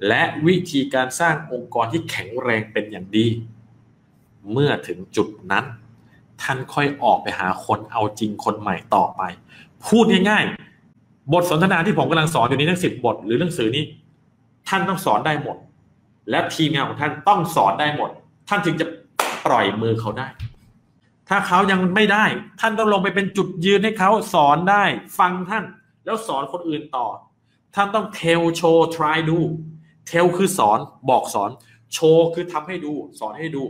[0.07, 3.27] และวิธีการสร้างองค์กรที่แข็งแรงเป็นอย่างดี
[4.51, 5.65] เมื่อถึงจุดนั้น
[6.41, 9.21] ท่านค่อยออกไปหาคนเอาจริงคนใหม่ต่อไป
[9.87, 13.83] พูดง่ายๆ บทสนทนาที่ผมกำลังสอนอยู่นี้ทั้งสิบบท หรือหนังสือนี้
[14.67, 15.57] ท่านต้องสอนได้หมด
[16.29, 18.09] และทีมงานของท่านต้องสอนได้หมด
[18.49, 18.85] ท่านถึงจะ
[19.45, 20.27] ปล่อยมือเขาได้
[21.29, 22.25] ถ้าเขายังไม่ได้
[22.59, 24.83] ท่านต้องลงไปเป็นจุดยืนให้เขาสอนได้
[25.19, 25.63] ฟังท่าน
[26.05, 27.07] แล้วสอนคนอื่นต่อ
[27.75, 29.39] ท่านต้องเทลโชว์ try ดู
[30.07, 31.49] เทลคือสอนบอกสอน
[31.93, 33.63] โชว์คือทำให้ดู สอนให้ดู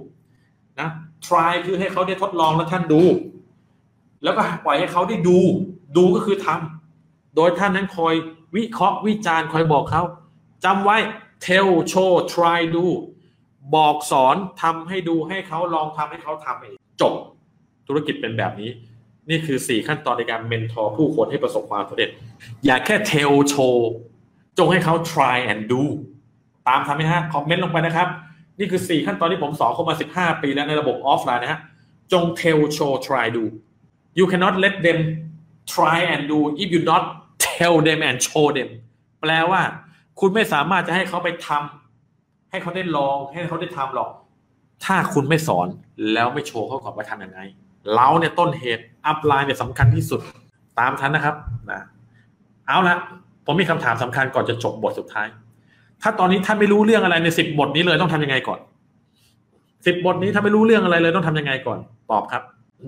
[0.79, 0.89] นะ
[1.27, 3.01] try คือให้เขาได้ทดลองแล้วท่านดู
[4.23, 5.39] แล้วก็ปล่อยให้เขาได้ดู
[5.97, 8.13] ดูก็คือทำโดยท่านนั้นคอย
[8.55, 10.03] วิเคราะห์วิจารณ์คอยบอกเขา
[10.65, 10.97] จำไว้
[11.45, 12.85] tell show try ดู
[13.75, 17.13] บอกสอนทำให้ดูให้เขาลองทำให้เขาทำเองจบ
[17.87, 18.69] ธุรกิจเป็นแบบนี้
[19.29, 22.09] นี่คือ 4 ขั้นตอนในการ mentor ผู้คนให้ประสบความสำเร็จ
[22.65, 23.89] อย่าแค่ tell show
[24.57, 25.83] จงให้เขา try and do
[26.67, 28.07] ตามทันไหมฮะคอมเมนต์ลงไปนะครับ
[28.59, 31.59] นี่คือ 4 ขั้นตอนที่ผมสอนเขามา 15 ปีแล้วในระบบออฟไลน์นะฮะ
[32.11, 33.43] จง tell show try do
[34.19, 34.99] you cannot let them
[35.73, 37.03] try and do if you not
[37.47, 38.69] tell them and show them
[39.21, 39.61] แปลว่า
[40.19, 44.09] คุณไม่สามารถจะให้เขาไปทำให้เขาได้ลองให้เขาได้ทำหรอก
[44.85, 45.67] ถ้าคุณไม่สอน
[46.13, 47.39] แล้วไม่โชว์เขาก่อนว่าทำยังไง
[47.95, 50.21] เราเนี่ยต้นเหตุอัพไลน์เนี่ยสำคัญที่สุด
[50.79, 51.35] ตามทันนะครับ
[51.71, 51.81] นะ
[52.67, 52.95] เอาละ
[53.45, 55.27] ผมมีคำถามสำคัญก่อนจะจบบทสุดท้าย
[56.01, 58.59] ถ้าตอนนี้ท่านไม่รู้เรื่องอะไรในสิบบทนี้เลยต้องทํำยังไงก่อน
[59.85, 61.79] สิบบทนี้ถ้าไม่รู้เรื่องอะไรเลยต้องทำยังไงก่อน
[62.11, 62.43] ตอบครับ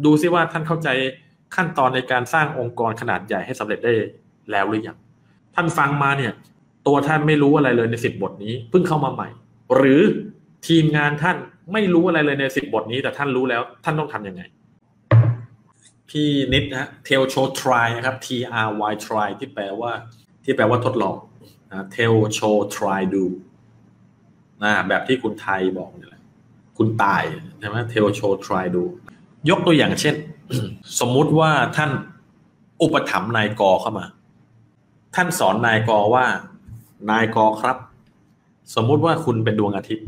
[0.06, 0.90] ดูซิว่าท่านเข้าใจ
[1.56, 3.94] ขั้นตอนในการสร้างองค์กรขนาดใหญ่ให้สำเร็จได้
[4.52, 4.98] แล้วหรือยัง
[5.56, 6.34] ท่านฟังมาเนี่ย
[6.88, 9.28] ตัวท่านไม่รู้อะไรเลยในสิบบทนี้เพิ่งเข้ามาใหม่
[9.76, 10.02] หรือ
[10.68, 11.38] ทีมงานท่าน
[11.74, 14.42] ไม่รู้อะไรเลยในสิบบทนี้ แต่ท่านรู้แล้ว ท่านต้องทํำยังไง
[16.10, 18.28] พี่นิดนะเทลโชว์ทรายนะครับ T
[18.66, 19.92] R Y try ที่แปลว่า
[20.44, 21.18] ที่แปลว่าทดลอง
[21.70, 23.26] นะเทลโชว์ทรายดู
[24.64, 26.22] นะแบบที่คุณไทยบอกนี่แหละ
[26.78, 27.24] คุณตาย
[27.60, 28.84] ใช่ไหมเทลโชว์ทรายดู
[29.50, 30.16] ยกตัวอย่างเช่น
[31.00, 31.92] สมมุติว่าท่าน
[32.82, 34.06] อุปถัมภ์นายกเข้ามา
[35.16, 36.26] ท่านสอนนายกว่า
[37.12, 37.78] นายกครับ
[38.76, 40.08] สมมุติว่าคุณเป็นดวงอาทิตย์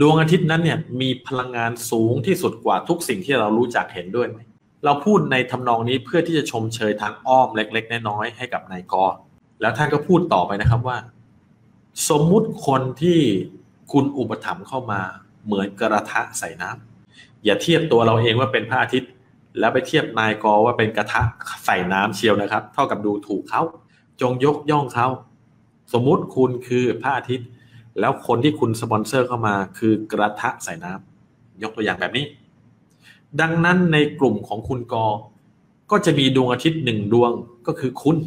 [0.00, 4.38] ดวงอาทิตย์นั้นเนี่ย มีพลังงานสูงที่สุดกว่าทุกสิ่งที่เรารู้จักเห็นด้วยไหม
[4.84, 9.04] เราพูดในทำนองนี้เพื่อที่จะชมเชยทางอ้อมเล็ก ๆ น้อยๆให้กับนายกอ
[9.60, 10.98] แล้วท่านก็พูดต่อไปนะครับว่า
[12.08, 13.18] สมมุติคนที่
[13.92, 15.00] คุณอุปถัมภ์เข้ามา
[15.46, 19.10] เหมือนกระทะใส่น้ำอย่าเทียบตัวเราเองว่าเป็นพระอาทิตย์
[19.58, 21.22] แล้วไปเทียบนายกอว่าเป็นกระทะ
[21.66, 23.62] ใส่น้ำเชียวนะครับ เท่ากับดูถูกเขา
[24.20, 25.08] จงยกย่องเขา
[25.92, 27.48] สมมุติคุณคือพระอาทิตย์
[28.00, 32.24] แล้วคนที่คุณสปอนเซอร์เข้ามาคือกระทะใส่น้ำยกตัวอย่างแบบนี้
[33.40, 35.06] ดังนั้นในกลุ่มของคุณกอ
[35.90, 37.32] ก็จะมีดวงอาทิตย์หนึ่งดวง
[37.66, 38.18] ก็คือคุณ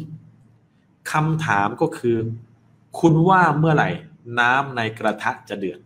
[1.12, 2.16] คำถามก็คือ
[3.00, 3.90] คุณว่าเมื่อไหร่
[4.40, 5.80] น้ำในกระทะจะเดือด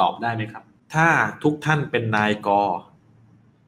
[0.00, 0.64] ตอบได้ไหมครับ
[0.94, 1.08] ถ้า
[1.42, 2.62] ทุกท่านเป็นนายกอ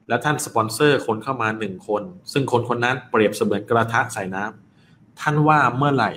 [0.08, 6.10] แล้วท่านสปอนเซอร์คนเข้ามาหนึ่งคน ซึ่งคนคนนั้นเปรียบเสมือนกระทะใส่น้ำท่านว่าเมื่อไหร่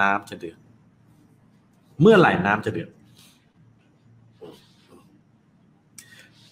[0.00, 0.58] น้ำจะเดือด
[2.00, 2.90] เมื่อไหร่น้ำจะเดือด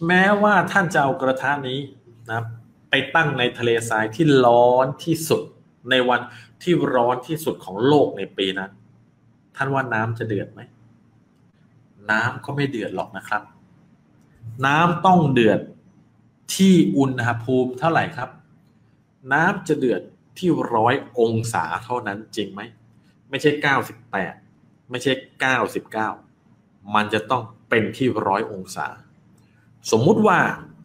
[0.07, 1.80] แม้ว่าท่านจะเอากระทะนี้
[2.30, 2.40] นะ
[2.90, 5.42] ไปตั้งในทะเลทรายที่ร้อนที่สุด
[5.90, 6.20] ในวัน
[6.62, 8.70] ที่ร้อนที่สุดของโลกในปีนั้น
[9.57, 10.61] ท่านว่าน้ำจะเดือดไหม
[12.11, 13.42] น้ำก็ไม่เดือดหรอกนะครับ
[14.66, 15.61] น้ำต้องเดือด
[16.55, 18.30] ที่อุณหภูมิเท่าไหร่ครับ
[19.32, 20.01] น้ำจะเดือด
[20.38, 22.61] ที่ร้อยองศาเท่านั้นจริงไหม
[23.30, 24.34] ไม่ใช่เก้าสิบแปด
[24.90, 26.09] ไม่ใช่เก้าสิบเก้า
[26.94, 28.86] มันจะต้องเป็นที่ร้อยองศา
[29.93, 30.39] สมมุติว่า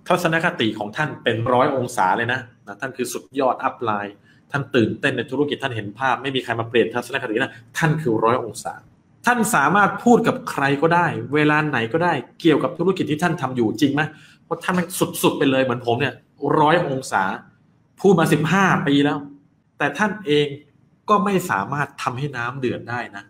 [0.08, 4.16] ทัศนคติของท่านเป็นร้อยองศาเลยนะนะท่านคือสุดยอดอัพไลน์
[4.52, 8.74] ท่านตื่นเต้นในธุรกิจท่านเห็นภาพ ไม่มีใครมาเปลี่ยนทัศนคตินะท่านคือร้อยองศา
[9.26, 14.02] ท่านสามารถพูดกับใครก็ได้ เวลาไหนก็ได้เกี่ยวกับธุรกิจที่ท่านทำอยู่จริงไหม
[14.46, 14.86] เพราะท่านมัน
[15.24, 16.14] สุดๆไปเลยเหมือนผมเนี่ย
[16.60, 17.24] ร้อยองศา
[18.02, 19.18] พูดมาสิบห้าปีแล้ว
[19.78, 20.48] แต่ท่านเอง
[21.10, 23.24] ก็ไม่สามารถทำให้น้ำเดือดได้นะ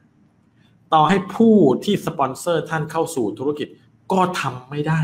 [0.94, 1.56] ต่อให้ผู้
[1.86, 3.68] ที่สปอนเซอร์ท่านเข้าสู่ธุรกิจ
[4.12, 5.00] ก็ทำไม่ได้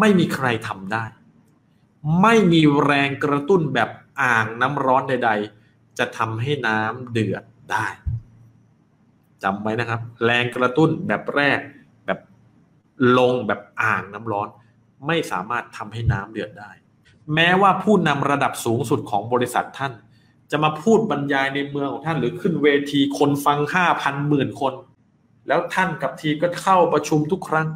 [0.00, 1.04] ไม่มีใครทำได้
[2.22, 3.90] ไม่มีแรงกระตุ้นแบบ
[4.22, 5.30] อ่างน้ำร้อนใด
[5.64, 7.86] ๆ จะทำให้น้ำเดือดได้
[9.42, 11.58] จำไว้นะครับ แรงกระตุ้นแบบแรก
[12.06, 12.20] แบบ
[13.18, 14.48] ลงแบบอ่างน้ำร้อน
[15.06, 16.70] ไม่สามารถทำให้น้ำเดือดได้
[17.34, 19.92] แม้ว่าผู้นำระดับสูงสุดของบริษัทท่าน
[20.50, 24.74] จะมาพูดบรรยายในเมืองของท่าน หรือขึ้นเวทีคนฟังห้าพันหมื่นคน
[25.48, 27.68] แล้วท่านกับทีก็เข้าประชุมทุกครั้ง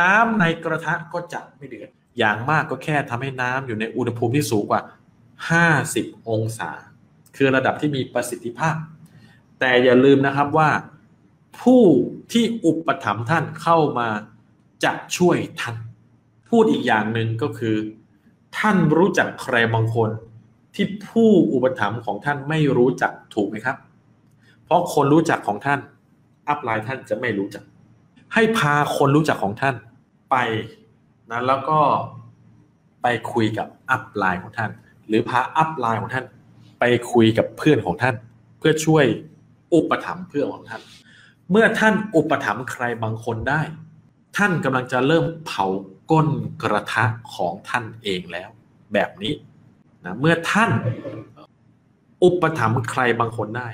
[0.00, 4.82] น้ำในกระทะก็จะไม่เดือด อย่างมากก็แค่ทำให้น้ำอยู่ในอุณหภูมิที่สูงกว่า
[5.74, 6.70] 50 องศา
[7.36, 8.76] คือระดับที่มีประสิทธิภาพ
[9.60, 10.70] แต่อย่าลืมนะครับว่า
[11.60, 11.82] ผู้
[12.32, 14.08] ที่อุปถัมภ์ท่านเข้ามา
[14.84, 15.76] จะช่วยท่าน
[16.50, 17.76] พูดอีกอย่างหนึ่งก็คือ
[18.58, 20.10] ท่านรู้จักใครบางคน
[20.74, 23.76] ที่ผู้อุปถัมภ์ของท่านไม่รู้จักถูกไหมครับ
[24.64, 25.80] เพราะคนรู้จักของท่าน
[26.48, 27.64] upline ท่านจะไม่รู้จัก
[28.34, 29.74] ให้พาคนรู้จักของท่าน
[30.30, 30.36] ไป
[31.30, 31.78] นะแล้วก็
[33.02, 34.70] ไปคุยกับ upline ของท่าน
[35.06, 36.24] หรือพา upline ของท่าน
[36.80, 38.14] ไปคุยกับเพื่อนของท่าน
[38.58, 39.04] เพื่อช่วย
[39.74, 40.82] อุปถัมภ์เพื่อนของท่าน
[41.50, 43.60] เมื่อท่านอุปถัมภ์ใครบางคนได้
[44.36, 45.66] ท่านกำลังจะเริ่มเผา
[46.10, 46.28] ก้น
[46.62, 47.04] กระทะ
[47.34, 48.48] ของท่านเองแล้ว
[48.92, 49.32] แบบนี้
[50.04, 50.70] นะเมื่อท่าน
[52.22, 53.68] อุปถัมภ์ใครบางคนได้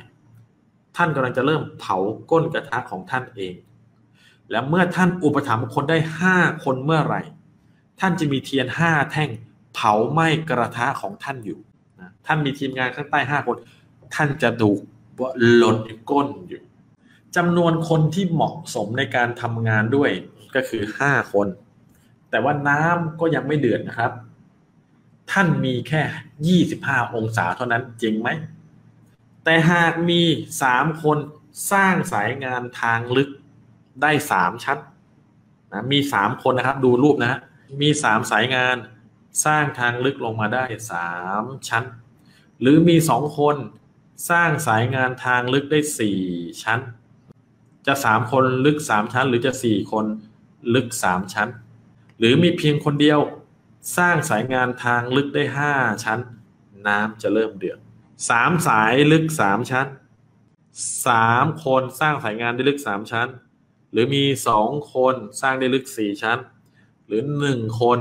[0.96, 1.96] ท่านกำลังจะเริ่มเผา
[2.30, 3.55] ก้นกระทะของท่านเอง
[4.53, 7.20] และเมื่อท่านอุปถัมภ์คนได้ห้าคนเมื่อไหร่
[8.00, 9.30] ท่านจะมีเทียนห้าแท่ง
[9.74, 11.59] เผาไหม้กระทะของท่านอยู่
[12.00, 13.57] นะท่านมีทีมงานข้างใต้ห้าคน
[14.14, 14.70] ท่านจะดู
[15.20, 15.30] ว่า
[15.62, 15.76] ลด
[16.11, 16.62] ก้นอยู่
[17.36, 20.11] จำนวนคนที่เหมาะสมในการทำงานด้วย
[20.55, 21.46] ก็คือห้าคน
[22.30, 24.12] แต่ว่าน้ำก็ยังไม่เดือดนะครับ
[25.32, 26.03] ท่านมีแค่
[26.46, 28.28] ยี่สิบห้าองศาเท่านั้นจริงไหม
[29.44, 30.20] แต่หากมี
[30.62, 31.18] สามคน
[31.72, 33.30] สร้างสายงานทางลึก
[34.03, 34.78] ได้สามชั้น
[35.72, 37.40] นะมีสามคนนะครับ ดูรูปนะ
[37.82, 38.76] มีสามสายงาน
[39.45, 41.11] สร้างทางลึกลงมาได้สา
[41.43, 41.84] มชั้น
[42.61, 43.57] หรือมีสองคน
[44.30, 46.20] สร้างสายงานทางลึกได้สี่
[46.62, 46.80] ชั้น
[47.86, 50.07] จะสามคนลึกสามชั้น หรือจะสี่คน
[50.74, 51.49] ลึกสามชั้น
[52.18, 53.20] หรือมีเพียงคนเดียว
[53.97, 55.72] สร้างสายงานทางลึกได้ห้า
[56.05, 56.20] ชั้น
[56.88, 57.78] น้ำจะเริ่มเดือด
[58.30, 59.86] สามสายลึกสามชั้น
[61.07, 63.28] สามคนสร้างสายงานได้ลึกสามชั้น
[63.93, 66.38] หรือมีสองคนสร้างได้ลึกสี่ชั้น
[67.07, 67.99] หรือหนึ่งคน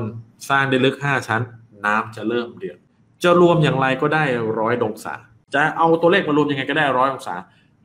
[0.50, 1.42] สร้างได้ลึกห้าชั้น
[1.86, 2.78] น้ำจะเริ่มเดือด
[3.24, 4.24] จะรวมอย่างไรก็ได้
[4.60, 5.14] ร้อยองศา
[5.54, 7.36] จะเอาตัวเลขมารวมยังไงก็ได้ร้อยองศา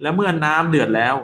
[0.03, 1.15] และเมื่อน้ำเดือดแล้ว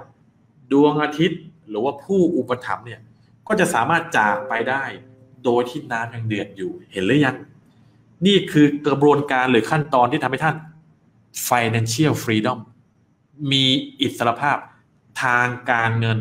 [0.73, 3.01] ดวงอาทิตย์หรือว่าผู้อุปถัมภ์เนี่ย
[3.49, 4.83] ก็จะสามารถจากไปได้
[5.45, 7.37] โดยที่น้ำยังเดือดอยู่เห็นหรือยัง
[8.27, 10.57] นี่คือกระบวนการหรือขั้นตอนที่ทำให้ท่าน
[11.49, 12.59] financial freedom
[13.53, 13.65] มี
[14.01, 14.59] อิสรภาพ
[15.23, 16.19] ทางการเงิน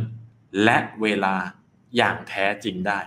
[0.64, 1.36] และเวลา
[1.98, 3.00] อย่างแท้จริงได้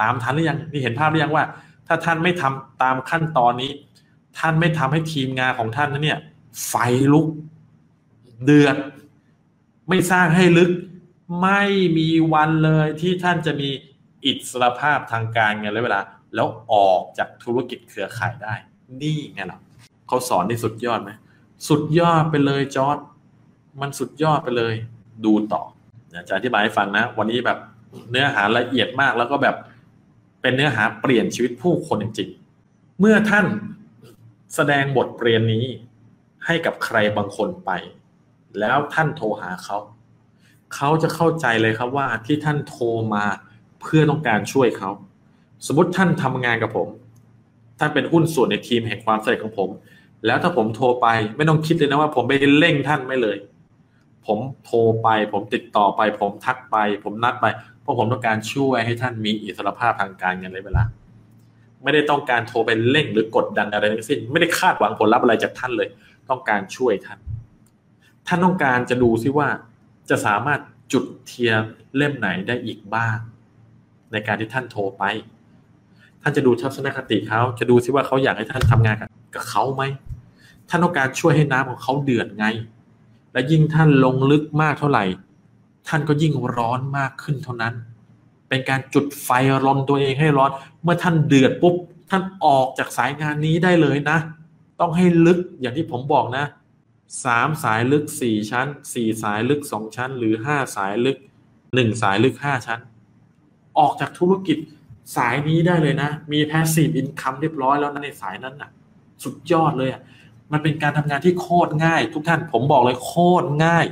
[0.00, 1.44] ตามทันหรือยังนี่เห็นภาพหรือยังว่า
[1.86, 3.72] ถ้าท่านไม่ทำตามขั้นตอนนี้
[4.38, 6.20] ท่านไม่ทำให้ทีมงานของท่านนั้นเนี่ย
[6.66, 6.74] ไฟ
[7.12, 7.26] ลุก
[8.44, 8.76] เดือด
[9.88, 10.70] ไม่สร้างให้ลึก
[11.42, 11.62] ไม่
[11.98, 13.70] มีวันเลยที่ท่านจะมี
[14.24, 16.00] อิสรภาพทางการเงินและเวลา
[16.34, 18.54] แล้วออกจากธุรกิจเครือข่ายได้
[19.02, 19.58] นี่ไงล่ะ
[20.06, 21.10] เขาสอนที่สุดยอดไหม
[21.68, 22.98] สุดยอดไปเลยจอร์ด
[23.80, 24.74] มันสุดยอดไปเลย
[25.24, 25.62] ดูต่อ
[26.28, 27.58] จะอธิบายให้ฟังนะ วันนี้แบบ
[28.10, 29.56] เนื้อหาละเอียดมากแล้วก็แบบ
[30.40, 33.46] เป็นเนื้อหาเปลี่ยนชีวิตผู้คนจริงๆ เมื่อท่าน
[34.54, 35.64] แสดงบทเรียนนี้
[36.46, 37.70] ให้กับใครบางคนไป
[38.60, 39.78] แล้วท่านโทรหาเขา
[40.74, 43.24] เขาจะเข้าใจเลยครับว่าที่ท่านโทรมา
[43.80, 44.90] เพื่อต้องการช่วยเขา
[45.66, 46.88] สมมติท่านทำงานกับผม
[47.78, 49.70] ท่านเป็นหุ้นส่วนในทีมแห่งความสำเร็จของผม
[50.26, 53.36] แล้วถ้าผมโทรไปไม่ต้องคิดเลยนะว่า ผมไปเร่งท่านไม่เลย
[54.26, 57.46] ผมโทรไป ผมติดต่อไป ผมทักไป ผมนัดไป
[57.82, 60.82] เพราะผมต้องการช่วยให้ท่านมีอิสรภาพทางการเงินในเวลา
[61.82, 65.88] ไม่ได้ต้องการโทรไปเร่งหรือกดดันอะไรทั้งสิ้น ไม่ได้คาดหวังผลลัพธ์อะไรจากท่านเลย
[66.30, 67.18] ต้องการช่วยท่าน
[68.26, 69.48] ท่านต้องการจะดูซิว่า
[70.10, 70.60] จะสามารถ
[70.92, 71.60] จุดเทียน
[71.96, 73.18] เล่มไหนได้อีกบ้าง
[74.12, 75.04] ในการที่ท่านโทรไป
[76.22, 78.96] ท่านจะดูทัศนคติเขาจะดูซิว่าเขาอยากให้ท่านทำงาน
[79.34, 79.82] กับเขาไหม
[80.68, 82.46] ท่านต้องการช่วยให้น้ำของเขาเดือดไง
[83.34, 85.04] และยิ่งท่านลงลึกมากเท่าไหร่
[85.88, 87.74] ท่านก็ยิ่งร้อนมากขึ้นเท่านั้น
[88.48, 89.28] เป็นการจุดไฟ
[89.64, 90.50] รนตัวเองให้ร้อน
[90.82, 91.74] เมื่อท่านเดือดปุ๊บ
[92.10, 94.18] ท่านออกจากสายงานนี้ได้เลยนะ
[94.80, 96.44] ต้องให้ลึกอย่างที่ผมบอกนะ
[97.24, 101.16] สามสายลึกสี่ชั้นสี่สายลึกสองชั้น หรือห้าสายลึก
[101.74, 102.80] หนึ่งสายลึกห้าชั้น
[103.78, 104.58] ออกจากธุรกิจ
[105.16, 108.70] สายนี้ได้เลยนะ มี passive income เรียบร้อยแล้วนะในสายนั้นน่ะ
[109.24, 110.02] สุดยอดเลยอะ
[110.52, 113.12] มันเป็นการทำงานที่โคตรง่าย ทุกท่านผมบอกเลยโค
[113.42, 113.86] ตรง่าย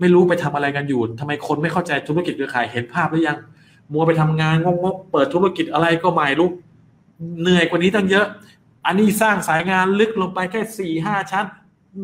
[0.00, 3.38] ไม่รู้ไปทำอะไรกันอยู่ทำไมคนไม่เข้าใจธุรกิจเครือข่ายเห็นภาพหรือยัง
[3.92, 6.50] มัวไปทำงานงงๆเปิดธุรกิจอะไรก็ไม่รู้
[7.40, 8.26] เหนื่อยกว่านี้ตั้งเยอะ
[8.86, 11.46] อันนี้สร้างสายงานลึกลงไปแค่สี่ห้าชั้น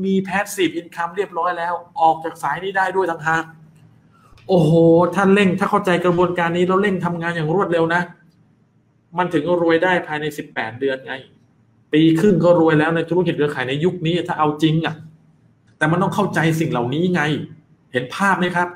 [0.05, 3.45] มี passive income เรียบร้อยแล้ว ออกจากสายนี้ได้ด้วยต่างหาก
[4.49, 4.73] โอ้โห
[5.17, 8.03] ท่านเร่งถ้าเข้าใจกระบวนการนี้เราเร่งทำงานอย่างรวดเร็วนะ
[9.19, 11.15] มันถึงรวยได้ภายในสิบแปดเดือนไง
[11.95, 14.95] ปีครึ่งก็รวยแล้วในธุรกิจเครือข่ายในยุคนี้ถ้าเอาจริงอะ
[15.79, 17.23] แต่มันต้องเข้าใจสิ่งเหล่านี้ไง
[17.93, 18.69] เห็นภาพไหมครับ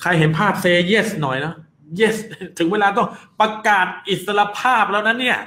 [0.00, 1.54] ใครเห็นภาพเซเยสหน่อยนะ
[2.00, 2.16] yes
[2.58, 3.08] ถึงเวลาต้อง
[3.40, 5.38] ประกาศอิสรภาพแล้วนะเนี่ย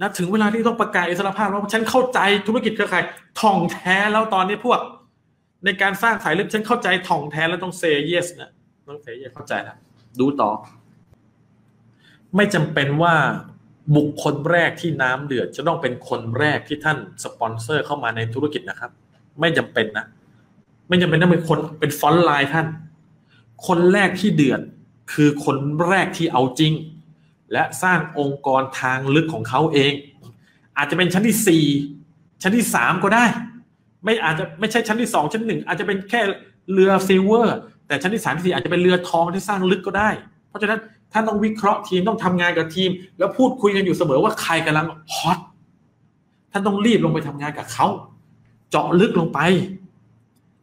[0.00, 3.04] นะถึงเวลาที่ต้องประกาศอิสรภาพแล้วฉันเข้าใจธุรกิจเครือข่าย
[3.40, 4.80] ท่องแท้แล้วตอนนี้พวก
[5.64, 8.50] ในการสร้างสายลึกฉันเข้าใจถ่องแท้แล้วต้อง say yes นะ
[8.88, 9.76] ต้อง say yes เข้าใจแล้ว
[10.20, 10.50] ดูต่อ
[12.36, 13.14] ไม่จำเป็นว่า
[13.96, 18.90] บุคคลแรกที่น้ำเดือดจะต้องเป็นคนแรกที่ท่านสปอนเซอร์เข้ามาในธุรกิจนะครับ
[19.40, 20.06] ไม่จำเป็นนะ
[20.88, 22.66] ไม่จำเป็นต้องเป็นคนเป็น frontline ท่าน
[23.66, 24.60] คนแรกที่เดือด
[25.12, 25.56] คือคน
[25.88, 26.72] แรกที่เอาจริง
[27.52, 29.92] และสร้างองค์กรทางลึกของเขาเอง
[30.78, 31.64] อาจจะเป็นชั้นที่สี่
[32.42, 33.24] ชั้นที่สามก็ได้
[34.04, 36.20] ไม่อาจจะไม่ใช่ชั้นที่สองชั้นหนึ่งอาจจะเป็นแค่
[36.72, 40.10] เรือ silver แต่ชั้นที่สามที่สี่อาจจะเป็นเรือทองที่สร้างลึกก็ได้
[40.48, 40.80] เพราะฉะนั้น
[41.14, 45.38] ท่านต้องวิเคราะห์ทีมต้องทำงานกับทีม แล้วพูดคุยกันอยู่เสมอว่าใครกำลัง hot
[46.52, 47.86] ท่านต้องรีบลงไปทำงานกับเขา
[48.70, 49.40] เจาะลึกลงไป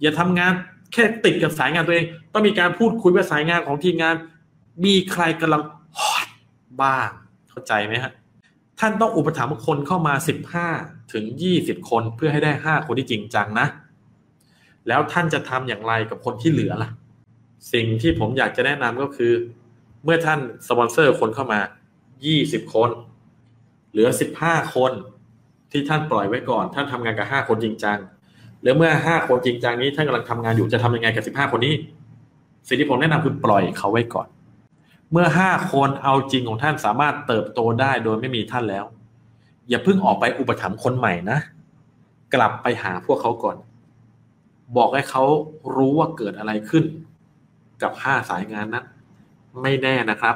[0.01, 0.53] อย่าทำงาน
[0.93, 4.15] แค่ติดกับสายงานตัวเอง ต้องมีการพูดคุยว่าสายงานของทีมงาน
[4.85, 5.61] มีใครกำลัง
[5.99, 6.27] ฮอต
[6.81, 7.09] บ้าง
[7.49, 8.11] เข้าใจไหมฮะ
[8.79, 10.67] ท่านต้องอุปถัมภ์คนเข้ามาสิบห้า
[11.13, 13.67] ถึงยี่สิบคนเพื่อให้ได้ห้าคนที่จริงจังนะ
[14.87, 16.89] แล้วท่านจะทำอย่างไรกับคนที่เหลือล่ะ
[17.73, 19.33] สิ่งที่ผมอยากจะแนะนำก็คือ
[20.03, 21.59] เมื่อท่านสปอนเซอร์คนเข้ามา
[22.25, 22.89] ยี่สิบคน
[23.91, 24.91] เหลือสิบห้าคน
[25.71, 27.97] ที่ท่านปล่อยไว้ก่อน ท่านทำงานกับห้าคนจริงจัง
[28.63, 31.73] แล้วเมื่อห้าคนจริงจังนี้ท่านกำลังทำงานอยู่จะทำยังไงกับสิบห้าคนนี้
[32.67, 34.27] สิ่งที่ผมแนะนำคือปล่อยเขาไว้ก่อน
[35.11, 38.85] เมื่อห้าคนเอาจริงของท่านสามารถเติบโตได้โดยไม่มีท่านแล้ว
[39.69, 41.39] อย่าเพิ่งออกไปอุปถัมภ์คนใหม่นะ
[42.33, 43.57] กลับไปหาพวกเขาก่อน
[44.77, 45.23] บอกให้เขา
[45.75, 46.85] รู้ว่าเกิดอะไรขึ้น
[47.81, 48.85] กับห้าสายงานนั้น
[49.61, 50.35] ไม่แน่นะครับ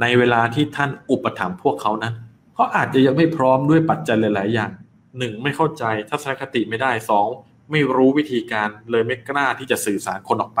[0.00, 2.14] ในเวลาที่ท่านอุปถัมภ์พวกเขานั้น
[2.54, 4.70] เขาอาจจะยังไม่พร้อมด้วยปัจจัยหลาย ๆ อย่าง
[5.18, 7.26] หนึ่งไม่เข้าใจทัศนคติไม่ได้สอง
[7.70, 10.60] ไม่รู้วิธีการเลยไม่กล้าที่จะสื่อสารคนออกไป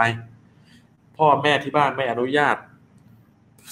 [1.16, 2.56] พ่อแม่ที่บ้านไม่อนุญาต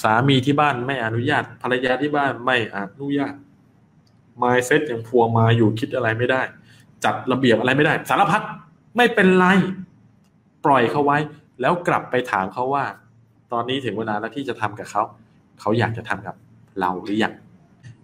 [0.03, 3.35] สามีที่บ้านไม่อนุญาต ภรรยาที่บ้านไม่อนุญาต
[4.43, 6.43] มายเซ็ตยังพัวมาอยู่คิดอะไรไม่ได้
[7.05, 8.43] จัดระเบียบอะไรไม่ได้ สารพัด
[8.97, 9.47] ไม่เป็นไร
[10.65, 11.19] ปล่อยเขาไว้
[11.61, 12.85] แล้วกลับไปถามเขาว่า
[13.53, 15.03] ตอนนี้ถึงเวลาแล้วที่จะทำกับเขา
[15.61, 16.35] เขาอยากจะทำกับ
[16.81, 17.35] เราหรือยัง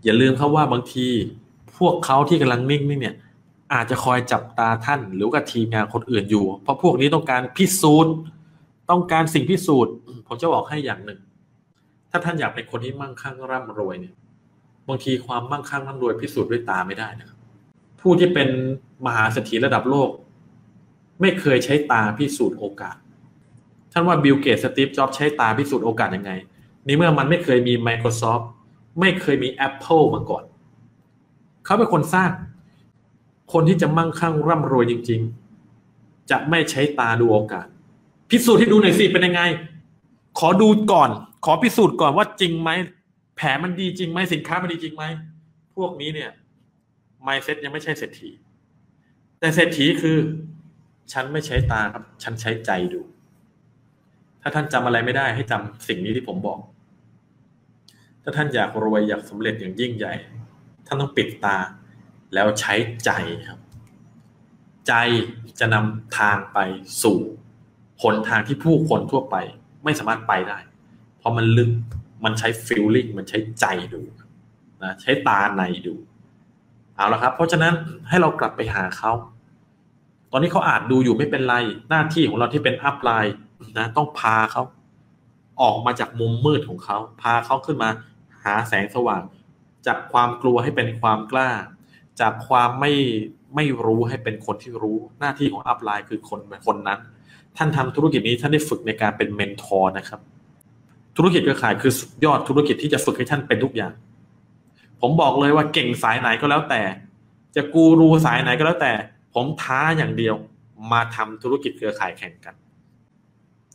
[0.05, 1.07] อย่าลืมเขาว่าบางที
[1.79, 3.17] พวกเขาที่กำลังนิ่งนี่เนี่ย
[3.75, 8.15] อาจจะคอยจับตาท่าน หรือกับทีมงานคนอื่นอยู่ เพราะพวกนี้ต้องการพิสูจน์
[8.91, 9.93] ต้องการสิ่งพิสูจน์
[10.27, 11.19] ผมจะบอกให้อย่างหนึ่ง
[12.11, 14.15] ถ้าท่านอยากเป็นคนที่มั่งคั่งร่ำรวยเนี่ย
[14.89, 17.39] บางทีความมั่งคั่งร่ำรวยพิสูจน์ด้วยตาไม่ได้นะครับ
[18.01, 18.49] ผู้ที่เป็น
[19.07, 20.11] มหาเศรษฐีระดับโลก
[21.21, 22.97] ไม่เคยใช้ตาพิสูจน์โอกาส
[23.93, 26.33] ท่านว่าบิลเกตสตีฟจ็อบใช้ตาพิสูจน์โอกาสยังไง
[26.87, 28.45] นี่เมื่อมันไม่เคยมี Microsoft
[29.01, 30.45] ไม่เคยมี Apple มาก่อน
[31.65, 32.31] เขาเป็นคนสร้าง
[33.53, 35.21] คนที่จะมั่งคั่งร่ำรวยจริง
[35.75, 37.67] ๆ จะไม่ใช้ตาดูโอกาส
[38.31, 39.43] พิสูจน์ให้ดูหน่อยสิเป็นยังไง
[40.39, 41.11] ขอดูก่อน
[41.45, 42.71] ขอพิสูจน์ก่อนว่าจริงไหม
[43.37, 45.05] แผนมันดีจริงไหมสินค้ามันดีจริงไหม
[45.77, 46.31] พวกนี้เนี่ย
[47.23, 48.31] ไมเซ็ตยังไม่ใช่เศรษฐี
[49.39, 50.19] แต่เศรษฐีคือ
[51.13, 53.01] ฉันไม่ใช้ตาครับ ฉันใช้ใจดู
[54.43, 56.59] ถ้าท่านจำอะไรไม่ได้ให้จำสิ่งนี้ที่ผมบอก
[58.23, 60.15] ถ้าท่านอยากรวยอยากสำเร็จอย่างยิ่งใหญ่
[60.87, 61.57] ท่านต้องปิดตา
[62.35, 62.75] แล้วใช้
[63.05, 63.11] ใจ
[63.49, 63.61] ครับ
[64.89, 64.93] ใจ
[65.61, 66.59] จะนำทางไป
[67.03, 67.19] สู่
[68.03, 69.37] หนทางที่ผู้คนทั่วไป
[69.85, 70.59] ไม่สามารถไปได้
[71.19, 71.71] เพราะมันลึก
[72.25, 74.01] มันใช้ฟิลลิ่งมันใช้ใจดู
[74.83, 75.95] นะใช้ตาในดู
[76.97, 77.75] เอาละครับ เพราะฉะนั้น
[78.09, 79.13] ให้เรากลับไปหาเขา
[80.33, 81.55] ตอนนี้เขาอาจดูอยู่ไม่เป็นไร
[81.91, 83.35] หน้าที่ของเราที่เป็น upline
[83.79, 84.63] นะต้องพาเขา
[85.63, 87.91] ออกมาจากมุมมืดของเขา พาเขาขึ้นมา
[88.45, 89.23] หาแสงสว่าง
[89.87, 91.51] จากความกลัวให้เป็นความกล้า
[92.21, 92.93] จากความไม่
[93.55, 97.01] ไม่รู้ให้เป็นคนที่รู้หน้าที่ของ upline คือคนคนนั้น
[97.57, 100.21] ท่านทำธุรกิจนี้ท่านได้ฝึกในการเป็น mentor นะครับ
[101.17, 103.93] ธุรกิจเครือข่ายคือสุดยอดธุรกิจที่จะฝึกให้ท่านเป็นทุกอย่าง
[105.01, 106.83] ผมบอกเลยว่าเก่งสายไหนก็แล้วแต่
[107.57, 108.93] จะกูรูสายไหนก็แล้วแต่
[109.35, 110.35] ผมท้าอย่างเดียว
[110.93, 112.55] มาทำธุรกิจเครือข่ายแข่งกัน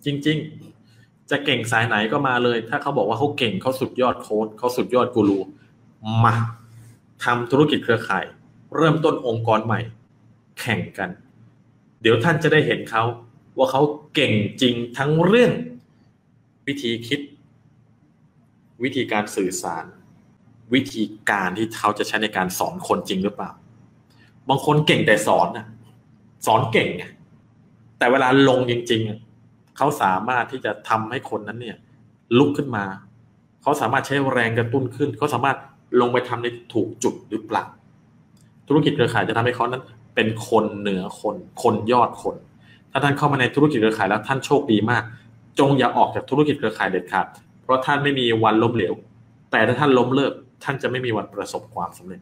[0.08, 0.38] จริง
[0.84, 5.40] ๆ จะเก่งสายไหนก็มาเลย ถ้าเขาบอกว่าเขาเก่งเขาสุดยอดโค้ดเขาสุดยอดกูรู
[6.26, 6.36] มา
[7.24, 8.26] ทำธุรกิจเครือข่าย
[8.76, 9.80] เริ่มต้นองค์กรใหม่
[10.60, 11.10] แข่งกัน
[12.02, 13.04] เดี๋ยวท่านจะได้เห็นเขา
[13.58, 13.82] ว่าเขา
[14.16, 15.52] เก่งจริงทั้งเรื่อง
[16.68, 17.20] วิธีคิด
[18.84, 19.86] วิธีการสื่อสาร
[20.74, 23.52] วิธีการที่เขาจะใช้ในการสอนคนจริงหรือเปล่า
[24.50, 25.66] บางคนเก่งแต่สอนนะ
[26.46, 27.04] สอนเก่งไง
[27.98, 29.27] แต่เวลาลงจริงๆ
[29.78, 31.78] เขาสามารถที่จะทำให้คนนั้นเนี่ย
[32.38, 32.86] ลุกขึ้นมา
[33.62, 35.58] เขาสามารถใช้แรงกระตุ้นขึ้น เขาสามารถ
[36.02, 37.64] ลงไปทำในถูกจุดหรือเปล่า
[38.68, 39.84] ธุรกิจเครือข่ายจะทำให้เขานั้น
[40.16, 42.36] เป็นคนเหนือคน คนยอดคน
[42.92, 45.04] ถ้าท่านเข้ามาในธุรกิจเครือข่ายแล้วท่านโชคดีมาก
[45.60, 47.26] จงอย่าออกจากธุรกิจเครือข่ายเด็ดขาด
[47.64, 48.94] เพราะท่านไม่มีวันล้มเหลว
[49.52, 50.34] แต่ถ้าท่านล้มเลิก
[50.64, 52.22] ท่านจะไม่มีวันประสบความสำเร็จ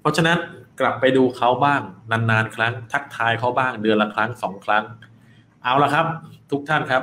[0.00, 0.38] เพราะฉะนั้น
[0.80, 4.84] กลับไปดูเขาบ้างนานๆ ครั้ง ทักทายเขาบ้างเดือนละครั้งสองครั้ง
[5.66, 6.06] เอาละครับ
[6.50, 7.02] ทุกท่านครับ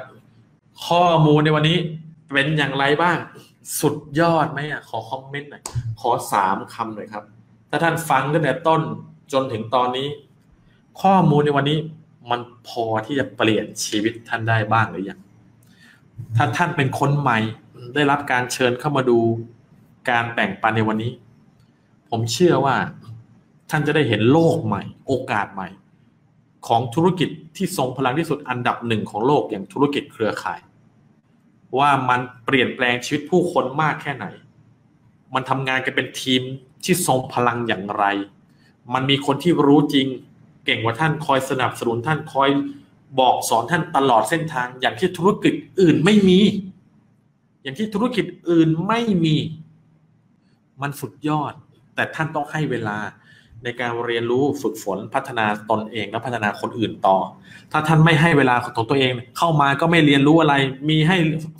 [0.87, 1.77] ข้อมูลในวันนี้
[2.33, 3.17] เป็นอย่างไรบ้าง
[3.79, 5.63] สุดยอดไหมอะขอคอมเมนต์หน่อย
[6.01, 7.23] ขอสามคำหน่อยครับ
[7.69, 8.81] ถ้าท่านฟังตั้งแต่ต้น
[9.33, 10.07] จนถึงตอนนี้
[11.01, 11.77] ข้อมูลในวันนี้
[12.29, 15.19] มันพอที่จะเปลี่ยนชีวิตท่านได้บ้างหรือยัง
[16.35, 17.39] ถ้าท่านเป็นคนใหม่
[17.95, 19.19] ได้รับการเชิญเข้ามาดู
[20.09, 21.11] การแบ่งปันในวันนี้
[22.09, 22.75] ผมเชื่อว่า
[23.69, 25.67] ท่านจะได้เห็นโลกใหม่ โอกาสใหม่
[26.67, 30.59] ของธุรกิจที่ทรงพลังที่สุดอันดับหนึ่งของโลกอย่างธุรกิจเครือข่าย
[31.77, 34.25] ว่ามันเปลี่ยนแปลงชีวิตผู้คนมากแค่ไหน
[35.33, 36.41] มันทำงานกันเป็นทีม
[36.83, 38.05] ที่ทรงพลังอย่างไร
[38.93, 40.07] มันมีคนที่รู้จริง
[40.65, 42.49] เก่งกว่าท่านคอยสนับสนุนท่านคอย
[43.19, 46.39] บอกสอนท่านตลอดเส้นทาง อย่างที่ธุรกิจอื่นไม่มี
[47.61, 49.35] อย่างที่ธุรกิจอื่นไม่มี
[50.81, 51.53] มันสุดยอด
[51.95, 52.97] แต่ท่านต้องให้เวลา
[53.63, 57.17] ในการเรียนรู้ฝึกฝนพัฒนาตนเองและพัฒนาคนอื่นต่อ
[57.71, 60.55] ถ้าท่านไม่ให้เวลาของตัวเอง เข้ามาก็ไม่เรียนรู้อะไร
[60.89, 61.17] มีให้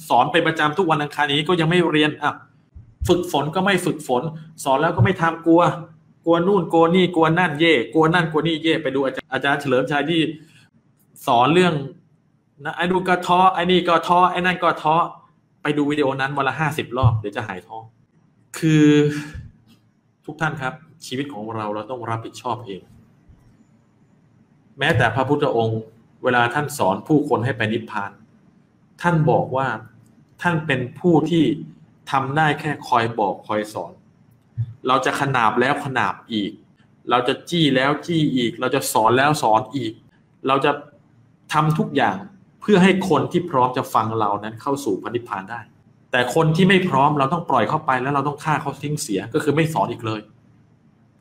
[0.09, 2.33] สอนเป็นประจำทุกวันอังคารนี้ก็ยังไม่เรียนอะ
[3.07, 4.23] ฝึกฝนก็ไม่ฝึกฝน
[4.63, 5.61] สอนแล้วก็ไม่ทำกลัว
[6.25, 10.21] กลัวนู่นกลัวนี่กลัวนั่นเย่กลัวนั่นกลัวนี่เย่ไปดูอาจารย์อาจารย์เฉลิมชัยที่
[11.27, 11.73] สอนเรื่อง
[12.63, 14.95] นะไอ้ดูก็ท้อไอ้นี่ก็ท้อไอ้นั่นก็ท้อ
[15.61, 17.77] ไปดูวิดีโอนั้นวันละห้าสิบรอบเดี๋ยวจะหายท้อ
[18.57, 18.87] คือ
[20.25, 20.73] ทุกท่านครับ
[21.05, 22.81] ชีวิตของเราเราต้องรับผิดชอบเอง
[24.79, 25.79] แม้แต่พระพุทธองค์
[26.23, 28.11] เวลาท่านสอนผู้คนให้ไปนิพพาน
[29.01, 29.67] ท่านบอกว่า
[30.41, 31.43] ท่านเป็นผู้ที่
[32.11, 33.93] ทำได้แค่คอยบอกคอยสอน
[34.87, 36.51] เราจะขนาบแล้วขนาบอีก
[37.09, 39.93] เราจะจี้แล้วจี้อีก เราจะสอนแล้วสอนอีก
[40.47, 40.71] เราจะ
[41.53, 42.17] ทำทุกอย่าง
[42.61, 45.61] เพื่อให้คนที่พร้อมจะฟังเรานั้นเข้าสู่พระนิพพานได้
[46.11, 50.21] แต่คนที่ไม่พร้อมเราต้องปล่อยเข้าไปแล้วเราต้องฆ่าเขาทิ้งเสียก็คือไม่สอนอีกเลย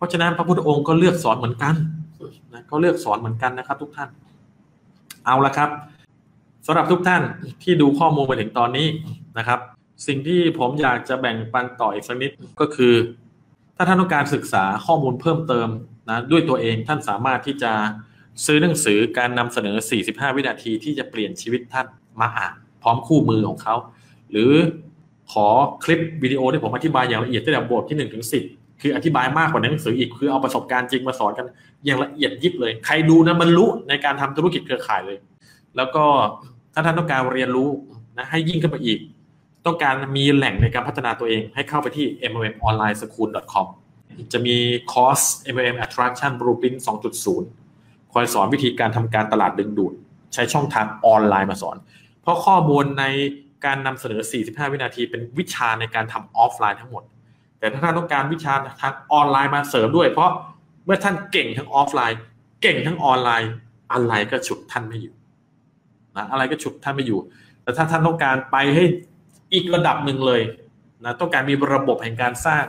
[0.02, 1.74] ราะฉะนั้นพระพุทธองค์ก็เลือกสอนเหมือนกัน
[2.52, 4.08] นะก็เลือกสอนเหมือนกันนะครับ ทุกท่าน
[5.24, 5.70] เอาละครับ
[6.66, 7.22] สำหรับทุกท่าน
[7.62, 8.86] ที่ดูข้อมูลมาถึงตอนนี้
[9.38, 9.60] นะครับ
[10.06, 12.30] สิ่งที่ผมอยากจะแบ่งปันต่ออีกสักนิด
[12.60, 12.94] ก็คือ
[13.76, 15.68] ถ้าท่านต้องการศึกษาข้อมูลเพิ่มเติม
[16.10, 17.72] นะด้วยตัวเองท่านสามารถที่จะ
[18.46, 19.76] ซื้อหนังสือการนำเสนอ
[20.06, 21.86] 45 วินาทีที่จะเปลี่ยนชีวิตท่าน
[22.20, 23.74] มาอ่านพร้อมคู่มือของเขา
[24.30, 24.52] หรือ
[25.32, 25.46] ขอ
[25.84, 31.46] คลิปวิดีโอที่ผมอธิบายอย่างละเอียดตั้งแต่บทที่1ถึง10 คืออธิบายมากกว่าในหนังสืออีกคือเอาประสบการณ์จริงมาสอนกัน
[31.84, 35.18] อย่างละเอียดยิบเลย ใครดูนะบรรลุในการทำธุรกิจเครือข่ายเลย
[35.76, 36.04] แล้วก็
[36.74, 37.68] ถ้าท่านต้องการเรียนรู้
[38.16, 38.98] นะให้ยิ่งขึ้นไปอีก
[39.66, 43.66] ต้องการมีแหล่งในการพัฒนาตัวเอง ให้เข้าไปที่ mmonlineschool.com
[44.32, 44.56] จะมี
[44.92, 45.20] คอร์ส
[45.54, 46.78] MLM Attraction Blueprint
[47.44, 49.92] 2.0 คอยสอนวิธีการทำการตลาดดึงดูด
[50.34, 51.76] ใช้ช่องทางออนไลน์มาสอน
[52.22, 53.04] เพราะข้อมูลใน
[53.64, 57.02] การนำเสนอ 45 วินาทีเป็นวิชาในการทำออฟไลน์ทั้งหมด
[57.62, 60.30] แต่ถ้าท่านต้องการวิชาทางออนไลน์มาเสริมด้วย เพราะ
[60.84, 62.20] เมื่อท่านเก่งทั้งออฟไลน์
[62.62, 63.50] เก่งทั้งออนไลน์
[63.92, 65.14] อะไรก็ฉุดท่านไม่อยู่
[66.16, 67.20] นะอะไรก็ฉุดท่านไม่อยู่
[67.62, 68.84] แต่ถ้าท่านต้องการไปให้
[69.52, 70.42] อีกระดับหนึ่งเลย
[71.04, 72.64] นะต้องการมีระบบแห่งการสร้าง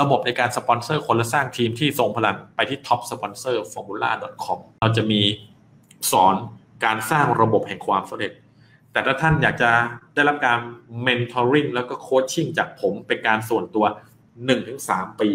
[0.00, 4.10] ระบบในการสปอนเซอร์คนและสร้างทีมที่ทรงพลังไปที่ top sponsor formula
[4.44, 5.20] com เราจะมี
[6.12, 6.34] สอน
[6.84, 8.32] การสร้างระบบแห่งความสำเร็จ
[8.92, 9.70] แต่ถ้าท่านอยากจะ
[10.14, 10.58] ได้รับการ
[11.06, 13.84] mentoring แล้วก็โคชชิ่งจากผมเป็นการส่วนตัว
[14.52, 15.30] 1-3 ปี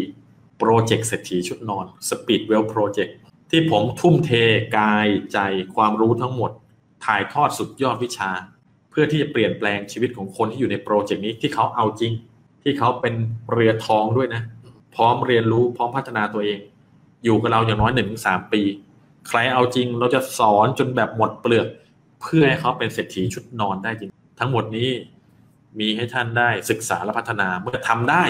[0.58, 3.12] โปรเจกต์เศรษฐีชุดนอน Speed Well Project
[3.52, 4.32] ที่ผมทุ่มเท
[4.78, 5.38] กายใจ
[5.76, 6.52] ความรู้ทั้งหมด
[7.06, 8.32] ถ่ายทอดสุดยอดวิชา
[8.90, 12.14] เพื่อที่จะเปลี่ยนแปลงชีวิตของคนที่อยู่ในโปรเจกต์นี้ที่เขาเอาจริง
[12.64, 13.14] ที่เขาเป็น
[13.52, 14.42] เรือทองด้วยนะ
[14.96, 16.60] พร้อมเรียนรู้พร้อมพัฒนาตัวเอง
[17.24, 18.62] อยู่กับเราอย่างน้อยหนึ่งสามปี
[19.28, 21.68] ใครเอาจริงเราจะสอนจนแบบหมดเปลือก
[22.22, 24.90] เพื่อให้เขาเป็นเศรษฐีชุดนอนได้จริง ทั้งหมดนี้
[25.80, 28.24] มีให้ท่านได้ศึกษาและพัฒนาเมื่อทำได้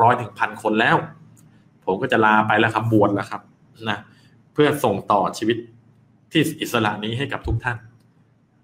[0.00, 0.96] ร้อยถึงพันคนแล้ว
[1.84, 3.42] ผมก็จะลาไปแล้วครับบวชแล้วครับ
[3.90, 3.98] นะ
[4.52, 5.56] เพื่อส่งต่อชีวิต
[6.32, 7.76] ที่อิสระนี้ให้กับทุกท่าน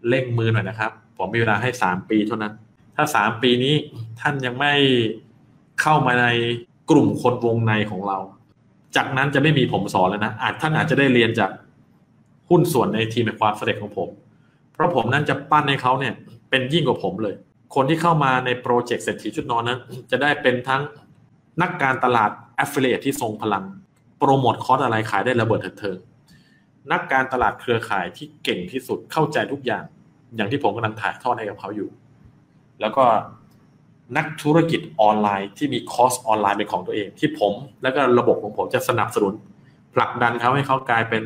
[0.09, 2.53] เร่งมือหน่อยนะครับ ผมมีเวลาให้สามปีเท่านั้น
[2.97, 3.74] ถ้าสามปีนี้
[4.20, 4.73] ท่านยังไม่
[5.81, 6.27] เข้ามาใน
[6.90, 8.19] กลุ่มคนวงในของเรา
[8.97, 11.51] จากนั้นจะไม่มีผมสอนแล้วนะอาจท่านอาจจะได้เรียนจาก
[12.48, 14.09] หุ้นส่วนในทีมในความสำเร็จของผม
[14.77, 16.15] เพราะผมนั้นจะปั้นให้เขาเนี่ย
[16.51, 17.35] เป็นยิ่งกว่าผมเลย
[17.74, 19.78] คนที่เข้ามาในโปรเจกต์เศรษฐีชุดนอนนั้น
[20.11, 20.82] จะได้เป็นทั้ง
[21.62, 22.31] นักการตลาด
[22.62, 23.65] affiliate ที่ทรงพลัง
[24.19, 25.98] โปรโมทคอร์สอะไรขายได้ระเบิดเถิด
[26.93, 29.85] นักการตลาดเครือข่ายที่เก่งที่สุดเข้าใจทุกอย่าง
[30.36, 31.89] อย่างที่ผมกำลังถ่ายทอดให้กับเขาอยู่
[32.81, 33.05] แล้วก็
[34.16, 39.35] นักธุรกิจออนไลน์ที่มีคอร์สออนไลน์เป็นของตัวเอง ที่ผม และก็ระบบของผมจะสนับสนุน
[39.94, 41.23] ผลักดันเขาให้เขากลายเป็น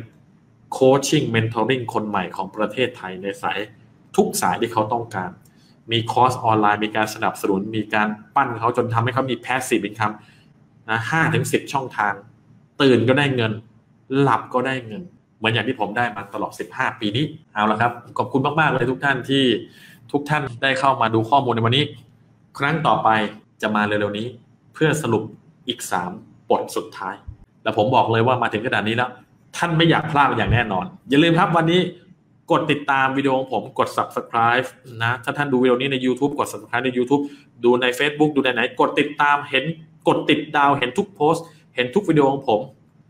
[0.71, 3.59] coaching mentoring คนใหม่ของประเทศไทยในสาย
[4.15, 5.31] ทุกสายที่เขาต้องการ
[5.91, 10.11] มีคอร์สออนไลน์ มีการสนับสนุน มีการปั้นเขาจนทำให้เขามี passive income
[10.89, 12.13] นะห้าถึงสิบช่องทาง
[12.81, 13.51] ตื่นก็ได้เงิน
[14.19, 15.03] หลับก็ได้เงิน
[15.37, 19.43] เหมือนอย่างที่ผมได้มาตลอด 15 ปีนี้ เอาละครับ ขอบคุณมาก ๆ เลยทุกท่านที่
[20.11, 21.83] ทุกท่านได้เข้ามาดูข้อมูลในวันนี้
[22.57, 23.09] ครั้งต่อไป
[23.61, 24.27] จะมาเร็ว ๆ นี้
[24.73, 25.23] เพื่อสรุป
[25.67, 25.79] อีก
[26.15, 27.15] 3 บทสุดท้าย
[27.63, 29.09] แล้วผมบอกเลยว่ามาถึงขนาดนี้แล้ว
[29.57, 31.81] ท่านไม่อยากพลาดอย่างแน่นอน อย่าลืมครับวันนี้
[32.51, 34.67] กดติดตามวิดีโอของผมกด subscribe
[35.03, 37.21] นะถ้าท่านดูวิดีโอนี้ใน YouTube กด subscribe ใน YouTube
[37.63, 39.65] ดูใน Facebook ดูในไหนกดติดตามเห็น
[40.07, 41.45] กดติดดาวเห็นทุกโพสต์
[41.75, 42.61] เห็นทุกวิดีโอของผม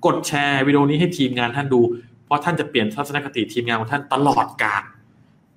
[0.06, 1.82] กดแชร์วิดีโอนี้ให้ทีมงานท่านดู
[2.26, 4.84] เพราะท่านจะเปลี่ยนทัศนคติทีมงานของท่านตลอดการ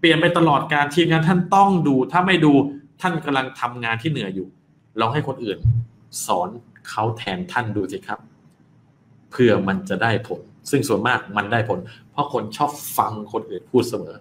[0.00, 2.52] เปลี่ยนไปตลอดการทีมงานท่านต้องดู ถ้าไม่ดู
[3.00, 4.48] ท่านกำลังทำงานที่เหนื่อยอยู่
[5.00, 5.58] ลองให้คนอื่น
[6.26, 6.48] สอน
[6.88, 8.18] เขาแทนท่านดูสิครับ
[9.30, 10.40] เพื่อมันจะได้ผล
[10.70, 11.78] ซึ่งส่วนมากมันได้ผล
[12.10, 14.14] เพราะคนชอบฟังคนอื่นพูดเสมอ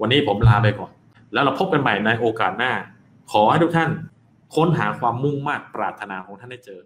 [0.00, 0.90] วันนี้ผมลาไปก่อน
[1.32, 2.72] แล้วเราพบกันใหม่ในโอกาสหน้า
[3.32, 3.90] ขอให้ทุกท่าน
[4.54, 6.80] ค้นหาความมุ่งมา่ปรารถนาของท่านได้เจอ